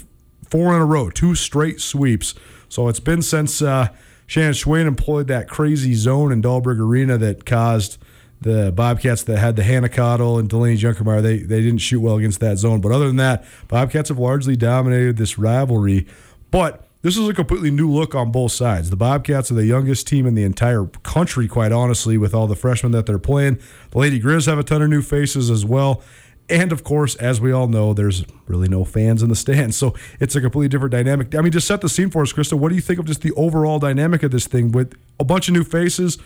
four 0.50 0.74
in 0.74 0.80
a 0.80 0.86
row, 0.86 1.10
two 1.10 1.34
straight 1.34 1.80
sweeps. 1.80 2.34
So 2.68 2.88
it's 2.88 3.00
been 3.00 3.22
since 3.22 3.62
uh, 3.62 3.88
Shannon 4.26 4.52
Schweyen 4.52 4.86
employed 4.86 5.28
that 5.28 5.48
crazy 5.48 5.94
zone 5.94 6.32
in 6.32 6.42
Dahlberg 6.42 6.78
Arena 6.80 7.16
that 7.18 7.46
caused 7.46 7.98
the 8.40 8.72
Bobcats 8.72 9.22
that 9.24 9.38
had 9.38 9.56
the 9.56 9.62
Hannah 9.62 9.88
Cottle 9.88 10.38
and 10.38 10.48
Delaney 10.48 10.76
Junkermeyer, 10.76 11.22
they, 11.22 11.38
they 11.38 11.62
didn't 11.62 11.78
shoot 11.78 12.00
well 12.00 12.16
against 12.16 12.40
that 12.40 12.58
zone. 12.58 12.80
But 12.80 12.92
other 12.92 13.06
than 13.06 13.16
that, 13.16 13.44
Bobcats 13.68 14.08
have 14.08 14.18
largely 14.18 14.56
dominated 14.56 15.16
this 15.16 15.38
rivalry. 15.38 16.06
But 16.50 16.86
this 17.02 17.16
is 17.16 17.28
a 17.28 17.34
completely 17.34 17.70
new 17.70 17.90
look 17.90 18.14
on 18.14 18.32
both 18.32 18.52
sides. 18.52 18.90
The 18.90 18.96
Bobcats 18.96 19.50
are 19.50 19.54
the 19.54 19.64
youngest 19.64 20.06
team 20.06 20.26
in 20.26 20.34
the 20.34 20.42
entire 20.42 20.86
country, 21.02 21.46
quite 21.48 21.72
honestly, 21.72 22.18
with 22.18 22.34
all 22.34 22.46
the 22.46 22.56
freshmen 22.56 22.92
that 22.92 23.06
they're 23.06 23.18
playing. 23.18 23.60
The 23.90 23.98
Lady 23.98 24.20
Grizz 24.20 24.46
have 24.46 24.58
a 24.58 24.64
ton 24.64 24.82
of 24.82 24.90
new 24.90 25.02
faces 25.02 25.50
as 25.50 25.64
well. 25.64 26.02
And 26.48 26.72
of 26.72 26.84
course, 26.84 27.16
as 27.16 27.40
we 27.40 27.52
all 27.52 27.68
know, 27.68 27.92
there's 27.92 28.24
really 28.46 28.68
no 28.68 28.84
fans 28.84 29.22
in 29.22 29.28
the 29.28 29.36
stands. 29.36 29.76
So 29.76 29.94
it's 30.20 30.36
a 30.36 30.40
completely 30.40 30.68
different 30.68 30.92
dynamic. 30.92 31.34
I 31.34 31.40
mean, 31.40 31.52
just 31.52 31.66
set 31.66 31.80
the 31.80 31.88
scene 31.88 32.10
for 32.10 32.22
us, 32.22 32.32
Krista. 32.32 32.54
What 32.54 32.68
do 32.68 32.74
you 32.74 32.80
think 32.80 32.98
of 32.98 33.04
just 33.04 33.22
the 33.22 33.32
overall 33.32 33.78
dynamic 33.78 34.22
of 34.22 34.30
this 34.30 34.46
thing 34.46 34.72
with 34.72 34.94
a 35.18 35.24
bunch 35.24 35.48
of 35.48 35.54
new 35.54 35.64
faces, 35.64 36.18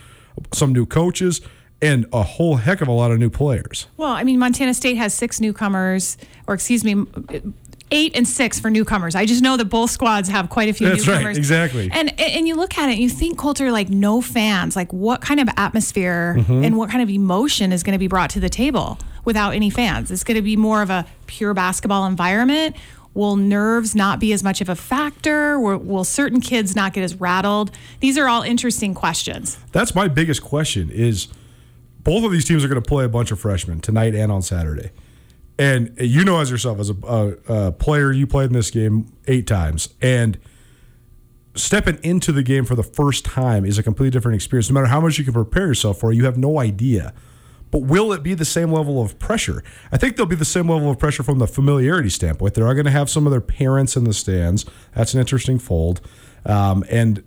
some 0.52 0.72
new 0.72 0.86
coaches, 0.86 1.40
and 1.82 2.06
a 2.12 2.22
whole 2.22 2.56
heck 2.56 2.80
of 2.80 2.88
a 2.88 2.92
lot 2.92 3.10
of 3.10 3.18
new 3.18 3.30
players? 3.30 3.86
Well, 3.96 4.12
I 4.12 4.24
mean, 4.24 4.38
Montana 4.38 4.74
State 4.74 4.96
has 4.96 5.14
six 5.14 5.40
newcomers, 5.40 6.16
or 6.46 6.54
excuse 6.54 6.84
me, 6.84 7.06
eight 7.92 8.14
and 8.16 8.26
six 8.28 8.60
for 8.60 8.70
newcomers. 8.70 9.14
I 9.16 9.26
just 9.26 9.42
know 9.42 9.56
that 9.56 9.64
both 9.64 9.90
squads 9.90 10.28
have 10.28 10.48
quite 10.48 10.68
a 10.68 10.72
few 10.72 10.88
That's 10.88 11.08
right, 11.08 11.14
newcomers. 11.16 11.38
exactly. 11.38 11.90
And 11.92 12.18
and 12.20 12.46
you 12.46 12.54
look 12.54 12.78
at 12.78 12.88
it, 12.88 12.92
and 12.92 13.00
you 13.02 13.08
think 13.10 13.36
Colter 13.38 13.72
like 13.72 13.88
no 13.88 14.20
fans, 14.20 14.76
like 14.76 14.92
what 14.92 15.20
kind 15.20 15.40
of 15.40 15.48
atmosphere 15.56 16.36
Mm-hmm. 16.38 16.64
and 16.64 16.76
what 16.76 16.90
kind 16.90 17.02
of 17.02 17.10
emotion 17.10 17.72
is 17.72 17.82
going 17.82 17.94
to 17.94 17.98
be 17.98 18.06
brought 18.06 18.30
to 18.30 18.40
the 18.40 18.48
table 18.48 18.98
without 19.24 19.50
any 19.54 19.70
fans? 19.70 20.10
It's 20.10 20.22
going 20.24 20.36
to 20.36 20.42
be 20.42 20.56
more 20.56 20.82
of 20.82 20.90
a 20.90 21.04
pure 21.26 21.52
basketball 21.54 22.06
environment. 22.06 22.76
Will 23.12 23.34
nerves 23.34 23.96
not 23.96 24.20
be 24.20 24.32
as 24.32 24.44
much 24.44 24.60
of 24.60 24.68
a 24.68 24.76
factor? 24.76 25.58
Will, 25.58 25.78
will 25.78 26.04
certain 26.04 26.40
kids 26.40 26.76
not 26.76 26.92
get 26.92 27.02
as 27.02 27.16
rattled? 27.16 27.72
These 27.98 28.16
are 28.16 28.28
all 28.28 28.42
interesting 28.42 28.94
questions. 28.94 29.58
That's 29.72 29.96
my 29.96 30.06
biggest 30.06 30.42
question 30.44 30.90
is 30.90 31.26
both 32.02 32.24
of 32.24 32.32
these 32.32 32.44
teams 32.44 32.64
are 32.64 32.68
going 32.68 32.82
to 32.82 32.88
play 32.88 33.04
a 33.04 33.08
bunch 33.08 33.30
of 33.30 33.40
freshmen 33.40 33.80
tonight 33.80 34.14
and 34.14 34.32
on 34.32 34.42
Saturday. 34.42 34.90
And 35.58 35.94
you 35.98 36.24
know 36.24 36.40
as 36.40 36.50
yourself, 36.50 36.78
as 36.78 36.90
a, 36.90 36.96
a, 37.06 37.66
a 37.66 37.72
player, 37.72 38.12
you 38.12 38.26
played 38.26 38.46
in 38.46 38.54
this 38.54 38.70
game 38.70 39.12
eight 39.26 39.46
times. 39.46 39.90
And 40.00 40.38
stepping 41.54 41.98
into 42.02 42.32
the 42.32 42.42
game 42.42 42.64
for 42.64 42.74
the 42.74 42.82
first 42.82 43.24
time 43.24 43.64
is 43.64 43.76
a 43.76 43.82
completely 43.82 44.10
different 44.10 44.36
experience. 44.36 44.70
No 44.70 44.74
matter 44.74 44.86
how 44.86 45.00
much 45.00 45.18
you 45.18 45.24
can 45.24 45.34
prepare 45.34 45.66
yourself 45.66 46.00
for 46.00 46.12
you 46.12 46.24
have 46.24 46.38
no 46.38 46.58
idea. 46.58 47.12
But 47.70 47.80
will 47.82 48.12
it 48.12 48.22
be 48.22 48.34
the 48.34 48.44
same 48.44 48.72
level 48.72 49.00
of 49.00 49.18
pressure? 49.18 49.62
I 49.92 49.96
think 49.96 50.16
there'll 50.16 50.28
be 50.28 50.34
the 50.34 50.44
same 50.44 50.68
level 50.68 50.90
of 50.90 50.98
pressure 50.98 51.22
from 51.22 51.38
the 51.38 51.46
familiarity 51.46 52.08
standpoint. 52.08 52.54
They 52.54 52.62
are 52.62 52.74
going 52.74 52.86
to 52.86 52.90
have 52.90 53.08
some 53.08 53.26
of 53.26 53.30
their 53.30 53.40
parents 53.40 53.96
in 53.96 54.04
the 54.04 54.12
stands. 54.12 54.64
That's 54.94 55.14
an 55.14 55.20
interesting 55.20 55.58
fold. 55.58 56.00
Um, 56.44 56.84
and 56.90 57.22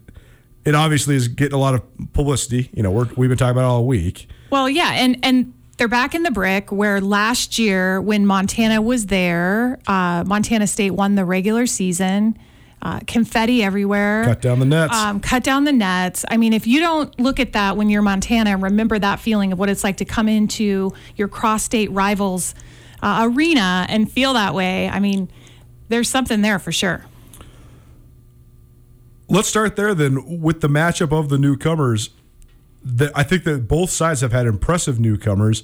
it 0.65 0.75
obviously 0.75 1.15
is 1.15 1.27
getting 1.27 1.53
a 1.53 1.59
lot 1.59 1.75
of 1.75 1.83
publicity. 2.13 2.69
You 2.73 2.83
know, 2.83 2.91
we're, 2.91 3.07
we've 3.15 3.29
been 3.29 3.37
talking 3.37 3.51
about 3.51 3.65
all 3.65 3.85
week. 3.85 4.27
Well, 4.53 4.69
yeah, 4.69 4.91
and 4.91 5.17
and 5.23 5.51
they're 5.77 5.87
back 5.87 6.13
in 6.13 6.21
the 6.21 6.29
brick 6.29 6.71
where 6.71 7.01
last 7.01 7.57
year 7.57 7.99
when 7.99 8.23
Montana 8.27 8.83
was 8.83 9.07
there, 9.07 9.79
uh, 9.87 10.23
Montana 10.27 10.67
State 10.67 10.91
won 10.91 11.15
the 11.15 11.25
regular 11.25 11.65
season. 11.65 12.37
Uh, 12.79 12.99
confetti 13.07 13.63
everywhere. 13.63 14.25
Cut 14.25 14.43
down 14.43 14.59
the 14.59 14.67
nets. 14.67 14.95
Um, 14.95 15.19
cut 15.21 15.43
down 15.43 15.63
the 15.63 15.73
nets. 15.73 16.23
I 16.29 16.37
mean, 16.37 16.53
if 16.53 16.67
you 16.67 16.79
don't 16.81 17.19
look 17.19 17.39
at 17.39 17.53
that 17.53 17.77
when 17.77 17.89
you're 17.89 18.03
Montana 18.03 18.51
and 18.51 18.61
remember 18.61 18.99
that 18.99 19.19
feeling 19.19 19.53
of 19.53 19.57
what 19.57 19.69
it's 19.69 19.83
like 19.83 19.97
to 19.97 20.05
come 20.05 20.29
into 20.29 20.93
your 21.15 21.29
cross-state 21.29 21.89
rivals 21.89 22.53
uh, 23.01 23.27
arena 23.33 23.87
and 23.89 24.11
feel 24.11 24.33
that 24.33 24.53
way, 24.53 24.87
I 24.87 24.99
mean, 24.99 25.31
there's 25.87 26.09
something 26.09 26.43
there 26.43 26.59
for 26.59 26.71
sure. 26.71 27.05
Let's 29.27 29.47
start 29.47 29.77
there 29.77 29.95
then 29.95 30.41
with 30.41 30.61
the 30.61 30.69
matchup 30.69 31.11
of 31.11 31.29
the 31.29 31.39
newcomers. 31.39 32.11
The, 32.83 33.11
I 33.15 33.23
think 33.23 33.43
that 33.45 33.67
both 33.67 33.89
sides 33.89 34.21
have 34.21 34.31
had 34.31 34.45
impressive 34.45 34.99
newcomers. 34.99 35.63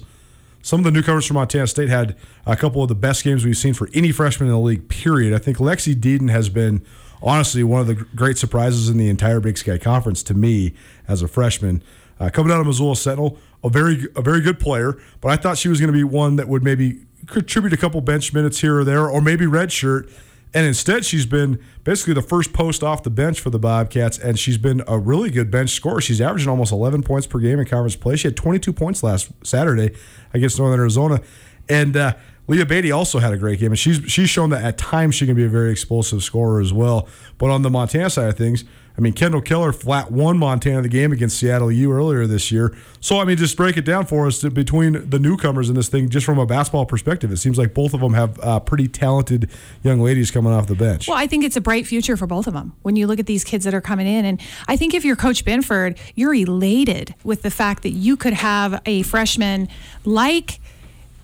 Some 0.62 0.80
of 0.80 0.84
the 0.84 0.90
newcomers 0.90 1.26
from 1.26 1.36
Montana 1.36 1.66
State 1.66 1.88
had 1.88 2.16
a 2.46 2.56
couple 2.56 2.82
of 2.82 2.88
the 2.88 2.94
best 2.94 3.24
games 3.24 3.44
we've 3.44 3.56
seen 3.56 3.74
for 3.74 3.88
any 3.94 4.12
freshman 4.12 4.48
in 4.48 4.54
the 4.54 4.60
league, 4.60 4.88
period. 4.88 5.34
I 5.34 5.38
think 5.38 5.58
Lexi 5.58 5.94
Deden 5.94 6.30
has 6.30 6.48
been, 6.48 6.84
honestly, 7.22 7.62
one 7.64 7.80
of 7.80 7.86
the 7.86 7.94
great 7.94 8.38
surprises 8.38 8.88
in 8.88 8.98
the 8.98 9.08
entire 9.08 9.40
Big 9.40 9.56
Sky 9.58 9.78
Conference 9.78 10.22
to 10.24 10.34
me 10.34 10.74
as 11.08 11.22
a 11.22 11.28
freshman. 11.28 11.82
Uh, 12.18 12.28
coming 12.28 12.52
out 12.52 12.60
of 12.60 12.66
Missoula 12.66 12.96
Sentinel, 12.96 13.38
a 13.64 13.70
very, 13.70 14.06
a 14.14 14.20
very 14.20 14.42
good 14.42 14.60
player, 14.60 14.98
but 15.22 15.30
I 15.30 15.36
thought 15.36 15.56
she 15.56 15.68
was 15.68 15.80
going 15.80 15.92
to 15.92 15.96
be 15.96 16.04
one 16.04 16.36
that 16.36 16.48
would 16.48 16.62
maybe 16.62 17.00
contribute 17.26 17.72
a 17.72 17.76
couple 17.78 18.00
bench 18.02 18.34
minutes 18.34 18.60
here 18.60 18.78
or 18.78 18.84
there, 18.84 19.08
or 19.08 19.20
maybe 19.20 19.46
redshirt. 19.46 20.10
And 20.52 20.66
instead, 20.66 21.04
she's 21.04 21.26
been 21.26 21.62
basically 21.84 22.14
the 22.14 22.22
first 22.22 22.52
post 22.52 22.82
off 22.82 23.04
the 23.04 23.10
bench 23.10 23.38
for 23.38 23.50
the 23.50 23.58
Bobcats, 23.58 24.18
and 24.18 24.38
she's 24.38 24.58
been 24.58 24.82
a 24.88 24.98
really 24.98 25.30
good 25.30 25.50
bench 25.50 25.70
scorer. 25.70 26.00
She's 26.00 26.20
averaging 26.20 26.48
almost 26.48 26.72
11 26.72 27.04
points 27.04 27.26
per 27.26 27.38
game 27.38 27.60
in 27.60 27.66
conference 27.66 27.94
play. 27.94 28.16
She 28.16 28.26
had 28.26 28.36
22 28.36 28.72
points 28.72 29.02
last 29.02 29.30
Saturday 29.44 29.94
against 30.34 30.58
Northern 30.58 30.80
Arizona. 30.80 31.20
And 31.68 31.96
uh, 31.96 32.14
Leah 32.48 32.66
Beatty 32.66 32.90
also 32.90 33.20
had 33.20 33.32
a 33.32 33.36
great 33.36 33.60
game, 33.60 33.70
and 33.70 33.78
she's 33.78 34.00
she's 34.10 34.28
shown 34.28 34.50
that 34.50 34.64
at 34.64 34.76
times 34.76 35.14
she 35.14 35.24
can 35.24 35.36
be 35.36 35.44
a 35.44 35.48
very 35.48 35.70
explosive 35.70 36.24
scorer 36.24 36.60
as 36.60 36.72
well. 36.72 37.08
But 37.38 37.50
on 37.50 37.62
the 37.62 37.70
Montana 37.70 38.10
side 38.10 38.28
of 38.28 38.36
things, 38.36 38.64
I 38.96 39.00
mean, 39.00 39.12
Kendall 39.12 39.40
Keller 39.40 39.72
flat 39.72 40.10
won 40.10 40.38
Montana 40.38 40.82
the 40.82 40.88
game 40.88 41.12
against 41.12 41.38
Seattle 41.38 41.72
U 41.72 41.92
earlier 41.92 42.26
this 42.26 42.52
year. 42.52 42.76
So, 43.00 43.18
I 43.18 43.24
mean, 43.24 43.36
just 43.36 43.56
break 43.56 43.76
it 43.76 43.84
down 43.84 44.06
for 44.06 44.26
us 44.26 44.42
between 44.42 45.08
the 45.08 45.18
newcomers 45.18 45.68
in 45.68 45.74
this 45.74 45.88
thing, 45.88 46.08
just 46.08 46.26
from 46.26 46.38
a 46.38 46.46
basketball 46.46 46.86
perspective. 46.86 47.32
It 47.32 47.38
seems 47.38 47.56
like 47.56 47.72
both 47.72 47.94
of 47.94 48.00
them 48.00 48.14
have 48.14 48.38
uh, 48.40 48.60
pretty 48.60 48.88
talented 48.88 49.48
young 49.82 50.00
ladies 50.00 50.30
coming 50.30 50.52
off 50.52 50.66
the 50.66 50.74
bench. 50.74 51.08
Well, 51.08 51.16
I 51.16 51.26
think 51.26 51.44
it's 51.44 51.56
a 51.56 51.60
bright 51.60 51.86
future 51.86 52.16
for 52.16 52.26
both 52.26 52.46
of 52.46 52.52
them 52.52 52.74
when 52.82 52.96
you 52.96 53.06
look 53.06 53.18
at 53.18 53.26
these 53.26 53.44
kids 53.44 53.64
that 53.64 53.74
are 53.74 53.80
coming 53.80 54.06
in. 54.06 54.24
And 54.24 54.40
I 54.68 54.76
think 54.76 54.94
if 54.94 55.04
you're 55.04 55.16
Coach 55.16 55.44
Binford, 55.44 55.98
you're 56.14 56.34
elated 56.34 57.14
with 57.24 57.42
the 57.42 57.50
fact 57.50 57.82
that 57.84 57.90
you 57.90 58.16
could 58.16 58.34
have 58.34 58.82
a 58.86 59.02
freshman 59.02 59.68
like 60.04 60.60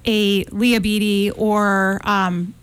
a 0.06 0.44
Leah 0.44 0.80
Beatty 0.80 1.30
or 1.32 2.00
um, 2.04 2.54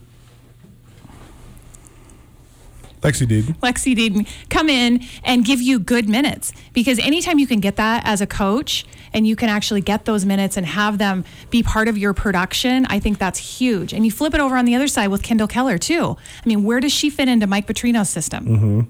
Lexi 3.03 3.27
Deden. 3.27 3.55
Lexi 3.59 3.95
Deden 3.95 4.25
come 4.49 4.69
in 4.69 5.03
and 5.23 5.45
give 5.45 5.61
you 5.61 5.77
good 5.77 6.07
minutes. 6.09 6.53
Because 6.73 6.97
anytime 6.99 7.37
you 7.37 7.45
can 7.45 7.59
get 7.59 7.75
that 7.75 8.03
as 8.05 8.21
a 8.21 8.27
coach 8.27 8.85
and 9.13 9.27
you 9.27 9.35
can 9.35 9.49
actually 9.49 9.81
get 9.81 10.05
those 10.05 10.25
minutes 10.25 10.57
and 10.57 10.65
have 10.65 10.97
them 10.97 11.25
be 11.49 11.61
part 11.61 11.87
of 11.87 11.97
your 11.97 12.13
production, 12.13 12.85
I 12.87 12.99
think 12.99 13.19
that's 13.19 13.59
huge. 13.59 13.93
And 13.93 14.05
you 14.05 14.11
flip 14.11 14.33
it 14.33 14.39
over 14.39 14.57
on 14.57 14.65
the 14.65 14.73
other 14.73 14.87
side 14.87 15.09
with 15.09 15.21
Kendall 15.21 15.47
Keller, 15.47 15.77
too. 15.77 16.17
I 16.43 16.47
mean, 16.47 16.63
where 16.63 16.79
does 16.79 16.93
she 16.93 17.09
fit 17.09 17.27
into 17.27 17.45
Mike 17.45 17.67
Petrino's 17.67 18.09
system? 18.09 18.45
Mm-hmm. 18.45 18.81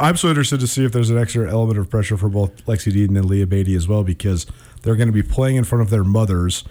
I'm 0.00 0.16
so 0.16 0.28
interested 0.28 0.60
to 0.60 0.66
see 0.66 0.84
if 0.84 0.92
there's 0.92 1.10
an 1.10 1.18
extra 1.18 1.50
element 1.50 1.78
of 1.78 1.90
pressure 1.90 2.16
for 2.16 2.28
both 2.28 2.64
Lexi 2.66 2.92
Deden 2.92 3.16
and 3.16 3.24
Leah 3.24 3.46
Beatty 3.46 3.74
as 3.74 3.86
well, 3.86 4.04
because 4.04 4.46
they're 4.82 4.96
going 4.96 5.08
to 5.08 5.12
be 5.12 5.22
playing 5.22 5.56
in 5.56 5.64
front 5.64 5.82
of 5.82 5.90
their 5.90 6.04
mothers, 6.04 6.64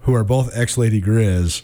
who 0.00 0.14
are 0.14 0.24
both 0.24 0.54
ex 0.56 0.76
Lady 0.76 1.00
Grizz, 1.00 1.62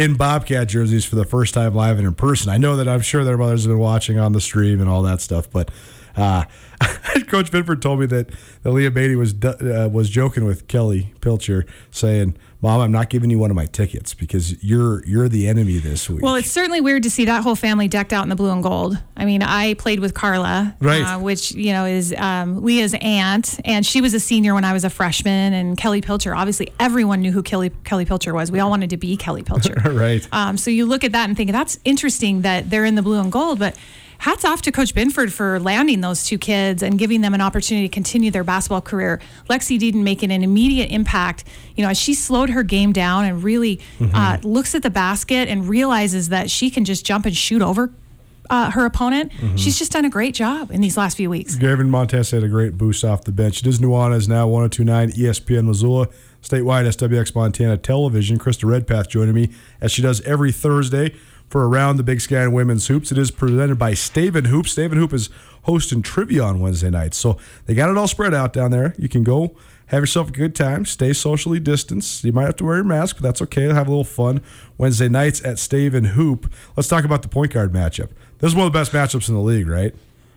in 0.00 0.14
Bobcat 0.14 0.68
jerseys 0.68 1.04
for 1.04 1.16
the 1.16 1.26
first 1.26 1.52
time 1.52 1.74
live 1.74 1.98
and 1.98 2.06
in 2.06 2.14
person. 2.14 2.50
I 2.50 2.56
know 2.56 2.76
that 2.76 2.88
I'm 2.88 3.02
sure 3.02 3.22
their 3.22 3.36
mothers 3.36 3.64
have 3.64 3.70
been 3.70 3.78
watching 3.78 4.18
on 4.18 4.32
the 4.32 4.40
stream 4.40 4.80
and 4.80 4.88
all 4.88 5.02
that 5.02 5.20
stuff, 5.20 5.50
but 5.50 5.70
Uh, 6.16 6.44
Coach 7.28 7.52
Binford 7.52 7.80
told 7.80 8.00
me 8.00 8.06
that, 8.06 8.30
that 8.62 8.70
Leah 8.72 8.90
Beatty 8.90 9.14
was 9.14 9.32
uh, 9.44 9.88
was 9.90 10.10
joking 10.10 10.44
with 10.44 10.66
Kelly 10.66 11.14
Pilcher, 11.20 11.64
saying, 11.92 12.36
"Mom, 12.62 12.80
I'm 12.80 12.92
not 12.92 13.08
giving 13.10 13.30
you 13.30 13.38
one 13.38 13.50
of 13.50 13.56
my 13.56 13.66
tickets 13.66 14.14
because 14.14 14.62
you're 14.62 15.04
you're 15.06 15.28
the 15.28 15.48
enemy 15.48 15.78
this 15.78 16.08
week." 16.10 16.22
Well, 16.22 16.34
it's 16.34 16.50
certainly 16.50 16.80
weird 16.80 17.02
to 17.04 17.10
see 17.10 17.24
that 17.24 17.42
whole 17.42 17.56
family 17.56 17.88
decked 17.88 18.12
out 18.12 18.22
in 18.22 18.28
the 18.28 18.36
blue 18.36 18.50
and 18.50 18.62
gold. 18.62 18.98
I 19.16 19.24
mean, 19.24 19.42
I 19.42 19.74
played 19.74 20.00
with 20.00 20.14
Carla, 20.14 20.76
Right. 20.80 21.02
uh, 21.02 21.18
which 21.18 21.52
you 21.52 21.72
know 21.72 21.84
is 21.86 22.14
um, 22.16 22.62
Leah's 22.62 22.94
aunt, 23.00 23.58
and 23.64 23.84
she 23.84 24.00
was 24.00 24.14
a 24.14 24.20
senior 24.20 24.54
when 24.54 24.64
I 24.64 24.72
was 24.72 24.84
a 24.84 24.90
freshman. 24.90 25.52
And 25.52 25.76
Kelly 25.76 26.00
Pilcher, 26.00 26.34
obviously, 26.34 26.72
everyone 26.78 27.20
knew 27.20 27.32
who 27.32 27.42
Kelly 27.42 27.70
Kelly 27.84 28.04
Pilcher 28.04 28.34
was. 28.34 28.50
We 28.52 28.60
all 28.60 28.70
wanted 28.70 28.90
to 28.90 28.96
be 28.96 29.16
Kelly 29.16 29.42
Pilcher, 29.42 29.74
Right. 29.84 30.26
Um, 30.32 30.56
so 30.56 30.70
you 30.70 30.86
look 30.86 31.04
at 31.04 31.12
that 31.12 31.28
and 31.28 31.36
think 31.36 31.52
that's 31.52 31.78
interesting 31.84 32.42
that 32.42 32.70
they're 32.70 32.84
in 32.84 32.94
the 32.94 33.02
blue 33.02 33.20
and 33.20 33.32
gold, 33.32 33.58
but. 33.58 33.74
Hats 34.20 34.44
off 34.44 34.60
to 34.62 34.72
Coach 34.72 34.94
Binford 34.94 35.32
for 35.32 35.58
landing 35.58 36.02
those 36.02 36.26
two 36.26 36.36
kids 36.36 36.82
and 36.82 36.98
giving 36.98 37.22
them 37.22 37.32
an 37.32 37.40
opportunity 37.40 37.88
to 37.88 37.92
continue 37.92 38.30
their 38.30 38.44
basketball 38.44 38.82
career. 38.82 39.18
Lexi 39.48 39.78
Deden 39.78 40.02
making 40.02 40.30
an 40.30 40.42
immediate 40.42 40.90
impact. 40.90 41.44
You 41.74 41.84
know, 41.84 41.90
as 41.90 41.98
she 41.98 42.12
slowed 42.12 42.50
her 42.50 42.62
game 42.62 42.92
down 42.92 43.24
and 43.24 43.42
really 43.42 43.80
uh, 44.12 44.36
looks 44.42 44.74
at 44.74 44.82
the 44.82 44.90
basket 44.90 45.48
and 45.48 45.66
realizes 45.66 46.28
that 46.28 46.50
she 46.50 46.68
can 46.70 46.84
just 46.84 47.06
jump 47.06 47.24
and 47.24 47.34
shoot 47.34 47.62
over 47.62 47.90
uh, 48.50 48.70
her 48.72 48.84
opponent. 48.84 49.32
She's 49.56 49.78
just 49.78 49.92
done 49.92 50.04
a 50.04 50.10
great 50.10 50.34
job 50.34 50.70
in 50.70 50.82
these 50.82 50.98
last 50.98 51.16
few 51.16 51.30
weeks. 51.30 51.54
Gavin 51.54 51.88
Montez 51.88 52.32
had 52.32 52.42
a 52.42 52.48
great 52.48 52.76
boost 52.76 53.04
off 53.04 53.24
the 53.24 53.32
bench. 53.32 53.60
It 53.60 53.66
is 53.68 53.78
Nuanez 53.78 54.28
now 54.28 54.46
1029 54.48 55.12
ESPN 55.12 55.64
Missoula, 55.66 56.08
statewide 56.42 56.84
SWX 56.86 57.34
Montana 57.34 57.78
television. 57.78 58.38
Krista 58.38 58.68
Redpath 58.68 59.08
joining 59.08 59.34
me 59.34 59.50
as 59.80 59.92
she 59.92 60.02
does 60.02 60.20
every 60.22 60.52
Thursday 60.52 61.14
for 61.50 61.68
Around 61.68 61.96
the 61.96 62.04
Big 62.04 62.20
Sky 62.20 62.42
and 62.42 62.54
Women's 62.54 62.86
Hoops. 62.86 63.10
It 63.10 63.18
is 63.18 63.32
presented 63.32 63.76
by 63.76 63.92
Stave 63.92 64.36
and 64.36 64.46
Hoop. 64.46 64.68
Stave 64.68 64.92
and 64.92 65.00
Hoop 65.00 65.12
is 65.12 65.28
hosting 65.64 66.00
trivia 66.00 66.44
on 66.44 66.60
Wednesday 66.60 66.90
nights. 66.90 67.16
So 67.18 67.36
they 67.66 67.74
got 67.74 67.90
it 67.90 67.98
all 67.98 68.06
spread 68.06 68.32
out 68.32 68.52
down 68.52 68.70
there. 68.70 68.94
You 68.96 69.08
can 69.08 69.24
go 69.24 69.56
have 69.86 70.00
yourself 70.00 70.28
a 70.28 70.32
good 70.32 70.54
time, 70.54 70.84
stay 70.84 71.12
socially 71.12 71.58
distanced. 71.58 72.22
You 72.22 72.32
might 72.32 72.44
have 72.44 72.54
to 72.56 72.64
wear 72.64 72.76
your 72.76 72.84
mask, 72.84 73.16
but 73.16 73.24
that's 73.24 73.42
okay. 73.42 73.64
Have 73.64 73.88
a 73.88 73.90
little 73.90 74.04
fun 74.04 74.40
Wednesday 74.78 75.08
nights 75.08 75.44
at 75.44 75.58
Stave 75.58 75.94
and 75.94 76.06
Hoop. 76.06 76.50
Let's 76.76 76.88
talk 76.88 77.04
about 77.04 77.22
the 77.22 77.28
point 77.28 77.52
guard 77.52 77.72
matchup. 77.72 78.10
This 78.38 78.52
is 78.52 78.54
one 78.54 78.68
of 78.68 78.72
the 78.72 78.78
best 78.78 78.92
matchups 78.92 79.28
in 79.28 79.34
the 79.34 79.40
league, 79.40 79.66
right? 79.66 79.92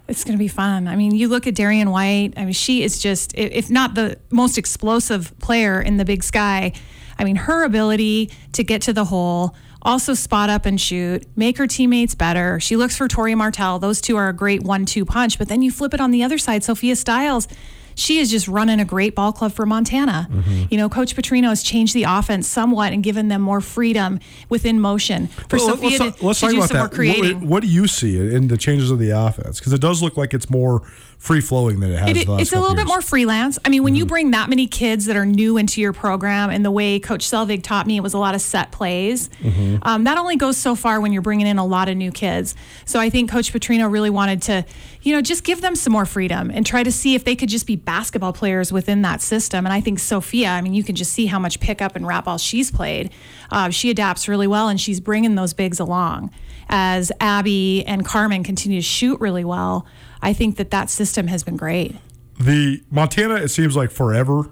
It's 0.07 0.23
going 0.23 0.35
to 0.35 0.39
be 0.39 0.47
fun. 0.47 0.87
I 0.87 0.95
mean, 0.95 1.13
you 1.13 1.27
look 1.27 1.45
at 1.45 1.53
Darian 1.53 1.91
White. 1.91 2.33
I 2.35 2.45
mean, 2.45 2.53
she 2.53 2.81
is 2.81 2.97
just, 2.99 3.33
if 3.35 3.69
not 3.69 3.93
the 3.93 4.17
most 4.31 4.57
explosive 4.57 5.37
player 5.37 5.79
in 5.79 5.97
the 5.97 6.03
big 6.03 6.23
sky, 6.23 6.73
I 7.19 7.23
mean, 7.23 7.35
her 7.35 7.63
ability 7.63 8.31
to 8.53 8.63
get 8.63 8.81
to 8.83 8.93
the 8.93 9.05
hole, 9.05 9.55
also 9.83 10.13
spot 10.13 10.49
up 10.49 10.65
and 10.65 10.79
shoot, 10.79 11.25
make 11.35 11.57
her 11.57 11.67
teammates 11.67 12.15
better. 12.15 12.59
She 12.59 12.75
looks 12.75 12.97
for 12.97 13.07
Tori 13.07 13.35
Martell. 13.35 13.79
Those 13.79 14.01
two 14.01 14.15
are 14.17 14.29
a 14.29 14.33
great 14.33 14.63
one 14.63 14.85
two 14.85 15.05
punch. 15.05 15.37
But 15.37 15.49
then 15.49 15.61
you 15.61 15.71
flip 15.71 15.93
it 15.93 16.01
on 16.01 16.11
the 16.11 16.23
other 16.23 16.37
side, 16.37 16.63
Sophia 16.63 16.95
Stiles. 16.95 17.47
She 17.95 18.19
is 18.19 18.31
just 18.31 18.47
running 18.47 18.79
a 18.79 18.85
great 18.85 19.15
ball 19.15 19.31
club 19.31 19.53
for 19.53 19.65
Montana. 19.65 20.27
Mm-hmm. 20.31 20.63
You 20.69 20.77
know, 20.77 20.89
Coach 20.89 21.15
Petrino 21.15 21.49
has 21.49 21.63
changed 21.63 21.93
the 21.93 22.03
offense 22.03 22.47
somewhat 22.47 22.93
and 22.93 23.03
given 23.03 23.27
them 23.27 23.41
more 23.41 23.61
freedom 23.61 24.19
within 24.49 24.79
motion 24.79 25.27
for 25.27 25.57
Well, 25.57 25.69
Sophia 25.69 25.99
let's, 25.99 26.19
to, 26.19 26.25
let's 26.25 26.39
to 26.39 26.45
talk 26.45 26.51
do 26.51 26.57
about 26.57 26.69
some 26.69 26.77
more 26.77 26.87
that. 26.87 26.95
creating. 26.95 27.39
What, 27.41 27.47
what 27.49 27.63
do 27.63 27.69
you 27.69 27.87
see 27.87 28.17
in 28.17 28.47
the 28.47 28.57
changes 28.57 28.91
of 28.91 28.99
the 28.99 29.11
offense? 29.11 29.59
Because 29.59 29.73
it 29.73 29.81
does 29.81 30.01
look 30.01 30.17
like 30.17 30.33
it's 30.33 30.49
more 30.49 30.81
free 31.17 31.39
flowing 31.39 31.79
than 31.79 31.91
it 31.91 31.99
has. 31.99 32.09
It- 32.09 32.27
it's 32.27 32.51
a 32.51 32.55
little 32.55 32.69
couple 32.69 32.75
bit 32.75 32.87
more 32.87 33.01
freelance. 33.01 33.57
I 33.63 33.69
mean, 33.69 33.83
when 33.83 33.95
you 33.95 34.03
mm-hmm. 34.03 34.09
bring 34.09 34.31
that 34.31 34.49
many 34.49 34.67
kids 34.67 35.05
that 35.05 35.15
are 35.15 35.25
new 35.25 35.57
into 35.57 35.79
your 35.79 35.93
program, 35.93 36.49
and 36.49 36.65
the 36.65 36.71
way 36.71 36.99
Coach 36.99 37.25
Selvig 37.25 37.63
taught 37.63 37.87
me, 37.87 37.95
it 37.95 38.01
was 38.01 38.13
a 38.13 38.17
lot 38.17 38.35
of 38.35 38.41
set 38.41 38.71
plays. 38.71 39.29
Mm-hmm. 39.41 39.77
Um, 39.83 40.03
that 40.03 40.17
only 40.17 40.35
goes 40.35 40.57
so 40.57 40.75
far 40.75 40.99
when 40.99 41.13
you're 41.13 41.21
bringing 41.21 41.47
in 41.47 41.57
a 41.59 41.65
lot 41.65 41.87
of 41.87 41.95
new 41.95 42.11
kids. 42.11 42.55
So 42.85 42.99
I 42.99 43.09
think 43.09 43.31
Coach 43.31 43.53
Petrino 43.53 43.89
really 43.89 44.09
wanted 44.09 44.41
to, 44.43 44.65
you 45.03 45.13
know, 45.13 45.21
just 45.21 45.43
give 45.43 45.61
them 45.61 45.75
some 45.75 45.91
more 45.91 46.05
freedom 46.05 46.49
and 46.49 46.65
try 46.65 46.81
to 46.81 46.91
see 46.91 47.13
if 47.13 47.25
they 47.25 47.35
could 47.35 47.49
just 47.49 47.67
be 47.67 47.75
basketball 47.75 48.31
players 48.31 48.71
within 48.71 49.01
that 49.01 49.21
system. 49.21 49.65
And 49.65 49.73
I 49.73 49.81
think 49.81 49.99
Sophia, 49.99 50.49
I 50.49 50.61
mean, 50.61 50.73
you 50.73 50.83
can 50.83 50.95
just 50.95 51.11
see 51.11 51.25
how 51.25 51.39
much 51.39 51.59
pickup 51.59 51.95
and 51.95 52.07
wrap 52.07 52.25
ball 52.25 52.37
she's 52.37 52.71
played. 52.71 53.11
Uh, 53.51 53.69
she 53.69 53.89
adapts 53.89 54.29
really 54.29 54.47
well, 54.47 54.69
and 54.69 54.79
she's 54.79 55.01
bringing 55.01 55.35
those 55.35 55.53
bigs 55.53 55.79
along. 55.79 56.31
As 56.69 57.11
Abby 57.19 57.85
and 57.85 58.05
Carmen 58.05 58.43
continue 58.43 58.79
to 58.79 58.87
shoot 58.87 59.19
really 59.19 59.43
well, 59.43 59.85
I 60.21 60.31
think 60.31 60.55
that 60.55 60.71
that 60.71 60.89
system 60.89 61.27
has 61.27 61.43
been 61.43 61.57
great. 61.57 61.95
The 62.39 62.81
Montana, 62.89 63.35
it 63.35 63.49
seems 63.49 63.75
like 63.75 63.91
forever, 63.91 64.51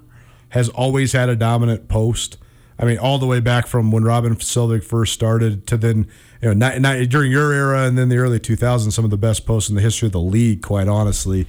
has 0.50 0.68
always 0.68 1.12
had 1.12 1.30
a 1.30 1.36
dominant 1.36 1.88
post. 1.88 2.36
I 2.82 2.84
mean, 2.84 2.98
all 2.98 3.18
the 3.18 3.26
way 3.26 3.38
back 3.38 3.68
from 3.68 3.92
when 3.92 4.02
Robin 4.02 4.34
Selvig 4.34 4.82
first 4.82 5.12
started 5.12 5.68
to 5.68 5.76
then, 5.76 6.08
you 6.40 6.48
know, 6.48 6.52
not, 6.52 6.80
not, 6.80 7.08
during 7.08 7.30
your 7.30 7.52
era 7.52 7.86
and 7.86 7.96
then 7.96 8.08
the 8.08 8.16
early 8.16 8.40
2000s, 8.40 8.90
some 8.90 9.04
of 9.04 9.12
the 9.12 9.16
best 9.16 9.46
posts 9.46 9.70
in 9.70 9.76
the 9.76 9.80
history 9.80 10.06
of 10.06 10.12
the 10.12 10.20
league, 10.20 10.62
quite 10.62 10.88
honestly. 10.88 11.46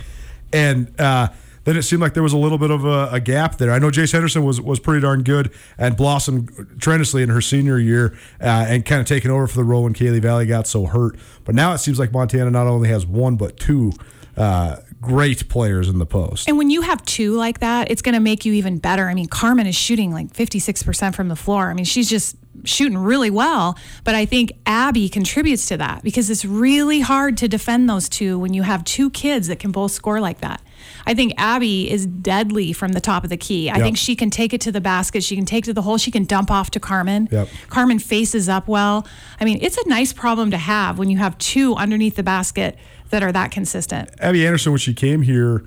And 0.53 0.93
uh, 1.01 1.29
then 1.63 1.75
it 1.75 1.81
seemed 1.81 2.03
like 2.03 2.13
there 2.13 2.21
was 2.21 2.33
a 2.33 2.37
little 2.37 2.59
bit 2.59 2.69
of 2.69 2.85
a, 2.85 3.09
a 3.11 3.19
gap 3.19 3.57
there. 3.57 3.71
I 3.71 3.79
know 3.79 3.89
Jace 3.89 4.11
Henderson 4.11 4.43
was 4.43 4.61
was 4.61 4.79
pretty 4.79 5.01
darn 5.01 5.23
good 5.23 5.51
and 5.75 5.97
blossomed 5.97 6.77
tremendously 6.79 7.23
in 7.23 7.29
her 7.29 7.41
senior 7.41 7.79
year 7.79 8.15
uh, 8.39 8.67
and 8.69 8.85
kind 8.85 9.01
of 9.01 9.07
taken 9.07 9.31
over 9.31 9.47
for 9.47 9.57
the 9.57 9.63
role 9.63 9.83
when 9.83 9.95
Kaylee 9.95 10.21
Valley 10.21 10.45
got 10.45 10.67
so 10.67 10.85
hurt. 10.85 11.17
But 11.45 11.55
now 11.55 11.73
it 11.73 11.79
seems 11.79 11.97
like 11.97 12.11
Montana 12.11 12.51
not 12.51 12.67
only 12.67 12.89
has 12.89 13.07
one 13.07 13.37
but 13.37 13.57
two 13.57 13.93
uh, 14.37 14.77
great 15.01 15.47
players 15.49 15.89
in 15.89 15.99
the 15.99 16.05
post. 16.05 16.47
And 16.47 16.57
when 16.57 16.69
you 16.69 16.81
have 16.81 17.03
two 17.05 17.33
like 17.33 17.59
that, 17.59 17.91
it's 17.91 18.01
going 18.01 18.13
to 18.15 18.19
make 18.21 18.45
you 18.45 18.53
even 18.53 18.77
better. 18.77 19.07
I 19.09 19.13
mean, 19.13 19.27
Carmen 19.27 19.67
is 19.67 19.75
shooting 19.75 20.11
like 20.11 20.31
56% 20.33 21.13
from 21.15 21.27
the 21.27 21.35
floor. 21.35 21.69
I 21.69 21.73
mean, 21.73 21.85
she's 21.85 22.09
just 22.09 22.37
shooting 22.65 22.97
really 22.97 23.29
well. 23.29 23.77
But 24.03 24.15
I 24.15 24.25
think 24.25 24.53
Abby 24.65 25.09
contributes 25.09 25.67
to 25.67 25.77
that 25.77 26.03
because 26.03 26.29
it's 26.29 26.45
really 26.45 27.01
hard 27.01 27.37
to 27.37 27.47
defend 27.47 27.89
those 27.89 28.07
two 28.07 28.39
when 28.39 28.53
you 28.53 28.61
have 28.63 28.83
two 28.85 29.09
kids 29.09 29.47
that 29.47 29.59
can 29.59 29.71
both 29.71 29.91
score 29.91 30.19
like 30.19 30.39
that. 30.41 30.61
I 31.05 31.13
think 31.13 31.33
Abby 31.37 31.89
is 31.89 32.05
deadly 32.05 32.71
from 32.73 32.91
the 32.93 33.01
top 33.01 33.23
of 33.23 33.29
the 33.29 33.37
key. 33.37 33.69
I 33.69 33.75
Yep. 33.77 33.83
think 33.83 33.97
she 33.97 34.15
can 34.15 34.29
take 34.29 34.53
it 34.53 34.61
to 34.61 34.71
the 34.71 34.81
basket. 34.81 35.23
She 35.23 35.35
can 35.35 35.45
take 35.45 35.65
to 35.65 35.73
the 35.73 35.81
hole. 35.81 35.97
She 35.97 36.11
can 36.11 36.25
dump 36.25 36.51
off 36.51 36.71
to 36.71 36.79
Carmen. 36.79 37.27
Yep. 37.31 37.49
Carmen 37.69 37.99
faces 37.99 38.47
up 38.49 38.67
well. 38.67 39.05
I 39.39 39.45
mean, 39.45 39.59
it's 39.61 39.77
a 39.77 39.87
nice 39.89 40.13
problem 40.13 40.51
to 40.51 40.57
have 40.57 40.97
when 40.99 41.09
you 41.09 41.17
have 41.17 41.37
two 41.37 41.75
underneath 41.75 42.15
the 42.15 42.23
basket 42.23 42.77
that 43.13 43.21
are 43.21 43.31
that 43.31 43.51
consistent. 43.51 44.09
Abby 44.19 44.45
Anderson, 44.45 44.71
when 44.71 44.79
she 44.79 44.93
came 44.93 45.21
here, 45.21 45.63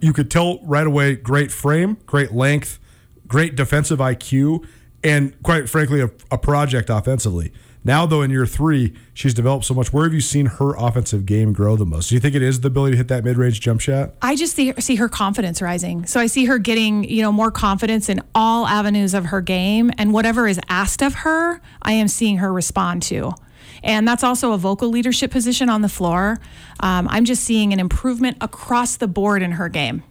you 0.00 0.12
could 0.14 0.30
tell 0.30 0.58
right 0.64 0.86
away 0.86 1.14
great 1.14 1.52
frame, 1.52 1.98
great 2.06 2.32
length, 2.32 2.78
great 3.26 3.54
defensive 3.54 3.98
IQ, 3.98 4.66
and 5.04 5.40
quite 5.42 5.68
frankly, 5.68 6.00
a, 6.00 6.10
a 6.30 6.38
project 6.38 6.88
offensively. 6.88 7.52
Now, 7.84 8.06
though, 8.06 8.22
in 8.22 8.30
year 8.30 8.46
three, 8.46 8.94
she's 9.14 9.34
developed 9.34 9.66
so 9.66 9.74
much. 9.74 9.92
Where 9.92 10.04
have 10.04 10.14
you 10.14 10.20
seen 10.22 10.46
her 10.46 10.74
offensive 10.76 11.26
game 11.26 11.52
grow 11.52 11.76
the 11.76 11.86
most? 11.86 12.08
Do 12.08 12.14
you 12.14 12.20
think 12.20 12.34
it 12.34 12.42
is 12.42 12.60
the 12.60 12.68
ability 12.68 12.92
to 12.92 12.96
hit 12.96 13.08
that 13.08 13.22
mid 13.22 13.36
range 13.36 13.60
jump 13.60 13.80
shot? 13.80 14.14
I 14.20 14.34
just 14.34 14.56
see, 14.56 14.72
see 14.78 14.96
her 14.96 15.08
confidence 15.08 15.60
rising. 15.60 16.06
So 16.06 16.18
I 16.20 16.26
see 16.26 16.46
her 16.46 16.58
getting, 16.58 17.04
you 17.04 17.22
know, 17.22 17.30
more 17.30 17.50
confidence 17.50 18.08
in 18.08 18.22
all 18.34 18.66
avenues 18.66 19.12
of 19.14 19.26
her 19.26 19.40
game 19.40 19.90
and 19.98 20.12
whatever 20.12 20.48
is 20.48 20.58
asked 20.68 21.02
of 21.02 21.14
her, 21.16 21.60
I 21.82 21.92
am 21.92 22.08
seeing 22.08 22.38
her 22.38 22.52
respond 22.52 23.02
to. 23.04 23.34
And 23.82 24.06
that's 24.06 24.24
also 24.24 24.52
a 24.52 24.58
vocal 24.58 24.88
leadership 24.88 25.30
position 25.30 25.68
on 25.68 25.82
the 25.82 25.88
floor. 25.88 26.38
Um, 26.80 27.08
I'm 27.08 27.24
just 27.24 27.44
seeing 27.44 27.72
an 27.72 27.80
improvement 27.80 28.36
across 28.40 28.96
the 28.96 29.08
board 29.08 29.42
in 29.42 29.52
her 29.52 29.68
game. 29.68 30.02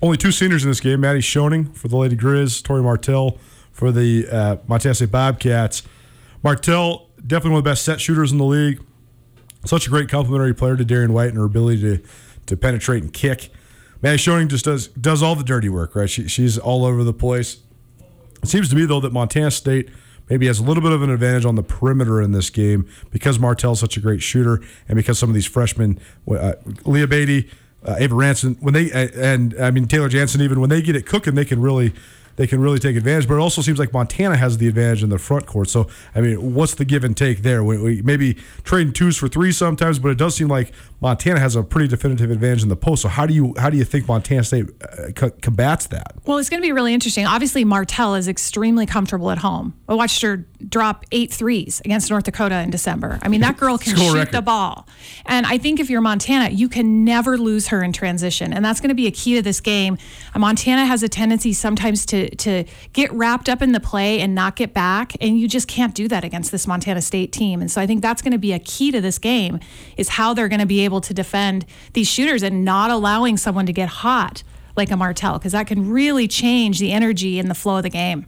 Only 0.00 0.16
two 0.16 0.32
seniors 0.32 0.64
in 0.64 0.70
this 0.70 0.80
game 0.80 1.00
Maddie 1.00 1.20
Schoening 1.20 1.74
for 1.76 1.88
the 1.88 1.96
Lady 1.96 2.16
Grizz, 2.16 2.62
Tori 2.62 2.82
Martell 2.82 3.38
for 3.70 3.92
the 3.92 4.26
uh, 4.28 4.56
Montana 4.66 4.94
State 4.94 5.12
Bobcats. 5.12 5.82
Martell, 6.42 7.08
definitely 7.24 7.50
one 7.50 7.58
of 7.58 7.64
the 7.64 7.70
best 7.70 7.84
set 7.84 8.00
shooters 8.00 8.32
in 8.32 8.38
the 8.38 8.44
league. 8.44 8.82
Such 9.64 9.86
a 9.86 9.90
great 9.90 10.08
complementary 10.08 10.54
player 10.54 10.76
to 10.76 10.84
Darian 10.84 11.12
White 11.12 11.28
and 11.28 11.38
her 11.38 11.44
ability 11.44 11.80
to, 11.82 12.02
to 12.46 12.56
penetrate 12.56 13.04
and 13.04 13.12
kick. 13.12 13.50
Maddie 14.02 14.18
Schoening 14.18 14.48
just 14.48 14.64
does 14.64 14.88
does 14.88 15.22
all 15.22 15.36
the 15.36 15.44
dirty 15.44 15.68
work, 15.68 15.94
right? 15.94 16.10
She, 16.10 16.26
she's 16.26 16.58
all 16.58 16.84
over 16.84 17.04
the 17.04 17.12
place. 17.12 17.58
It 18.42 18.48
seems 18.48 18.68
to 18.70 18.74
me, 18.74 18.84
though, 18.84 18.98
that 18.98 19.12
Montana 19.12 19.52
State 19.52 19.88
maybe 20.28 20.46
has 20.46 20.58
a 20.58 20.62
little 20.62 20.82
bit 20.82 20.92
of 20.92 21.02
an 21.02 21.10
advantage 21.10 21.44
on 21.44 21.54
the 21.54 21.62
perimeter 21.62 22.20
in 22.20 22.32
this 22.32 22.50
game 22.50 22.88
because 23.10 23.38
Martell's 23.38 23.80
such 23.80 23.96
a 23.96 24.00
great 24.00 24.22
shooter 24.22 24.60
and 24.88 24.96
because 24.96 25.18
some 25.18 25.28
of 25.28 25.34
these 25.34 25.46
freshmen, 25.46 25.98
uh, 26.30 26.54
Leah 26.84 27.06
Beatty, 27.06 27.50
uh, 27.84 27.96
Ava 27.98 28.14
Ranson, 28.14 28.56
when 28.60 28.74
they 28.74 28.90
and 28.92 29.54
I 29.60 29.70
mean 29.70 29.86
Taylor 29.86 30.08
Jansen, 30.08 30.40
even 30.40 30.60
when 30.60 30.70
they 30.70 30.82
get 30.82 30.96
it 30.96 31.06
cooking, 31.06 31.34
they 31.34 31.44
can 31.44 31.60
really 31.60 31.92
they 32.36 32.46
can 32.46 32.60
really 32.60 32.78
take 32.78 32.96
advantage. 32.96 33.28
But 33.28 33.34
it 33.34 33.40
also 33.40 33.60
seems 33.60 33.78
like 33.78 33.92
Montana 33.92 34.36
has 34.36 34.58
the 34.58 34.68
advantage 34.68 35.02
in 35.02 35.10
the 35.10 35.18
front 35.18 35.46
court. 35.46 35.68
So 35.68 35.88
I 36.14 36.20
mean, 36.20 36.54
what's 36.54 36.74
the 36.74 36.84
give 36.84 37.04
and 37.04 37.16
take 37.16 37.42
there? 37.42 37.64
We, 37.64 37.78
we 37.78 38.02
maybe 38.02 38.34
trading 38.64 38.92
twos 38.92 39.16
for 39.16 39.28
threes 39.28 39.56
sometimes, 39.56 39.98
but 39.98 40.10
it 40.10 40.18
does 40.18 40.36
seem 40.36 40.48
like 40.48 40.72
Montana 41.02 41.40
has 41.40 41.56
a 41.56 41.62
pretty 41.62 41.88
definitive 41.88 42.30
advantage 42.30 42.62
in 42.62 42.68
the 42.68 42.76
post. 42.76 43.02
So 43.02 43.08
how 43.08 43.26
do 43.26 43.34
you 43.34 43.54
how 43.58 43.68
do 43.68 43.76
you 43.76 43.84
think 43.84 44.08
Montana 44.08 44.44
State 44.44 44.66
uh, 44.82 45.10
co- 45.14 45.30
combats 45.42 45.88
that? 45.88 46.14
Well, 46.24 46.38
it's 46.38 46.48
going 46.48 46.62
to 46.62 46.66
be 46.66 46.72
really 46.72 46.94
interesting. 46.94 47.26
Obviously, 47.26 47.64
Martell 47.64 48.14
is 48.14 48.28
extremely 48.28 48.86
comfortable 48.86 49.30
at 49.30 49.38
home. 49.38 49.74
I 49.88 49.94
watched 49.94 50.22
her 50.22 50.46
drop 50.68 51.04
eight 51.12 51.32
threes 51.32 51.82
against 51.84 52.08
North 52.08 52.24
Dakota 52.24 52.60
in 52.60 52.70
December. 52.70 53.18
I 53.20 53.28
mean, 53.28 53.40
that 53.40 53.56
girl 53.56 53.76
can 53.84 53.96
shoot 53.96 54.14
record. 54.14 54.32
the 54.32 54.42
ball. 54.42 54.86
And 55.26 55.44
I 55.44 55.58
think 55.58 55.80
if 55.80 55.90
you're 55.90 56.00
Montana, 56.00 56.50
you 56.50 56.68
can 56.68 57.04
never 57.04 57.36
lose 57.36 57.68
her 57.68 57.82
in 57.82 57.92
transition. 57.92 58.52
And 58.52 58.64
that's 58.64 58.80
going 58.80 58.90
to 58.90 58.94
be 58.94 59.08
a 59.08 59.10
key 59.10 59.34
to 59.34 59.42
this 59.42 59.60
game. 59.60 59.98
Uh, 60.34 60.38
Montana 60.38 60.86
has 60.86 61.02
a 61.02 61.08
tendency 61.08 61.52
sometimes 61.52 62.06
to 62.06 62.30
to 62.36 62.52
to 62.52 62.64
get 62.92 63.12
wrapped 63.12 63.48
up 63.48 63.62
in 63.62 63.72
the 63.72 63.80
play 63.80 64.20
and 64.20 64.34
not 64.34 64.56
get 64.56 64.74
back, 64.74 65.12
and 65.20 65.38
you 65.38 65.48
just 65.48 65.68
can't 65.68 65.94
do 65.94 66.08
that 66.08 66.24
against 66.24 66.52
this 66.52 66.66
Montana 66.66 67.00
State 67.00 67.32
team. 67.32 67.60
And 67.60 67.70
so 67.70 67.80
I 67.80 67.86
think 67.86 68.02
that's 68.02 68.22
going 68.22 68.32
to 68.32 68.38
be 68.38 68.52
a 68.52 68.58
key 68.58 68.90
to 68.90 69.00
this 69.00 69.18
game 69.18 69.60
is 69.96 70.10
how 70.10 70.34
they're 70.34 70.48
going 70.48 70.60
to 70.60 70.66
be 70.66 70.80
able 70.80 70.91
to 71.00 71.14
defend 71.14 71.64
these 71.94 72.08
shooters 72.08 72.42
and 72.42 72.64
not 72.64 72.90
allowing 72.90 73.36
someone 73.36 73.66
to 73.66 73.72
get 73.72 73.88
hot 73.88 74.42
like 74.76 74.90
a 74.90 74.96
Martell 74.96 75.38
because 75.38 75.52
that 75.52 75.66
can 75.66 75.90
really 75.90 76.28
change 76.28 76.78
the 76.78 76.92
energy 76.92 77.38
and 77.38 77.50
the 77.50 77.54
flow 77.54 77.76
of 77.78 77.82
the 77.82 77.90
game. 77.90 78.26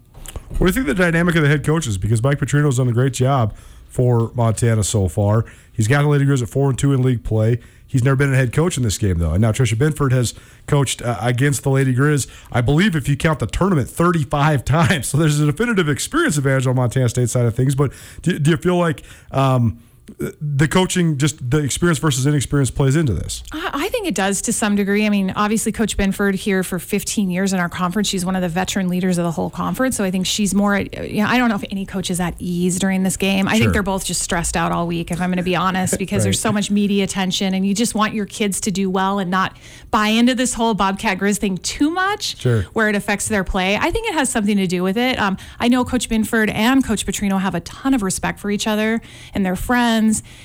What 0.51 0.59
do 0.59 0.67
you 0.67 0.73
think 0.73 0.87
the 0.87 0.95
dynamic 0.95 1.35
of 1.37 1.43
the 1.43 1.49
head 1.49 1.65
coaches? 1.65 1.99
Because 1.99 2.23
Mike 2.23 2.39
Petrino's 2.39 2.77
done 2.77 2.89
a 2.89 2.93
great 2.93 3.13
job 3.13 3.57
for 3.89 4.33
Montana 4.35 4.83
so 4.83 5.09
far. 5.09 5.45
He's 5.73 5.89
got 5.89 6.03
the 6.03 6.09
Lady 6.09 6.25
Grizz 6.25 6.43
at 6.43 6.49
four 6.49 6.69
and 6.69 6.79
two 6.79 6.93
in 6.93 7.03
league 7.03 7.25
play. 7.25 7.61
He's 7.87 8.03
never 8.03 8.17
been 8.17 8.33
a 8.33 8.37
head 8.37 8.53
coach 8.53 8.77
in 8.77 8.83
this 8.83 8.99
game 8.99 9.19
though. 9.19 9.33
And 9.33 9.41
now 9.41 9.53
Tricia 9.53 9.79
Binford 9.79 10.13
has 10.13 10.35
coached 10.67 11.01
uh, 11.03 11.17
against 11.21 11.63
the 11.63 11.71
Lady 11.71 11.95
Grizz. 11.95 12.29
I 12.51 12.61
believe 12.61 12.97
if 12.97 13.09
you 13.09 13.17
count 13.17 13.39
the 13.39 13.47
tournament, 13.47 13.89
35 13.89 14.65
times. 14.67 15.09
So 15.09 15.19
there's 15.19 15.39
a 15.39 15.47
definitive 15.47 15.89
experience 15.89 16.37
advantage 16.37 16.67
on 16.67 16.77
Montana 16.77 17.09
State 17.09 17.31
side 17.31 17.47
of 17.47 17.55
things. 17.55 17.75
But 17.75 17.93
do, 18.23 18.39
do 18.39 18.51
you 18.51 18.57
feel 18.57 18.77
like? 18.77 19.03
Um, 19.31 19.81
the 20.07 20.69
coaching, 20.69 21.17
just 21.17 21.51
the 21.51 21.59
experience 21.59 21.99
versus 21.99 22.27
inexperience, 22.27 22.71
plays 22.71 22.95
into 22.95 23.15
this. 23.15 23.43
I 23.53 23.89
think 23.89 24.07
it 24.07 24.15
does 24.15 24.43
to 24.43 24.53
some 24.53 24.77
degree. 24.77 25.07
I 25.07 25.09
mean, 25.09 25.33
obviously, 25.35 25.73
Coach 25.73 25.97
Binford 25.97 26.35
here 26.35 26.63
for 26.63 26.79
15 26.79 27.31
years 27.31 27.53
in 27.53 27.59
our 27.59 27.71
conference. 27.71 28.09
She's 28.09 28.25
one 28.25 28.37
of 28.37 28.43
the 28.43 28.49
veteran 28.49 28.89
leaders 28.89 29.17
of 29.17 29.25
the 29.25 29.31
whole 29.31 29.51
conference. 29.51 29.97
So 29.97 30.05
I 30.05 30.11
think 30.11 30.27
she's 30.27 30.55
more. 30.55 30.79
You 30.79 31.23
know, 31.23 31.27
I 31.27 31.39
don't 31.39 31.49
know 31.49 31.55
if 31.55 31.65
any 31.71 31.87
coach 31.87 32.11
is 32.11 32.21
at 32.21 32.35
ease 32.39 32.79
during 32.79 33.03
this 33.03 33.17
game. 33.17 33.49
I 33.49 33.53
sure. 33.53 33.61
think 33.61 33.73
they're 33.73 33.83
both 33.83 34.05
just 34.05 34.21
stressed 34.21 34.57
out 34.57 34.73
all 34.73 34.87
week. 34.87 35.11
If 35.11 35.21
I'm 35.21 35.31
going 35.31 35.39
to 35.39 35.43
be 35.43 35.57
honest, 35.57 35.99
because 35.99 36.19
right. 36.19 36.25
there's 36.25 36.41
so 36.41 36.53
much 36.53 36.71
media 36.71 37.05
attention, 37.05 37.55
and 37.55 37.67
you 37.67 37.75
just 37.75 37.95
want 37.95 38.13
your 38.13 38.27
kids 38.27 38.61
to 38.63 38.71
do 38.71 38.91
well 38.91 39.19
and 39.19 39.31
not 39.31 39.57
buy 39.91 40.09
into 40.09 40.35
this 40.35 40.55
whole 40.55 40.75
Bobcat 40.75 41.19
Grizz 41.19 41.39
thing 41.39 41.57
too 41.59 41.91
much, 41.91 42.39
sure. 42.39 42.63
where 42.75 42.91
it 42.91 42.95
affects 42.95 43.29
their 43.29 43.45
play. 43.45 43.77
I 43.77 43.91
think 43.91 44.07
it 44.09 44.15
has 44.15 44.31
something 44.31 44.57
to 44.59 44.67
do 44.67 44.83
with 44.83 44.99
it. 44.99 45.19
Um, 45.19 45.39
I 45.59 45.69
know 45.69 45.85
Coach 45.85 46.11
Binford 46.11 46.51
and 46.51 46.85
Coach 46.85 47.07
Petrino 47.07 47.41
have 47.41 47.55
a 47.55 47.61
ton 47.61 47.95
of 47.95 48.03
respect 48.03 48.39
for 48.39 48.51
each 48.51 48.67
other, 48.67 49.01
and 49.33 49.47
they're 49.47 49.57
friends, 49.57 49.94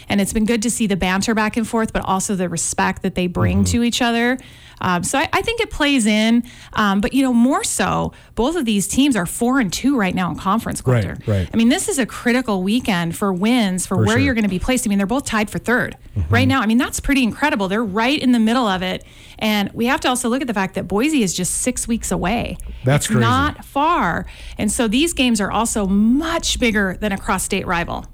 and 0.07 0.21
it's 0.21 0.33
been 0.33 0.45
good 0.45 0.61
to 0.63 0.69
see 0.69 0.87
the 0.87 0.95
banter 0.95 1.33
back 1.33 1.57
and 1.57 1.67
forth, 1.67 1.93
but 1.93 2.03
also 2.05 2.35
the 2.35 2.49
respect 2.49 3.01
that 3.03 3.15
they 3.15 3.27
bring 3.27 3.57
mm-hmm. 3.57 3.71
to 3.71 3.83
each 3.83 4.01
other. 4.01 4.37
Um, 4.81 5.03
so 5.03 5.19
I, 5.19 5.29
I, 5.33 5.41
think 5.41 5.59
it 5.59 5.71
plays 5.71 6.05
in, 6.05 6.43
um, 6.73 7.01
but 7.01 7.13
you 7.13 7.21
know 7.21 7.33
more 7.33 7.63
so, 7.63 8.13
both 8.35 8.55
of 8.55 8.65
these 8.65 8.87
teams 8.87 9.15
are 9.15 9.25
four 9.25 9.59
and 9.59 9.71
two 9.71 9.97
right 9.97 10.15
now 10.15 10.31
in 10.31 10.37
conference. 10.37 10.81
Quarter. 10.81 11.17
Right, 11.19 11.27
right. 11.27 11.49
I 11.53 11.57
mean, 11.57 11.69
this 11.69 11.89
is 11.89 11.99
a 11.99 12.05
critical 12.05 12.63
weekend 12.63 13.15
for 13.15 13.33
wins 13.33 13.85
for, 13.85 13.95
for 13.95 14.05
where 14.05 14.15
sure. 14.15 14.19
you're 14.19 14.33
going 14.33 14.43
to 14.43 14.49
be 14.49 14.59
placed. 14.59 14.87
I 14.87 14.89
mean, 14.89 14.97
they're 14.97 15.07
both 15.07 15.25
tied 15.25 15.49
for 15.49 15.59
3rd 15.59 15.95
mm-hmm. 16.15 16.33
right 16.33 16.47
now. 16.47 16.61
I 16.61 16.65
mean, 16.65 16.77
that's 16.77 16.99
pretty 16.99 17.23
incredible. 17.23 17.67
They're 17.67 17.83
right 17.83 18.19
in 18.19 18.31
the 18.31 18.39
middle 18.39 18.67
of 18.67 18.81
it, 18.81 19.03
and 19.37 19.71
we 19.73 19.87
have 19.87 19.99
to 20.01 20.07
also 20.07 20.29
look 20.29 20.41
at 20.41 20.47
the 20.47 20.53
fact 20.53 20.75
that 20.75 20.87
Boise 20.87 21.23
is 21.23 21.33
just 21.33 21.57
six 21.57 21.87
weeks 21.87 22.11
away. 22.11 22.57
That's 22.85 23.05
it's 23.05 23.07
crazy. 23.07 23.21
not 23.21 23.65
far, 23.65 24.25
and 24.57 24.71
so 24.71 24.87
these 24.87 25.13
games 25.13 25.41
are 25.41 25.51
also 25.51 25.87
much 25.87 26.59
bigger 26.59 26.97
than 26.99 27.11
a 27.11 27.17
cross-state 27.17 27.67
rival. 27.67 28.05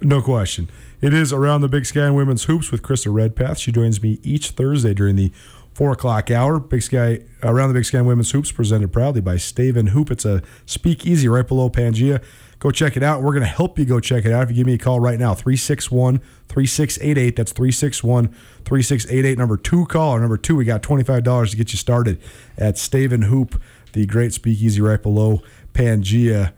No 0.00 0.22
question. 0.22 0.68
It 1.00 1.12
is 1.12 1.32
Around 1.32 1.62
the 1.62 1.68
Big 1.68 1.86
Sky 1.86 2.06
and 2.06 2.16
Women's 2.16 2.44
Hoops 2.44 2.70
with 2.70 2.82
Krista 2.82 3.12
Redpath. 3.12 3.58
She 3.58 3.72
joins 3.72 4.02
me 4.02 4.20
each 4.22 4.50
Thursday 4.50 4.94
during 4.94 5.16
the 5.16 5.32
four 5.72 5.92
o'clock 5.92 6.30
hour. 6.30 6.58
Big 6.60 6.82
Sky 6.82 7.20
Around 7.42 7.68
the 7.68 7.74
Big 7.74 7.84
Sky 7.84 7.98
and 7.98 8.06
Women's 8.06 8.30
Hoops 8.30 8.52
presented 8.52 8.92
proudly 8.92 9.20
by 9.20 9.36
Stave 9.36 9.76
and 9.76 9.90
Hoop. 9.90 10.10
It's 10.10 10.24
a 10.24 10.42
speakeasy 10.66 11.28
right 11.28 11.46
below 11.46 11.70
Pangea. 11.70 12.22
Go 12.58 12.72
check 12.72 12.96
it 12.96 13.02
out. 13.04 13.22
We're 13.22 13.32
going 13.32 13.44
to 13.44 13.48
help 13.48 13.78
you 13.78 13.84
go 13.84 14.00
check 14.00 14.24
it 14.24 14.32
out. 14.32 14.44
If 14.44 14.50
you 14.50 14.56
give 14.56 14.66
me 14.66 14.74
a 14.74 14.78
call 14.78 14.98
right 14.98 15.18
now, 15.18 15.34
361 15.34 16.18
3688. 16.48 17.36
That's 17.36 17.52
361 17.52 18.28
3688. 18.64 19.38
Number 19.38 19.56
two 19.56 19.86
caller. 19.86 20.20
Number 20.20 20.36
two, 20.36 20.56
we 20.56 20.64
got 20.64 20.82
$25 20.82 21.50
to 21.50 21.56
get 21.56 21.72
you 21.72 21.76
started 21.76 22.20
at 22.56 22.76
Stave 22.76 23.12
and 23.12 23.24
Hoop, 23.24 23.60
the 23.92 24.06
great 24.06 24.32
speakeasy 24.32 24.80
right 24.80 25.00
below 25.02 25.42
Pangea. 25.72 26.52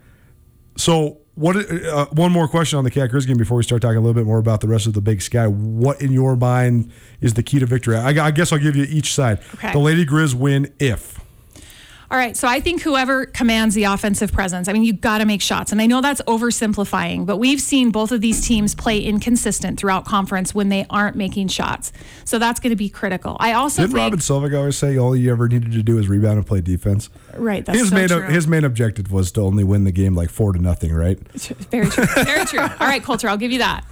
So, 0.75 1.20
what? 1.35 1.55
Uh, 1.55 2.05
one 2.07 2.31
more 2.31 2.47
question 2.47 2.77
on 2.77 2.83
the 2.83 2.91
Cat 2.91 3.09
Grizz 3.09 3.27
game 3.27 3.37
before 3.37 3.57
we 3.57 3.63
start 3.63 3.81
talking 3.81 3.97
a 3.97 4.01
little 4.01 4.13
bit 4.13 4.25
more 4.25 4.39
about 4.39 4.61
the 4.61 4.67
rest 4.67 4.87
of 4.87 4.93
the 4.93 5.01
Big 5.01 5.21
Sky. 5.21 5.47
What 5.47 6.01
in 6.01 6.11
your 6.11 6.35
mind 6.35 6.91
is 7.21 7.33
the 7.35 7.43
key 7.43 7.59
to 7.59 7.65
victory? 7.65 7.95
I, 7.95 8.09
I 8.27 8.31
guess 8.31 8.51
I'll 8.51 8.59
give 8.59 8.75
you 8.75 8.85
each 8.89 9.13
side. 9.13 9.39
Okay. 9.55 9.71
The 9.71 9.79
Lady 9.79 10.05
Grizz 10.05 10.33
win 10.33 10.73
if. 10.79 11.19
All 12.11 12.17
right, 12.17 12.35
so 12.35 12.45
I 12.45 12.59
think 12.59 12.81
whoever 12.81 13.25
commands 13.25 13.73
the 13.73 13.85
offensive 13.85 14.33
presence, 14.33 14.67
I 14.67 14.73
mean, 14.73 14.83
you 14.83 14.91
got 14.91 15.19
to 15.19 15.25
make 15.25 15.41
shots. 15.41 15.71
And 15.71 15.81
I 15.81 15.85
know 15.85 16.01
that's 16.01 16.21
oversimplifying, 16.23 17.25
but 17.25 17.37
we've 17.37 17.61
seen 17.61 17.89
both 17.89 18.11
of 18.11 18.19
these 18.19 18.45
teams 18.45 18.75
play 18.75 18.99
inconsistent 18.99 19.79
throughout 19.79 20.03
conference 20.03 20.53
when 20.53 20.67
they 20.67 20.85
aren't 20.89 21.15
making 21.15 21.47
shots. 21.47 21.93
So 22.25 22.37
that's 22.37 22.59
going 22.59 22.71
to 22.71 22.75
be 22.75 22.89
critical. 22.89 23.37
I 23.39 23.53
also 23.53 23.83
did 23.83 23.91
think, 23.91 23.97
Robin 23.97 24.19
Selvig 24.19 24.57
always 24.57 24.75
say 24.75 24.97
all 24.97 25.15
you 25.15 25.31
ever 25.31 25.47
needed 25.47 25.71
to 25.71 25.83
do 25.83 25.99
is 25.99 26.09
rebound 26.09 26.37
and 26.37 26.45
play 26.45 26.59
defense. 26.59 27.09
Right. 27.33 27.65
That's 27.65 27.79
his 27.79 27.89
so 27.89 27.95
main 27.95 28.09
true. 28.09 28.21
his 28.23 28.45
main 28.45 28.65
objective 28.65 29.09
was 29.09 29.31
to 29.31 29.41
only 29.41 29.63
win 29.63 29.85
the 29.85 29.93
game 29.93 30.13
like 30.13 30.29
four 30.29 30.51
to 30.51 30.61
nothing. 30.61 30.93
Right. 30.93 31.17
Very 31.71 31.89
true. 31.89 32.05
Very 32.25 32.45
true. 32.45 32.59
All 32.59 32.87
right, 32.87 33.01
Colter, 33.01 33.29
I'll 33.29 33.37
give 33.37 33.53
you 33.53 33.59
that. 33.59 33.85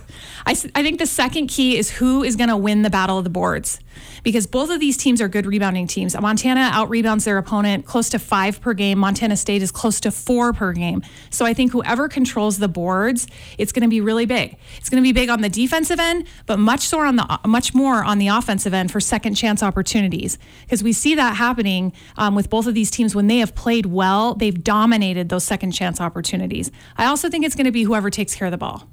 I, 0.45 0.51
I 0.51 0.83
think 0.83 0.99
the 0.99 1.05
second 1.05 1.47
key 1.47 1.77
is 1.77 1.89
who 1.89 2.23
is 2.23 2.35
going 2.35 2.49
to 2.49 2.57
win 2.57 2.81
the 2.81 2.89
battle 2.89 3.17
of 3.17 3.23
the 3.23 3.29
boards 3.29 3.79
because 4.23 4.47
both 4.47 4.69
of 4.69 4.79
these 4.79 4.97
teams 4.97 5.21
are 5.21 5.27
good 5.27 5.45
rebounding 5.45 5.87
teams. 5.87 6.19
Montana 6.19 6.69
out 6.73 6.89
rebounds 6.89 7.25
their 7.25 7.37
opponent 7.37 7.85
close 7.85 8.09
to 8.09 8.19
five 8.19 8.61
per 8.61 8.73
game. 8.73 8.97
Montana 8.99 9.37
State 9.37 9.61
is 9.61 9.71
close 9.71 9.99
to 10.01 10.11
four 10.11 10.53
per 10.53 10.73
game. 10.73 11.01
So 11.29 11.45
I 11.45 11.53
think 11.53 11.71
whoever 11.71 12.07
controls 12.07 12.59
the 12.59 12.67
boards, 12.67 13.27
it's 13.57 13.71
going 13.71 13.83
to 13.83 13.89
be 13.89 14.01
really 14.01 14.25
big. 14.25 14.57
It's 14.77 14.89
going 14.89 15.01
to 15.01 15.07
be 15.07 15.13
big 15.13 15.29
on 15.29 15.41
the 15.41 15.49
defensive 15.49 15.99
end, 15.99 16.27
but 16.45 16.59
much 16.59 16.81
so 16.81 16.99
on 16.99 17.15
the 17.15 17.39
much 17.45 17.73
more 17.73 18.03
on 18.03 18.17
the 18.17 18.27
offensive 18.27 18.73
end 18.73 18.91
for 18.91 18.99
second 18.99 19.35
chance 19.35 19.63
opportunities 19.63 20.37
because 20.61 20.83
we 20.83 20.93
see 20.93 21.15
that 21.15 21.35
happening 21.35 21.93
um, 22.17 22.35
with 22.35 22.49
both 22.49 22.67
of 22.67 22.73
these 22.73 22.91
teams 22.91 23.15
when 23.15 23.27
they 23.27 23.37
have 23.37 23.55
played 23.55 23.85
well. 23.85 24.35
They've 24.35 24.63
dominated 24.63 25.29
those 25.29 25.43
second 25.43 25.71
chance 25.71 26.01
opportunities. 26.01 26.71
I 26.97 27.05
also 27.05 27.29
think 27.29 27.45
it's 27.45 27.55
going 27.55 27.65
to 27.65 27.71
be 27.71 27.83
whoever 27.83 28.09
takes 28.09 28.35
care 28.35 28.47
of 28.47 28.51
the 28.51 28.57
ball 28.57 28.87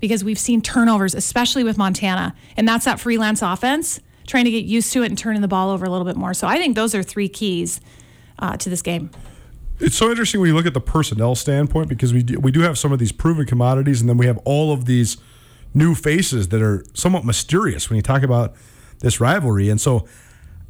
because 0.00 0.24
we've 0.24 0.38
seen 0.38 0.62
turnovers, 0.62 1.14
especially 1.14 1.62
with 1.62 1.78
Montana, 1.78 2.34
and 2.56 2.66
that's 2.66 2.84
that 2.86 2.98
freelance 2.98 3.42
offense 3.42 4.00
trying 4.26 4.44
to 4.44 4.50
get 4.50 4.64
used 4.64 4.92
to 4.92 5.02
it 5.02 5.06
and 5.06 5.18
turning 5.18 5.42
the 5.42 5.48
ball 5.48 5.70
over 5.70 5.84
a 5.84 5.90
little 5.90 6.06
bit 6.06 6.16
more. 6.16 6.34
So 6.34 6.46
I 6.46 6.56
think 6.56 6.76
those 6.76 6.94
are 6.94 7.02
three 7.02 7.28
keys 7.28 7.80
uh, 8.38 8.56
to 8.56 8.70
this 8.70 8.82
game. 8.82 9.10
It's 9.80 9.96
so 9.96 10.10
interesting 10.10 10.40
when 10.40 10.48
you 10.48 10.54
look 10.54 10.66
at 10.66 10.74
the 10.74 10.80
personnel 10.80 11.34
standpoint 11.34 11.88
because 11.88 12.12
we 12.12 12.22
do, 12.22 12.38
we 12.38 12.52
do 12.52 12.60
have 12.60 12.78
some 12.78 12.92
of 12.92 12.98
these 12.98 13.12
proven 13.12 13.46
commodities, 13.46 14.00
and 14.00 14.08
then 14.10 14.18
we 14.18 14.26
have 14.26 14.38
all 14.44 14.72
of 14.72 14.84
these 14.84 15.16
new 15.72 15.94
faces 15.94 16.48
that 16.48 16.60
are 16.60 16.84
somewhat 16.92 17.24
mysterious 17.24 17.88
when 17.88 17.96
you 17.96 18.02
talk 18.02 18.22
about 18.22 18.54
this 18.98 19.20
rivalry. 19.20 19.70
And 19.70 19.80
so 19.80 20.06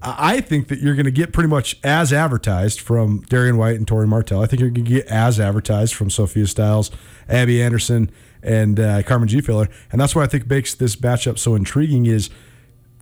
I 0.00 0.40
think 0.40 0.68
that 0.68 0.78
you're 0.78 0.94
going 0.94 1.06
to 1.06 1.10
get 1.10 1.32
pretty 1.32 1.48
much 1.48 1.76
as 1.82 2.12
advertised 2.12 2.80
from 2.80 3.22
Darian 3.22 3.56
White 3.56 3.76
and 3.76 3.86
Tori 3.86 4.06
Martell. 4.06 4.42
I 4.42 4.46
think 4.46 4.60
you're 4.60 4.70
going 4.70 4.84
to 4.84 4.90
get 4.90 5.06
as 5.06 5.40
advertised 5.40 5.94
from 5.94 6.08
Sophia 6.08 6.46
Stiles, 6.46 6.90
Abby 7.28 7.60
Anderson, 7.60 8.10
and 8.42 8.78
uh, 8.78 9.02
Carmen 9.02 9.28
Gfeller. 9.28 9.68
And 9.90 10.00
that's 10.00 10.14
what 10.14 10.22
I 10.22 10.28
think 10.28 10.48
makes 10.48 10.74
this 10.74 10.96
matchup 10.96 11.38
so 11.38 11.54
intriguing 11.56 12.06
is– 12.06 12.30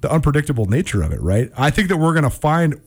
the 0.00 0.12
unpredictable 0.12 0.66
nature 0.66 1.02
of 1.02 1.12
it, 1.12 1.20
right? 1.20 1.50
I 1.56 1.70
think 1.70 1.88
that 1.88 1.96
we're 1.96 2.12
going 2.12 2.24
to 2.24 2.30
find 2.30 2.80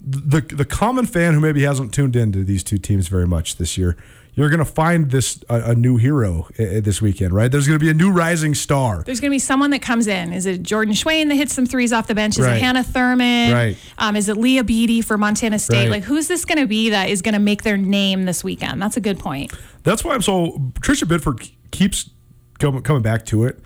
the 0.00 0.40
the 0.40 0.64
common 0.64 1.06
fan 1.06 1.34
who 1.34 1.40
maybe 1.40 1.62
hasn't 1.62 1.92
tuned 1.94 2.14
into 2.16 2.44
these 2.44 2.62
two 2.62 2.78
teams 2.78 3.08
very 3.08 3.26
much 3.26 3.56
this 3.56 3.78
year. 3.78 3.96
You're 4.36 4.48
going 4.48 4.58
to 4.58 4.64
find 4.64 5.12
this 5.12 5.42
a, 5.48 5.70
a 5.70 5.74
new 5.76 5.96
hero 5.96 6.48
uh, 6.58 6.80
this 6.80 7.00
weekend, 7.00 7.32
right? 7.32 7.52
There's 7.52 7.68
going 7.68 7.78
to 7.78 7.84
be 7.84 7.90
a 7.90 7.94
new 7.94 8.10
rising 8.10 8.56
star. 8.56 9.04
There's 9.04 9.20
going 9.20 9.30
to 9.30 9.34
be 9.34 9.38
someone 9.38 9.70
that 9.70 9.80
comes 9.80 10.08
in. 10.08 10.32
Is 10.32 10.44
it 10.44 10.64
Jordan 10.64 10.92
Schweyen 10.92 11.28
that 11.28 11.36
hits 11.36 11.54
some 11.54 11.66
threes 11.66 11.92
off 11.92 12.08
the 12.08 12.16
bench? 12.16 12.36
Is 12.36 12.44
right. 12.44 12.56
it 12.56 12.60
Hannah 12.60 12.82
Thurman? 12.82 13.52
Right. 13.52 13.76
Um, 13.96 14.16
is 14.16 14.28
it 14.28 14.36
Leah 14.36 14.64
Beatty 14.64 15.02
for 15.02 15.16
Montana 15.16 15.60
State? 15.60 15.84
Right. 15.84 15.90
Like, 15.90 16.02
who's 16.02 16.26
this 16.26 16.44
going 16.44 16.58
to 16.58 16.66
be 16.66 16.90
that 16.90 17.10
is 17.10 17.22
going 17.22 17.34
to 17.34 17.38
make 17.38 17.62
their 17.62 17.76
name 17.76 18.24
this 18.24 18.42
weekend? 18.42 18.82
That's 18.82 18.96
a 18.96 19.00
good 19.00 19.20
point. 19.20 19.52
That's 19.84 20.02
why 20.02 20.14
I'm 20.14 20.22
so. 20.22 20.58
Tricia 20.80 21.06
Binford 21.06 21.48
keeps 21.70 22.10
coming 22.58 22.82
coming 22.82 23.02
back 23.02 23.24
to 23.26 23.44
it 23.44 23.60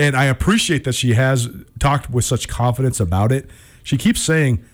and 0.00 0.16
I 0.16 0.24
appreciate 0.24 0.84
that 0.84 0.94
she 0.94 1.12
has 1.12 1.48
talked 1.78 2.08
with 2.08 2.24
such 2.24 2.48
confidence 2.48 3.00
about 3.00 3.30
it. 3.30 3.50
She 3.82 3.98
keeps 3.98 4.22
saying 4.22 4.64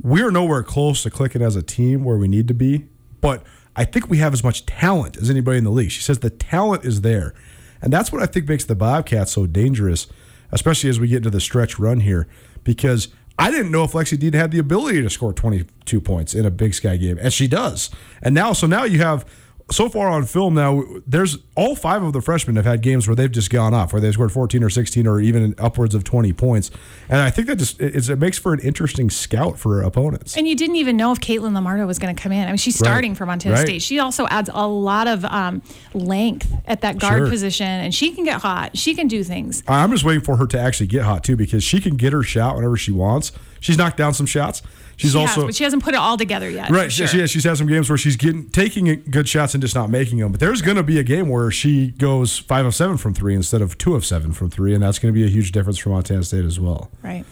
we're 0.00 0.30
nowhere 0.30 0.62
close 0.62 1.02
to 1.02 1.10
clicking 1.10 1.42
as 1.42 1.54
a 1.54 1.62
team 1.62 2.02
where 2.02 2.16
we 2.16 2.26
need 2.26 2.48
to 2.48 2.54
be, 2.54 2.86
but 3.20 3.44
I 3.76 3.84
think 3.84 4.08
we 4.08 4.18
have 4.18 4.32
as 4.32 4.42
much 4.42 4.64
talent 4.64 5.18
as 5.18 5.28
anybody 5.28 5.58
in 5.58 5.64
the 5.64 5.70
league. 5.70 5.90
She 5.90 6.00
says 6.00 6.20
the 6.20 6.30
talent 6.30 6.84
is 6.86 7.02
there. 7.02 7.34
And 7.82 7.92
that's 7.92 8.10
what 8.10 8.22
I 8.22 8.26
think 8.26 8.48
makes 8.48 8.64
the 8.64 8.74
Bobcats 8.74 9.32
so 9.32 9.46
dangerous, 9.46 10.06
especially 10.50 10.88
as 10.88 10.98
we 10.98 11.08
get 11.08 11.18
into 11.18 11.30
the 11.30 11.40
stretch 11.40 11.78
run 11.78 12.00
here, 12.00 12.26
because 12.62 13.08
I 13.38 13.50
didn't 13.50 13.70
know 13.70 13.84
if 13.84 13.92
Lexi 13.92 14.16
Deden 14.16 14.40
had 14.40 14.50
the 14.50 14.60
ability 14.60 15.02
to 15.02 15.10
score 15.10 15.34
22 15.34 16.00
points 16.00 16.34
in 16.34 16.46
a 16.46 16.50
Big 16.50 16.72
Sky 16.72 16.96
game, 16.96 17.18
and 17.20 17.34
she 17.34 17.46
does. 17.46 17.90
And 18.22 18.34
now, 18.34 18.54
so 18.54 18.66
now 18.66 18.84
you 18.84 19.00
have 19.00 19.26
so 19.70 19.88
far 19.88 20.08
on 20.08 20.24
film 20.26 20.54
now, 20.54 20.84
there's 21.06 21.38
all 21.56 21.74
five 21.74 22.02
of 22.02 22.12
the 22.12 22.20
freshmen 22.20 22.56
have 22.56 22.66
had 22.66 22.82
games 22.82 23.08
where 23.08 23.16
they've 23.16 23.30
just 23.30 23.48
gone 23.48 23.72
off, 23.72 23.92
where 23.92 24.00
they've 24.00 24.12
scored 24.12 24.30
14 24.30 24.62
or 24.62 24.68
16 24.68 25.06
or 25.06 25.20
even 25.20 25.54
upwards 25.58 25.94
of 25.94 26.04
20 26.04 26.32
points. 26.34 26.70
And 27.08 27.20
I 27.20 27.30
think 27.30 27.46
that 27.46 27.56
just 27.56 27.80
it 27.80 28.18
makes 28.18 28.38
for 28.38 28.52
an 28.52 28.60
interesting 28.60 29.08
scout 29.08 29.58
for 29.58 29.82
opponents. 29.82 30.36
And 30.36 30.46
you 30.46 30.54
didn't 30.54 30.76
even 30.76 30.96
know 30.96 31.12
if 31.12 31.20
Caitlin 31.20 31.54
Lamardo 31.54 31.86
was 31.86 31.98
going 31.98 32.14
to 32.14 32.20
come 32.20 32.30
in. 32.30 32.42
I 32.46 32.48
mean, 32.48 32.56
she's 32.58 32.78
starting 32.78 33.12
right. 33.12 33.18
for 33.18 33.26
Montana 33.26 33.56
right. 33.56 33.66
State. 33.66 33.82
She 33.82 33.98
also 33.98 34.26
adds 34.26 34.50
a 34.52 34.68
lot 34.68 35.08
of 35.08 35.24
um, 35.24 35.62
length 35.94 36.52
at 36.66 36.82
that 36.82 36.98
guard 36.98 37.20
sure. 37.20 37.30
position, 37.30 37.66
and 37.66 37.94
she 37.94 38.12
can 38.12 38.24
get 38.24 38.42
hot. 38.42 38.76
She 38.76 38.94
can 38.94 39.08
do 39.08 39.24
things. 39.24 39.62
I'm 39.66 39.90
just 39.90 40.04
waiting 40.04 40.22
for 40.22 40.36
her 40.36 40.46
to 40.48 40.58
actually 40.58 40.88
get 40.88 41.04
hot 41.04 41.24
too, 41.24 41.36
because 41.36 41.64
she 41.64 41.80
can 41.80 41.96
get 41.96 42.12
her 42.12 42.22
shot 42.22 42.56
whenever 42.56 42.76
she 42.76 42.92
wants. 42.92 43.32
She's 43.60 43.78
knocked 43.78 43.96
down 43.96 44.12
some 44.12 44.26
shots. 44.26 44.60
She's 44.96 45.12
She 45.12 45.18
also 45.18 45.40
has, 45.40 45.44
but 45.44 45.54
she 45.54 45.64
hasn't 45.64 45.82
put 45.82 45.94
it 45.94 45.98
all 45.98 46.16
together 46.16 46.48
yet. 46.48 46.70
Right. 46.70 46.90
She, 46.92 47.06
Sure. 47.06 47.26
she, 47.26 47.26
she's 47.26 47.44
had 47.44 47.56
some 47.56 47.66
games 47.66 47.88
where 47.88 47.98
she's 47.98 48.16
getting 48.16 48.48
taking 48.50 49.02
good 49.10 49.28
shots 49.28 49.54
and 49.54 49.62
just 49.62 49.74
not 49.74 49.90
making 49.90 50.18
them. 50.18 50.30
But 50.30 50.40
there's 50.40 50.62
going 50.62 50.76
to 50.76 50.82
be 50.82 50.98
a 50.98 51.02
game 51.02 51.28
where 51.28 51.50
she 51.50 51.88
goes 51.92 52.38
five 52.38 52.64
of 52.66 52.74
seven 52.74 52.96
from 52.96 53.14
three 53.14 53.34
instead 53.34 53.60
of 53.62 53.76
two 53.78 53.94
of 53.94 54.04
seven 54.04 54.32
from 54.32 54.50
three, 54.50 54.72
and 54.74 54.82
that's 54.82 54.98
going 54.98 55.12
to 55.12 55.18
be 55.18 55.24
a 55.24 55.28
huge 55.30 55.52
difference 55.52 55.78
for 55.78 55.90
Montana 55.90 56.22
State 56.22 56.44
as 56.44 56.60
well. 56.60 56.90
Right. 57.02 57.24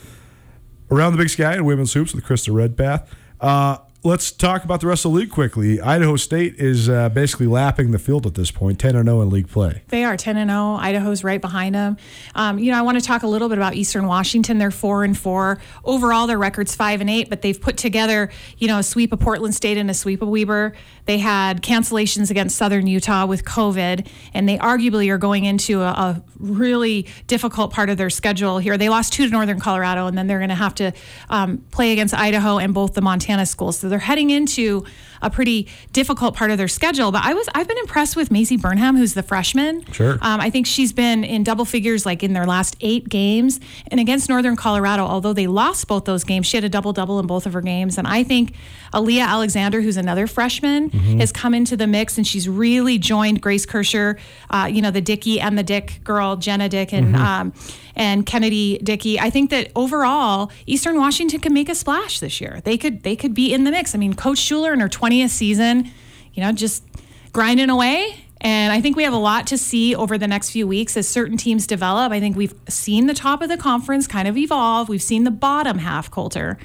Around 0.91 1.13
the 1.13 1.19
Big 1.19 1.31
Sky 1.31 1.55
and 1.55 1.65
women's 1.65 1.93
hoops 1.93 2.15
with 2.15 2.25
Krista 2.25 2.53
Redpath. 2.53 3.09
Uh, 3.41 3.79
let's 4.05 4.33
talk 4.33 4.65
about 4.65 4.81
the 4.81 4.87
rest 4.87 5.05
of 5.05 5.13
the 5.13 5.19
league 5.19 5.31
quickly. 5.31 5.81
Idaho 5.81 6.17
State 6.17 6.57
is 6.57 6.89
uh, 6.89 7.09
basically 7.09 7.47
lapping 7.47 7.93
the 7.93 7.99
field 7.99 8.27
at 8.27 8.35
this 8.35 8.51
point, 8.51 8.79
ten 8.81 8.97
and 8.97 9.07
zero 9.07 9.21
in 9.21 9.31
league 9.31 9.49
play. 9.49 9.83
They 9.89 10.05
are 10.05 10.17
10 10.17 10.37
and 10.37 10.51
0. 10.51 10.75
Idaho's 10.75 11.23
right 11.23 11.41
behind 11.41 11.75
them. 11.75 11.97
Um, 12.35 12.59
you 12.59 12.71
know, 12.73 12.79
I 12.79 12.83
want 12.83 12.99
to 12.99 13.05
talk 13.05 13.23
a 13.23 13.27
little 13.27 13.49
bit 13.49 13.59
about 13.59 13.75
Eastern 13.75 14.07
Washington. 14.07 14.59
They're 14.59 14.71
4 14.71 15.05
and 15.05 15.17
4. 15.17 15.59
Overall, 15.85 16.27
their 16.27 16.39
record's 16.39 16.75
5 16.75 17.01
and 17.01 17.11
8, 17.11 17.31
but 17.31 17.43
they've 17.43 17.61
put 17.61 17.77
together, 17.77 18.31
you 18.59 18.69
know, 18.69 18.79
a 18.79 18.83
sweep 18.83 19.13
of 19.13 19.21
Portland 19.21 19.55
State 19.55 19.77
and 19.77 19.91
a 19.91 19.95
sweep 19.95 20.23
of 20.23 20.29
Weber. 20.29 20.75
They 21.05 21.19
had 21.19 21.63
cancellations 21.63 22.31
against 22.31 22.57
Southern 22.57 22.87
Utah 22.87 23.27
with 23.27 23.45
COVID, 23.45 24.07
and 24.35 24.49
they 24.49 24.59
arguably 24.59 25.11
are 25.11 25.19
going 25.19 25.45
into 25.45 25.81
a, 25.81 25.87
a 25.87 26.23
really 26.39 27.07
difficult 27.27 27.73
part 27.73 27.91
of 27.91 27.97
their 27.97 28.11
schedule 28.11 28.59
here. 28.59 28.77
They 28.77 28.89
lost 28.89 29.13
two 29.13 29.27
to 29.27 29.31
Northern 29.31 29.61
Colorado, 29.61 30.07
and 30.07 30.17
then 30.17 30.27
they're 30.27 30.39
going 30.39 30.49
to 30.49 30.55
have 30.55 30.75
to 30.77 30.93
um, 31.29 31.59
play 31.71 31.93
against 31.93 32.15
Idaho 32.15 32.59
and 32.59 32.73
both 32.73 32.95
the 32.95 33.01
Montana 33.01 33.47
schools. 33.47 33.79
So 33.79 33.89
they're 33.93 34.01
heading 34.01 34.31
into 34.31 34.85
a 35.23 35.31
pretty 35.31 35.69
difficult 35.93 36.35
part 36.35 36.51
of 36.51 36.59
their 36.59 36.69
schedule. 36.69 37.13
But 37.13 37.25
I 37.25 37.33
was 37.35 37.49
I've 37.55 37.69
been 37.69 37.79
impressed 37.79 38.17
with 38.17 38.31
Maisie 38.31 38.57
Burnham, 38.57 38.97
who's 38.97 39.15
the 39.15 39.23
freshman. 39.23 39.85
Sure. 39.93 40.19
Um, 40.21 40.41
I 40.41 40.51
think 40.51 40.67
she's 40.67 40.93
been 40.93 41.23
in 41.25 41.45
double 41.45 41.65
figures 41.65 42.05
like 42.05 42.23
in 42.23 42.33
their 42.33 42.47
last 42.47 42.77
eight 42.81 43.09
games. 43.09 43.61
And 43.89 44.01
against 44.01 44.29
Northern 44.29 44.57
Colorado, 44.57 45.05
although 45.05 45.33
they 45.33 45.47
lost 45.47 45.87
both 45.87 46.05
those 46.05 46.25
games, 46.25 46.47
she 46.47 46.57
had 46.57 46.65
a 46.65 46.69
double 46.69 46.93
double 46.93 47.21
in 47.21 47.27
both 47.27 47.47
of 47.47 47.53
her 47.53 47.61
games. 47.61 47.99
And 47.99 48.09
I 48.09 48.25
think 48.25 48.55
Aaliyah 48.93 49.27
Alexander, 49.27 49.81
who's 49.81 49.97
another 49.97 50.27
freshman, 50.27 50.91
has 51.19 51.31
come 51.31 51.55
into 51.55 51.77
the 51.77 51.87
mix 51.87 52.19
and 52.19 52.27
she's 52.27 52.49
really 52.49 52.99
joined 52.99 53.41
Grace 53.41 53.65
Kirscher, 53.65 54.19
uh, 54.51 54.69
you 54.71 54.83
know, 54.83 54.91
the 54.91 55.01
Dickey 55.01 55.41
and 55.41 55.57
the 55.57 55.63
Dick 55.63 56.01
girl, 56.03 56.37
Jenna 56.37 56.69
Dick 56.69 56.93
and 56.93 57.15
um, 57.17 57.53
and 57.95 58.25
Kennedy 58.25 58.79
Dickey. 58.83 59.19
I 59.21 59.31
think 59.31 59.51
that 59.51 59.71
overall, 59.77 60.51
Eastern 60.67 60.97
Washington 60.99 61.41
could 61.41 61.53
make 61.53 61.69
a 61.69 61.75
splash 61.75 62.21
this 62.21 62.41
year. 62.41 62.61
They 62.65 62.79
could 62.79 63.03
they 63.03 63.17
could 63.17 63.35
be 63.35 63.53
in 63.53 63.65
the 63.65 63.71
mix. 63.71 63.95
I 63.95 63.99
mean, 63.99 64.15
Coach 64.15 64.39
Schuller 64.39 64.73
in 64.73 64.81
her 64.81 64.89
20th 64.89 65.31
season, 65.31 65.91
you 66.35 66.43
know, 66.43 66.53
just 66.53 66.85
grinding 67.33 67.71
away. 67.71 68.27
And 68.41 68.73
I 68.73 68.81
think 68.81 68.97
we 68.97 69.05
have 69.05 69.13
a 69.13 69.19
lot 69.19 69.47
to 69.49 69.59
see 69.59 69.95
over 69.95 70.19
the 70.19 70.27
next 70.27 70.51
few 70.51 70.67
weeks 70.67 70.97
as 70.97 71.07
certain 71.07 71.37
teams 71.37 71.65
develop. 71.67 72.11
I 72.11 72.19
think 72.19 72.37
we've 72.37 72.55
seen 72.69 73.07
the 73.07 73.15
top 73.15 73.41
of 73.41 73.49
the 73.49 73.57
conference 73.57 74.09
kind 74.09 74.27
of 74.27 74.37
evolve. 74.37 74.89
We've 74.89 75.03
seen 75.03 75.23
the 75.23 75.31
bottom 75.31 75.79
half, 75.79 76.11
Colter. 76.11 76.59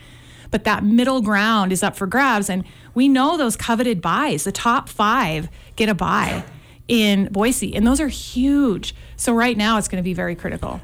But 0.50 0.64
that 0.64 0.84
middle 0.84 1.22
ground 1.22 1.72
is 1.72 1.84
up 1.84 1.96
for 1.96 2.08
grabs. 2.08 2.50
And 2.50 2.64
we 2.96 3.08
know 3.08 3.38
those 3.38 3.56
coveted 3.56 4.02
buys. 4.02 4.44
The 4.44 4.52
top 4.52 4.90
five 4.90 5.50
get 5.76 5.88
a 5.88 5.94
buy 5.94 6.44
in 6.88 7.28
Boise. 7.32 7.76
And 7.76 7.86
those 7.86 8.00
are 8.00 8.08
huge. 8.08 8.96
So 9.16 9.34
right 9.34 9.56
now 9.56 9.78
it's 9.78 9.88
going 9.88 10.02
to 10.02 10.06
be 10.06 10.16
very 10.16 10.36
critical. 10.36 10.82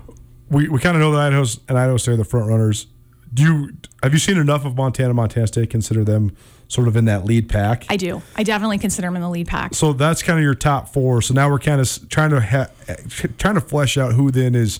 We, 0.53 0.69
we 0.69 0.79
kind 0.79 0.95
of 0.95 1.01
know 1.01 1.11
that 1.13 1.21
Idaho's 1.21 1.59
and 1.67 1.77
Idaho 1.77 1.97
State 1.97 2.13
are 2.13 2.17
the 2.17 2.23
front 2.23 2.47
runners. 2.47 2.87
Do 3.33 3.43
you 3.43 3.69
have 4.03 4.13
you 4.13 4.19
seen 4.19 4.37
enough 4.37 4.63
of 4.65 4.75
Montana, 4.75 5.13
Montana 5.13 5.47
State? 5.47 5.71
Consider 5.71 6.03
them 6.03 6.35
sort 6.67 6.87
of 6.87 6.95
in 6.95 7.05
that 7.05 7.25
lead 7.25 7.49
pack. 7.49 7.85
I 7.89 7.97
do. 7.97 8.21
I 8.35 8.43
definitely 8.43 8.77
consider 8.77 9.07
them 9.07 9.15
in 9.15 9.23
the 9.23 9.29
lead 9.29 9.47
pack. 9.47 9.73
So 9.73 9.93
that's 9.93 10.21
kind 10.21 10.37
of 10.37 10.43
your 10.43 10.53
top 10.53 10.93
four. 10.93 11.21
So 11.23 11.33
now 11.33 11.49
we're 11.49 11.59
kind 11.59 11.81
of 11.81 12.09
trying 12.09 12.29
to 12.29 12.41
ha- 12.41 12.69
trying 13.39 13.55
to 13.55 13.61
flesh 13.61 13.97
out 13.97 14.13
who 14.13 14.29
then 14.29 14.53
is 14.53 14.79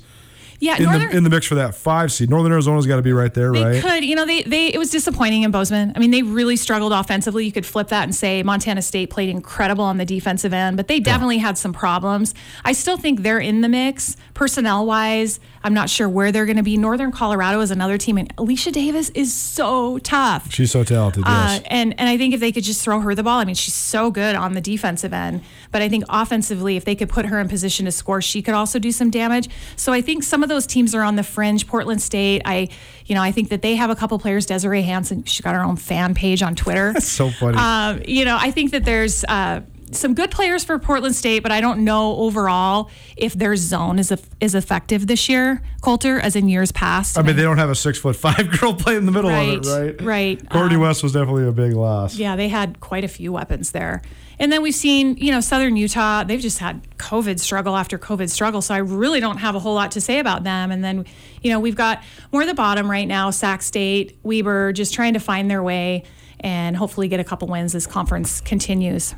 Yeah, 0.64 0.78
in 0.78 0.84
Northern, 0.84 1.10
the 1.10 1.18
in 1.18 1.24
the 1.26 1.30
mix 1.30 1.46
for 1.46 1.56
that 1.56 1.76
five 1.76 2.12
seed. 2.12 2.30
Northern 2.30 2.54
Arizona's 2.54 2.86
got 2.86 2.96
to 2.96 3.02
be 3.02 3.12
right 3.12 3.34
there, 3.34 3.52
right? 3.52 3.60
They 3.60 3.66
right? 3.66 3.84
could, 3.84 4.06
you 4.06 4.16
know, 4.16 4.26
they 4.26 4.44
they 4.44 4.68
it 4.68 4.78
was 4.78 4.90
disappointing 4.90 5.44
in 5.44 5.52
Bozeman. 5.52 5.92
I 5.96 6.00
mean, 6.00 6.12
they 6.12 6.24
really 6.24 6.56
struggled 6.56 6.94
offensively. 6.94 7.46
You 7.46 7.52
could 7.52 7.66
flip 7.66 7.90
that 7.90 8.04
and 8.04 8.16
say 8.16 8.42
Montana 8.44 8.82
State 8.82 9.10
played 9.10 9.28
incredible 9.30 9.84
on 9.84 9.98
the 9.98 10.06
defensive 10.06 10.54
end, 10.54 10.78
but 10.78 10.88
they 10.88 11.02
definitely 11.02 11.40
had 11.40 11.58
some 11.58 11.74
problems. 11.74 12.34
I 12.64 12.72
still 12.72 12.96
think 12.96 13.24
they're 13.24 13.40
in 13.40 13.60
the 13.62 13.70
mix 13.70 14.16
personnel 14.34 14.86
wise. 14.86 15.40
I'm 15.66 15.74
not 15.74 15.90
sure 15.90 16.10
where 16.10 16.32
they're 16.32 16.46
going 16.46 16.58
to 16.58 16.64
be. 16.64 16.76
Northern 16.78 17.12
Colorado 17.12 17.62
is 17.62 17.72
another 17.72 17.98
team, 17.98 18.18
and 18.18 18.34
Alicia 18.38 18.72
Davis 18.72 19.10
is 19.10 19.34
so 19.34 19.98
tough. 20.00 20.52
She's 20.52 20.72
so 20.72 20.84
talented. 20.84 21.24
Uh, 21.26 21.30
Yes. 21.34 21.62
and 21.68 21.94
and 22.00 22.08
I 22.10 22.18
think 22.18 22.34
if 22.34 22.40
they 22.40 22.52
could 22.52 22.64
just 22.64 22.82
throw 22.84 23.00
her 23.02 23.14
the 23.16 23.24
ball, 23.24 23.40
I 23.40 23.46
mean, 23.46 23.56
she's 23.56 23.74
so 23.74 24.12
good 24.12 24.36
on 24.36 24.54
the 24.54 24.62
defensive 24.62 25.14
end. 25.14 25.42
But 25.72 25.82
I 25.82 25.90
think 25.90 26.04
offensively, 26.10 26.78
if 26.78 26.86
they 26.86 26.96
could 26.96 27.10
put 27.10 27.26
her 27.26 27.40
in 27.40 27.48
position 27.50 27.86
to 27.86 27.92
score, 27.92 28.22
she 28.22 28.42
could 28.42 28.54
also 28.54 28.80
do 28.80 28.92
some 28.92 29.10
damage. 29.10 29.50
So 29.76 29.92
I 29.94 30.02
think 30.02 30.24
some 30.24 30.42
of 30.44 30.50
those 30.54 30.68
teams 30.68 30.94
are 30.96 31.02
on 31.04 31.16
the 31.16 31.24
fringe. 31.24 31.68
Portland 31.68 32.02
State, 32.02 32.42
I, 32.46 32.70
you 33.06 33.16
know, 33.16 33.22
I 33.22 33.32
think 33.32 33.50
that 33.50 33.62
they 33.62 33.76
have 33.76 33.90
a 33.90 33.96
couple 33.96 34.18
players. 34.20 34.46
Desiree 34.46 34.84
Hanson, 34.84 35.24
she 35.26 35.44
got 35.44 35.56
her 35.56 35.64
own 35.64 35.76
fan 35.76 36.14
page 36.14 36.42
on 36.42 36.56
Twitter. 36.56 36.94
That's 36.94 37.08
so 37.08 37.30
funny. 37.30 37.58
Um, 37.58 38.02
you 38.08 38.26
know, 38.26 38.38
I 38.40 38.52
think 38.52 38.72
that 38.72 38.86
there's. 38.86 39.24
Uh, 39.26 39.62
some 39.92 40.16
good 40.16 40.32
players 40.32 40.64
for 40.64 40.80
Portland 40.80 41.14
State, 41.14 41.44
but 41.44 41.52
I 41.52 41.62
don't 41.62 41.84
know 41.84 42.16
overall 42.16 42.90
if 43.16 43.34
their 43.36 43.56
zone 43.56 44.00
is 44.00 44.12
is 44.42 44.56
effective 44.56 45.06
this 45.06 45.30
year, 45.30 45.62
Colter, 45.82 46.20
as 46.20 46.36
in 46.36 46.48
years 46.50 46.72
past. 46.72 47.16
I 47.16 47.22
mean, 47.22 47.36
they 47.36 47.44
don't 47.44 47.60
have 47.60 47.70
a 47.70 47.76
six 47.76 48.00
foot 48.00 48.16
five 48.16 48.50
girl 48.60 48.74
play 48.74 48.96
in 48.96 49.06
the 49.06 49.12
middle 49.12 49.30
Right, 49.30 49.56
of 49.60 49.68
it, 49.68 50.02
right? 50.02 50.02
right. 50.02 50.50
Courtney 50.50 50.78
Um, 50.78 50.82
West 50.82 51.04
was 51.04 51.12
definitely 51.14 51.46
a 51.48 51.52
big 51.52 51.74
loss. 51.74 52.16
Yeah, 52.16 52.36
they 52.36 52.48
had 52.50 52.80
quite 52.80 53.04
a 53.04 53.08
few 53.08 53.32
weapons 53.32 53.70
there. 53.70 54.02
And 54.40 54.52
then 54.52 54.62
we've 54.62 54.76
seen, 54.76 55.18
you 55.18 55.32
know, 55.32 55.40
Southern 55.40 55.76
Utah, 55.76 56.24
they've 56.24 56.40
just 56.40 56.60
had 56.60 56.86
COVID 56.98 57.40
struggle 57.40 57.76
after 57.76 57.98
COVID 57.98 58.30
struggle. 58.30 58.62
So 58.62 58.74
I 58.74 58.78
really 58.78 59.20
don't 59.20 59.38
have 59.38 59.56
a 59.56 59.60
whole 59.60 59.76
lot 59.76 59.92
to 59.92 60.02
say 60.02 60.20
about 60.20 60.44
them. 60.44 60.72
And 60.72 60.84
then, 60.84 61.06
you 61.42 61.52
know, 61.52 61.60
we've 61.60 61.76
got 61.76 62.04
more 62.32 62.42
at 62.42 62.48
the 62.48 62.54
bottom 62.54 62.90
right 62.90 63.08
now 63.08 63.30
Sac 63.30 63.62
State, 63.62 64.18
Weber, 64.24 64.74
just 64.74 64.94
trying 64.94 65.14
to 65.14 65.20
find 65.20 65.50
their 65.50 65.64
way 65.64 66.04
and 66.40 66.76
hopefully 66.76 67.08
get 67.08 67.20
a 67.20 67.24
couple 67.24 67.48
wins 67.48 67.74
as 67.76 67.88
conference 67.88 68.42
continues. 68.42 69.16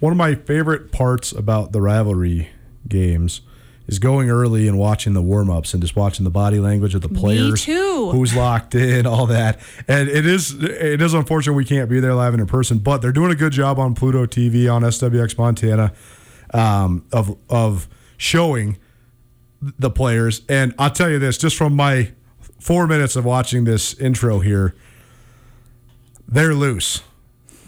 One 0.00 0.12
of 0.12 0.16
my 0.16 0.34
favorite 0.34 0.90
parts 0.90 1.30
about 1.30 1.72
the 1.72 1.80
rivalry 1.80 2.48
games 2.88 3.42
is 3.92 3.98
going 3.98 4.30
early 4.30 4.66
and 4.66 4.78
watching 4.78 5.12
the 5.12 5.20
warm 5.20 5.50
ups 5.50 5.74
and 5.74 5.82
just 5.82 5.94
watching 5.94 6.24
the 6.24 6.30
body 6.30 6.58
language 6.58 6.94
of 6.94 7.02
the 7.02 7.10
players. 7.10 7.64
too. 7.64 8.10
Who's 8.10 8.34
locked 8.34 8.74
in, 8.74 9.06
all 9.06 9.26
that. 9.26 9.60
And 9.86 10.08
it 10.08 10.24
is 10.24 10.54
it 10.62 11.02
is 11.02 11.12
unfortunate 11.12 11.52
we 11.52 11.66
can't 11.66 11.90
be 11.90 12.00
there 12.00 12.14
live 12.14 12.32
and 12.32 12.40
in 12.40 12.46
person, 12.46 12.78
but 12.78 13.02
they're 13.02 13.12
doing 13.12 13.30
a 13.30 13.34
good 13.34 13.52
job 13.52 13.78
on 13.78 13.94
Pluto 13.94 14.24
TV 14.24 14.72
on 14.72 14.80
SWX 14.82 15.36
Montana 15.36 15.92
um, 16.54 17.04
of 17.12 17.36
of 17.50 17.86
showing 18.16 18.78
the 19.60 19.90
players. 19.90 20.40
And 20.48 20.74
I'll 20.78 20.90
tell 20.90 21.10
you 21.10 21.18
this, 21.18 21.36
just 21.36 21.56
from 21.56 21.76
my 21.76 22.12
four 22.58 22.86
minutes 22.86 23.14
of 23.14 23.26
watching 23.26 23.64
this 23.64 23.92
intro 24.00 24.40
here, 24.40 24.74
they're 26.26 26.54
loose. 26.54 27.02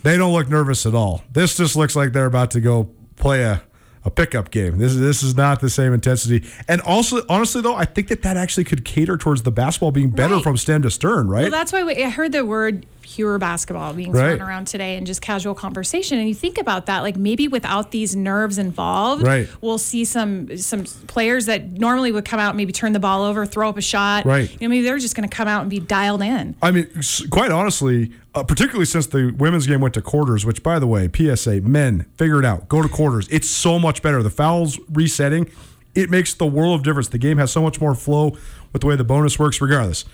They 0.02 0.16
don't 0.16 0.32
look 0.32 0.48
nervous 0.48 0.86
at 0.86 0.94
all. 0.94 1.22
This 1.32 1.56
just 1.58 1.76
looks 1.76 1.94
like 1.94 2.12
they're 2.12 2.26
about 2.26 2.50
to 2.52 2.60
go 2.60 2.90
play 3.16 3.42
a, 3.42 3.62
a 4.04 4.10
pickup 4.10 4.50
game. 4.50 4.78
This 4.78 4.92
is 4.92 5.00
this 5.00 5.22
is 5.22 5.36
not 5.36 5.60
the 5.60 5.70
same 5.70 5.92
intensity. 5.92 6.46
And 6.68 6.80
also, 6.82 7.22
honestly, 7.28 7.62
though, 7.62 7.74
I 7.74 7.84
think 7.86 8.08
that 8.08 8.22
that 8.22 8.36
actually 8.36 8.64
could 8.64 8.84
cater 8.84 9.16
towards 9.16 9.42
the 9.42 9.50
basketball 9.50 9.92
being 9.92 10.10
better 10.10 10.34
Right. 10.34 10.42
from 10.42 10.56
stem 10.56 10.82
to 10.82 10.90
stern, 10.90 11.28
right? 11.28 11.42
Well, 11.42 11.50
that's 11.50 11.72
why 11.72 11.82
we, 11.84 12.02
I 12.04 12.10
heard 12.10 12.32
the 12.32 12.44
word 12.44 12.84
pure 13.04 13.38
basketball 13.38 13.92
being 13.92 14.10
Right. 14.10 14.36
thrown 14.38 14.48
around 14.48 14.66
today 14.66 14.96
and 14.96 15.06
just 15.06 15.20
casual 15.20 15.54
conversation. 15.54 16.18
And 16.18 16.26
you 16.26 16.34
think 16.34 16.56
about 16.58 16.86
that, 16.86 17.02
like 17.02 17.16
maybe 17.18 17.46
without 17.46 17.90
these 17.90 18.16
nerves 18.16 18.56
involved, 18.56 19.22
Right. 19.22 19.46
we'll 19.60 19.76
see 19.78 20.04
some 20.06 20.56
some 20.56 20.84
players 21.06 21.44
that 21.46 21.72
normally 21.78 22.10
would 22.12 22.24
come 22.24 22.40
out, 22.40 22.56
maybe 22.56 22.72
turn 22.72 22.92
the 22.94 22.98
ball 23.00 23.22
over, 23.22 23.44
throw 23.44 23.68
up 23.68 23.76
a 23.76 23.82
shot. 23.82 24.24
Right. 24.24 24.50
You 24.50 24.66
know, 24.66 24.70
maybe 24.70 24.82
they're 24.84 24.98
just 24.98 25.14
going 25.14 25.28
to 25.28 25.36
come 25.36 25.46
out 25.46 25.60
and 25.60 25.70
be 25.70 25.78
dialed 25.80 26.22
in. 26.22 26.54
I 26.62 26.70
mean, 26.70 26.88
quite 27.30 27.50
honestly, 27.50 28.10
uh, 28.34 28.42
particularly 28.42 28.86
since 28.86 29.06
the 29.06 29.32
women's 29.36 29.66
game 29.66 29.80
went 29.80 29.92
to 29.94 30.02
quarters, 30.02 30.46
which, 30.46 30.62
by 30.62 30.78
the 30.78 30.86
way, 30.86 31.08
PSA, 31.14 31.60
men, 31.60 32.06
figure 32.16 32.38
it 32.38 32.44
out. 32.46 32.68
Go 32.68 32.80
to 32.82 32.88
quarters. 32.88 33.28
It's 33.30 33.48
so 33.50 33.78
much 33.78 34.00
better. 34.02 34.22
The 34.22 34.30
fouls 34.30 34.80
resetting, 34.90 35.48
it 35.94 36.08
makes 36.10 36.32
the 36.34 36.46
world 36.46 36.74
of 36.80 36.82
difference. 36.82 37.08
The 37.08 37.18
game 37.18 37.36
has 37.38 37.52
so 37.52 37.62
much 37.62 37.80
more 37.80 37.94
flow 37.94 38.36
with 38.72 38.80
the 38.80 38.86
way 38.88 38.96
the 38.96 39.04
bonus 39.04 39.38
works, 39.38 39.60
regardless. 39.60 40.04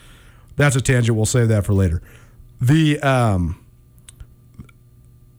That's 0.57 0.76
a 0.76 0.80
tangent. 0.82 1.16
We'll 1.16 1.24
save 1.24 1.49
that 1.49 1.64
for 1.64 1.72
later. 1.72 2.03
The, 2.61 3.00
um, 3.00 3.58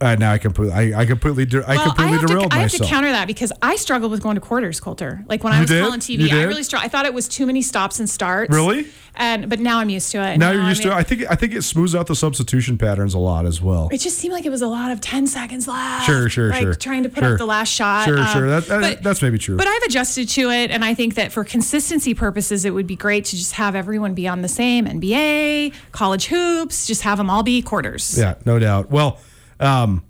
uh, 0.02 0.16
now 0.16 0.32
I 0.34 0.38
completely, 0.38 0.74
I, 0.94 1.02
I 1.02 1.06
completely, 1.06 1.46
de- 1.46 1.64
I 1.70 1.76
Well, 1.76 1.86
completely 1.86 2.18
have, 2.18 2.28
derailed 2.28 2.52
to, 2.52 2.58
I 2.58 2.60
have 2.62 2.72
to 2.72 2.84
counter 2.86 3.12
that 3.12 3.28
because 3.28 3.52
I 3.62 3.76
struggled 3.76 4.12
with 4.12 4.22
going 4.24 4.36
to 4.36 4.42
quarters, 4.42 4.80
Colter. 4.80 5.24
Like 5.28 5.44
when 5.44 5.54
I 5.54 5.58
You 5.58 5.62
was 5.62 5.70
did? 5.70 5.84
calling 5.84 6.00
TV, 6.00 6.32
I 6.32 6.44
really 6.44 6.64
struggled. 6.64 6.86
I 6.88 6.90
thought 6.90 7.06
it 7.06 7.14
was 7.14 7.28
too 7.28 7.46
many 7.46 7.62
stops 7.62 8.00
and 8.00 8.10
starts. 8.10 8.54
Really? 8.54 8.88
And 9.16 9.50
but 9.50 9.60
now 9.60 9.80
I'm 9.80 9.90
used 9.90 10.10
to 10.14 10.24
it. 10.24 10.38
now 10.38 10.52
you're 10.52 10.64
used 10.64 10.82
I'm 10.86 10.92
to 10.92 10.96
it. 10.96 11.00
I 11.00 11.04
think, 11.04 11.24
I 11.30 11.36
think 11.36 11.54
it 11.54 11.64
smooths 11.64 11.94
out 11.94 12.08
the 12.08 12.16
substitution 12.16 12.78
patterns 12.78 13.14
a 13.14 13.20
lot 13.20 13.46
as 13.46 13.62
well. 13.62 13.90
It 13.92 13.98
just 14.00 14.18
seemed 14.18 14.34
like 14.34 14.46
it 14.46 14.50
was 14.50 14.62
a 14.62 14.68
lot 14.68 14.90
of 14.92 15.02
10 15.02 15.28
seconds 15.28 15.68
left. 15.68 16.06
Sure, 16.06 16.30
sure, 16.30 16.50
like 16.50 16.62
sure. 16.62 16.74
Trying 16.76 17.04
to 17.04 17.10
put 17.10 17.22
Sure. 17.24 17.34
up 17.34 17.38
the 17.38 17.46
last 17.46 17.70
shot. 17.70 18.06
Sure, 18.06 18.18
Um, 18.20 18.28
sure. 18.28 18.50
That- 18.50 18.68
that- 18.68 19.04
that's 19.04 19.22
maybe 19.22 19.38
true. 19.38 19.58
But 19.58 19.68
I've 19.68 19.84
adjusted 19.84 20.30
to 20.30 20.50
it, 20.50 20.72
and 20.72 20.84
I 20.86 20.94
think 20.94 21.16
that 21.16 21.32
for 21.34 21.44
consistency 21.44 22.14
purposes, 22.14 22.64
it 22.66 22.72
would 22.72 22.88
be 22.88 22.96
great 22.96 23.26
to 23.26 23.36
just 23.36 23.54
have 23.54 23.76
everyone 23.76 24.14
be 24.14 24.28
on 24.30 24.42
the 24.42 24.48
same 24.48 24.86
NBA, 24.88 25.74
college 25.92 26.28
hoops, 26.28 26.88
just 26.88 27.02
have 27.02 27.18
them 27.18 27.30
all 27.30 27.44
be 27.44 27.62
quarters. 27.62 28.18
Yeah, 28.18 28.36
no 28.46 28.60
doubt. 28.60 28.90
Well, 28.90 29.20
um, 29.62 30.04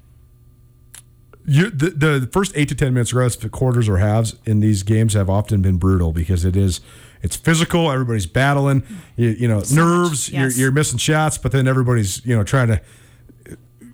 you 1.46 1.70
the, 1.70 1.90
the 1.90 2.30
first 2.32 2.52
eight 2.56 2.70
to 2.70 2.76
ten 2.76 2.94
minutes, 2.94 3.14
regardless 3.14 3.44
if 3.44 3.52
quarters 3.52 3.90
or 3.90 3.98
halves, 3.98 4.36
in 4.46 4.60
these 4.60 4.84
games 4.84 5.14
have 5.14 5.30
often 5.30 5.62
been 5.62 5.78
brutal 5.78 6.12
because 6.12 6.46
it 6.46 6.56
is 6.56 6.82
It's 7.24 7.36
physical. 7.36 7.92
Everybody's 7.92 8.26
battling. 8.28 8.84
You, 9.16 9.30
you 9.30 9.48
know, 9.48 9.62
So 9.64 9.76
nerves. 9.76 10.30
yes. 10.30 10.56
You're, 10.58 10.66
you're 10.68 10.72
missing 10.72 10.98
shots, 11.00 11.38
but 11.38 11.52
then 11.52 11.68
everybody's 11.68 12.24
you 12.26 12.36
know 12.36 12.44
trying 12.44 12.68
to 12.70 12.82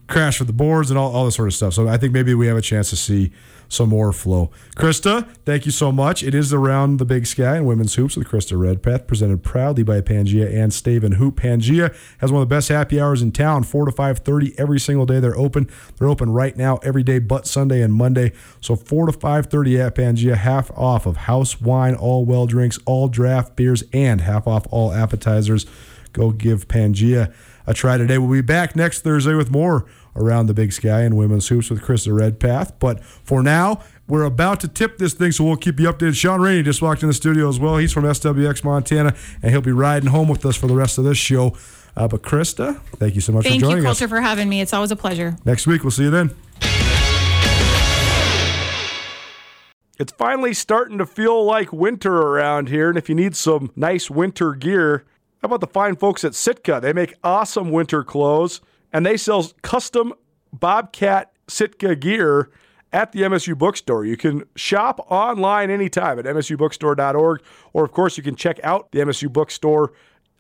crash 0.08 0.39
with 0.39 0.47
the 0.47 0.53
boards 0.53 0.89
and 0.89 0.97
all, 0.97 1.14
all 1.14 1.26
this 1.26 1.36
sort 1.36 1.47
of 1.47 1.53
stuff. 1.53 1.74
So 1.74 1.88
I 1.88 1.97
think 1.97 2.14
maybe 2.14 2.34
we 2.34 2.47
have 2.47 2.58
a 2.58 2.62
chance 2.62 2.89
to 2.91 2.95
see 2.95 3.32
some 3.70 3.89
more 3.89 4.14
flow. 4.14 4.49
Krista, 4.78 5.28
thank 5.45 5.66
you 5.66 5.74
so 5.74 5.91
much. 5.91 6.24
It 6.24 6.34
is 6.34 6.53
around 6.53 6.97
the 6.97 7.05
big 7.05 7.26
sky 7.28 7.58
and 7.58 7.66
women's 7.66 7.95
hoops 7.95 8.16
with 8.16 8.28
Krista 8.28 8.58
Redpath, 8.58 9.08
presented 9.08 9.43
proudly 9.43 9.84
by 9.84 9.99
Pangea 9.99 10.49
and 10.55 10.74
Stave 10.74 11.03
and 11.03 11.16
Hoop. 11.16 11.36
Pangea 11.36 11.93
has 12.20 12.32
one 12.32 12.41
of 12.41 12.47
the 12.47 12.55
best 12.55 12.70
happy 12.70 12.99
hours 12.99 13.22
in 13.22 13.34
town, 13.34 13.64
four 13.64 13.84
to 13.86 13.91
five 13.91 14.20
thirty 14.20 14.58
every 14.58 14.80
single 14.80 15.05
day. 15.05 15.20
They're 15.20 15.38
open. 15.38 15.70
They're 15.97 16.08
open 16.08 16.30
right 16.30 16.55
now 16.55 16.78
every 16.78 17.03
day 17.03 17.20
but 17.20 17.45
Sunday 17.45 17.82
and 17.82 17.93
Monday. 17.93 18.32
So 18.62 18.78
four 18.78 19.05
to 19.05 19.12
five 19.12 19.47
thirty 19.47 19.80
at 19.82 19.95
Pangea, 19.95 20.38
half 20.38 20.72
off 20.72 21.05
of 21.05 21.18
house 21.18 21.60
wine, 21.60 21.93
all 21.93 22.24
well 22.24 22.45
drinks, 22.45 22.80
all 22.86 23.10
draft 23.10 23.58
beers, 23.58 23.84
and 23.91 24.22
half 24.22 24.47
off 24.47 24.66
all 24.72 24.93
appetizers. 24.93 25.66
Go 26.14 26.32
give 26.32 26.70
Pangea 26.70 27.34
a 27.68 27.74
try 27.74 27.97
today. 27.97 28.18
We'll 28.18 28.32
be 28.32 28.41
back 28.41 28.76
next 28.76 29.01
Thursday 29.01 29.36
with 29.36 29.51
more 29.51 29.86
around 30.15 30.47
the 30.47 30.53
big 30.53 30.74
sky 30.74 31.01
and 31.01 31.15
women's 31.15 31.47
hoops 31.49 31.70
with 31.70 31.82
Krista 31.82 32.18
Redpath. 32.18 32.80
But 32.80 33.03
for 33.03 33.43
now, 33.43 33.84
we're 34.07 34.24
about 34.24 34.61
to 34.61 34.68
tip 34.68 34.97
this 34.97 35.13
thing, 35.13 35.32
so 35.32 35.43
we'll 35.43 35.57
keep 35.57 35.80
you 35.80 35.91
updated. 35.91 36.15
Sean 36.15 36.41
Rainey 36.41 36.63
just 36.63 36.82
walked 36.82 37.03
in 37.03 37.07
the 37.07 37.13
studio 37.13 37.49
as 37.49 37.59
well. 37.59 37.78
He's 37.78 37.91
from 37.91 38.05
SWX 38.05 38.63
Montana, 38.63 39.13
and 39.43 39.51
he'll 39.51 39.61
be 39.61 39.72
riding 39.72 40.09
home 40.09 40.30
with 40.30 40.45
us 40.45 40.55
for 40.55 40.68
the 40.68 40.76
rest 40.76 40.97
of 40.97 41.03
this 41.03 41.18
show. 41.18 41.55
Uh, 41.95 42.07
but 42.07 42.22
Krista, 42.22 42.80
thank 42.97 43.15
you 43.15 43.22
so 43.22 43.34
much 43.34 43.43
Thank 43.43 43.61
for 43.61 43.65
you, 43.65 43.72
joining 43.72 43.86
us. 43.86 43.99
Colter, 43.99 44.07
for 44.07 44.22
having 44.22 44.47
me. 44.47 44.61
It's 44.61 44.74
always 44.74 44.91
a 44.91 44.95
pleasure. 44.95 45.36
Next 45.45 45.68
week, 45.68 45.84
we'll 45.84 45.91
see 45.91 46.03
you 46.03 46.09
then. 46.09 46.32
It's 49.99 50.11
finally 50.11 50.53
starting 50.53 50.99
to 50.99 51.07
feel 51.07 51.43
like 51.43 51.74
winter 51.74 52.15
around 52.15 52.70
here, 52.70 52.88
and 52.89 52.99
if 52.99 53.09
you 53.09 53.15
need 53.15 53.36
some 53.36 53.72
nice 53.76 54.11
winter 54.11 54.53
gear, 54.53 55.05
how 55.48 55.56
about 55.56 55.62
the 55.62 55.72
fine 55.72 55.95
folks 55.95 56.26
at 56.26 56.36
Sitka? 56.36 56.80
They 56.82 56.91
make 56.91 57.14
awesome 57.24 57.72
winter 57.72 58.04
clothes, 58.04 58.60
and 58.91 59.06
they 59.06 59.16
sell 59.16 59.50
custom 59.62 60.14
Bobcat 60.52 61.32
Sitka 61.48 61.95
gear 61.95 62.50
at 62.91 63.14
the 63.14 63.22
MSU 63.22 63.58
bookstore. 63.58 64.04
You 64.04 64.18
can 64.18 64.43
shop 64.58 65.00
online 65.10 65.72
anytime 65.72 66.20
at 66.20 66.26
msubookstore.org, 66.26 67.41
or 67.72 67.86
of 67.86 67.91
course, 67.93 68.18
you 68.18 68.24
can 68.24 68.36
check 68.36 68.60
out 68.62 68.91
the 68.91 69.00
MSU 69.00 69.32
bookstore 69.32 69.93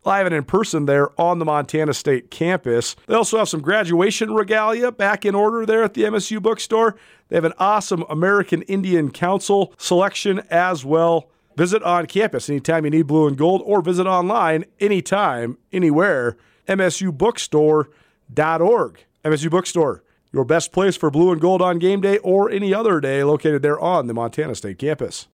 live 0.03 0.25
and 0.25 0.35
in 0.35 0.43
person 0.43 0.87
there 0.87 1.09
on 1.19 1.39
the 1.39 1.45
Montana 1.45 1.93
State 1.93 2.29
campus. 2.29 2.97
They 3.07 3.15
also 3.15 3.37
have 3.37 3.47
some 3.47 3.61
graduation 3.61 4.33
regalia 4.33 4.91
back 4.91 5.25
in 5.25 5.35
order 5.35 5.65
there 5.65 5.83
at 5.83 5.93
the 5.93 6.03
MSU 6.03 6.41
bookstore. 6.41 6.97
They 7.29 7.37
have 7.37 7.45
an 7.45 7.53
awesome 7.59 8.03
American 8.09 8.61
Indian 8.63 9.09
Council 9.11 9.73
selection 9.77 10.41
as 10.49 10.83
well. 10.83 11.29
Visit 11.57 11.81
on 11.81 12.05
campus 12.05 12.49
anytime 12.51 12.85
you 12.85 12.91
need 12.91 13.07
blue 13.07 13.27
and 13.27 13.35
gold, 13.35 13.63
or 13.65 13.81
visit 13.81 14.05
online 14.05 14.65
anytime, 14.79 15.57
anywhere. 15.73 16.37
MSUbookstore.org. 16.67 18.99
MSU 19.25 19.49
Bookstore, 19.49 20.03
your 20.31 20.45
best 20.45 20.71
place 20.71 20.95
for 20.95 21.09
blue 21.09 21.31
and 21.31 21.41
gold 21.41 21.63
on 21.63 21.79
game 21.79 21.99
day 21.99 22.19
or 22.19 22.51
any 22.51 22.75
other 22.75 23.01
day, 23.01 23.23
located 23.23 23.63
there 23.63 23.79
on 23.79 24.05
the 24.05 24.13
Montana 24.13 24.53
State 24.53 24.77
campus. 24.77 25.25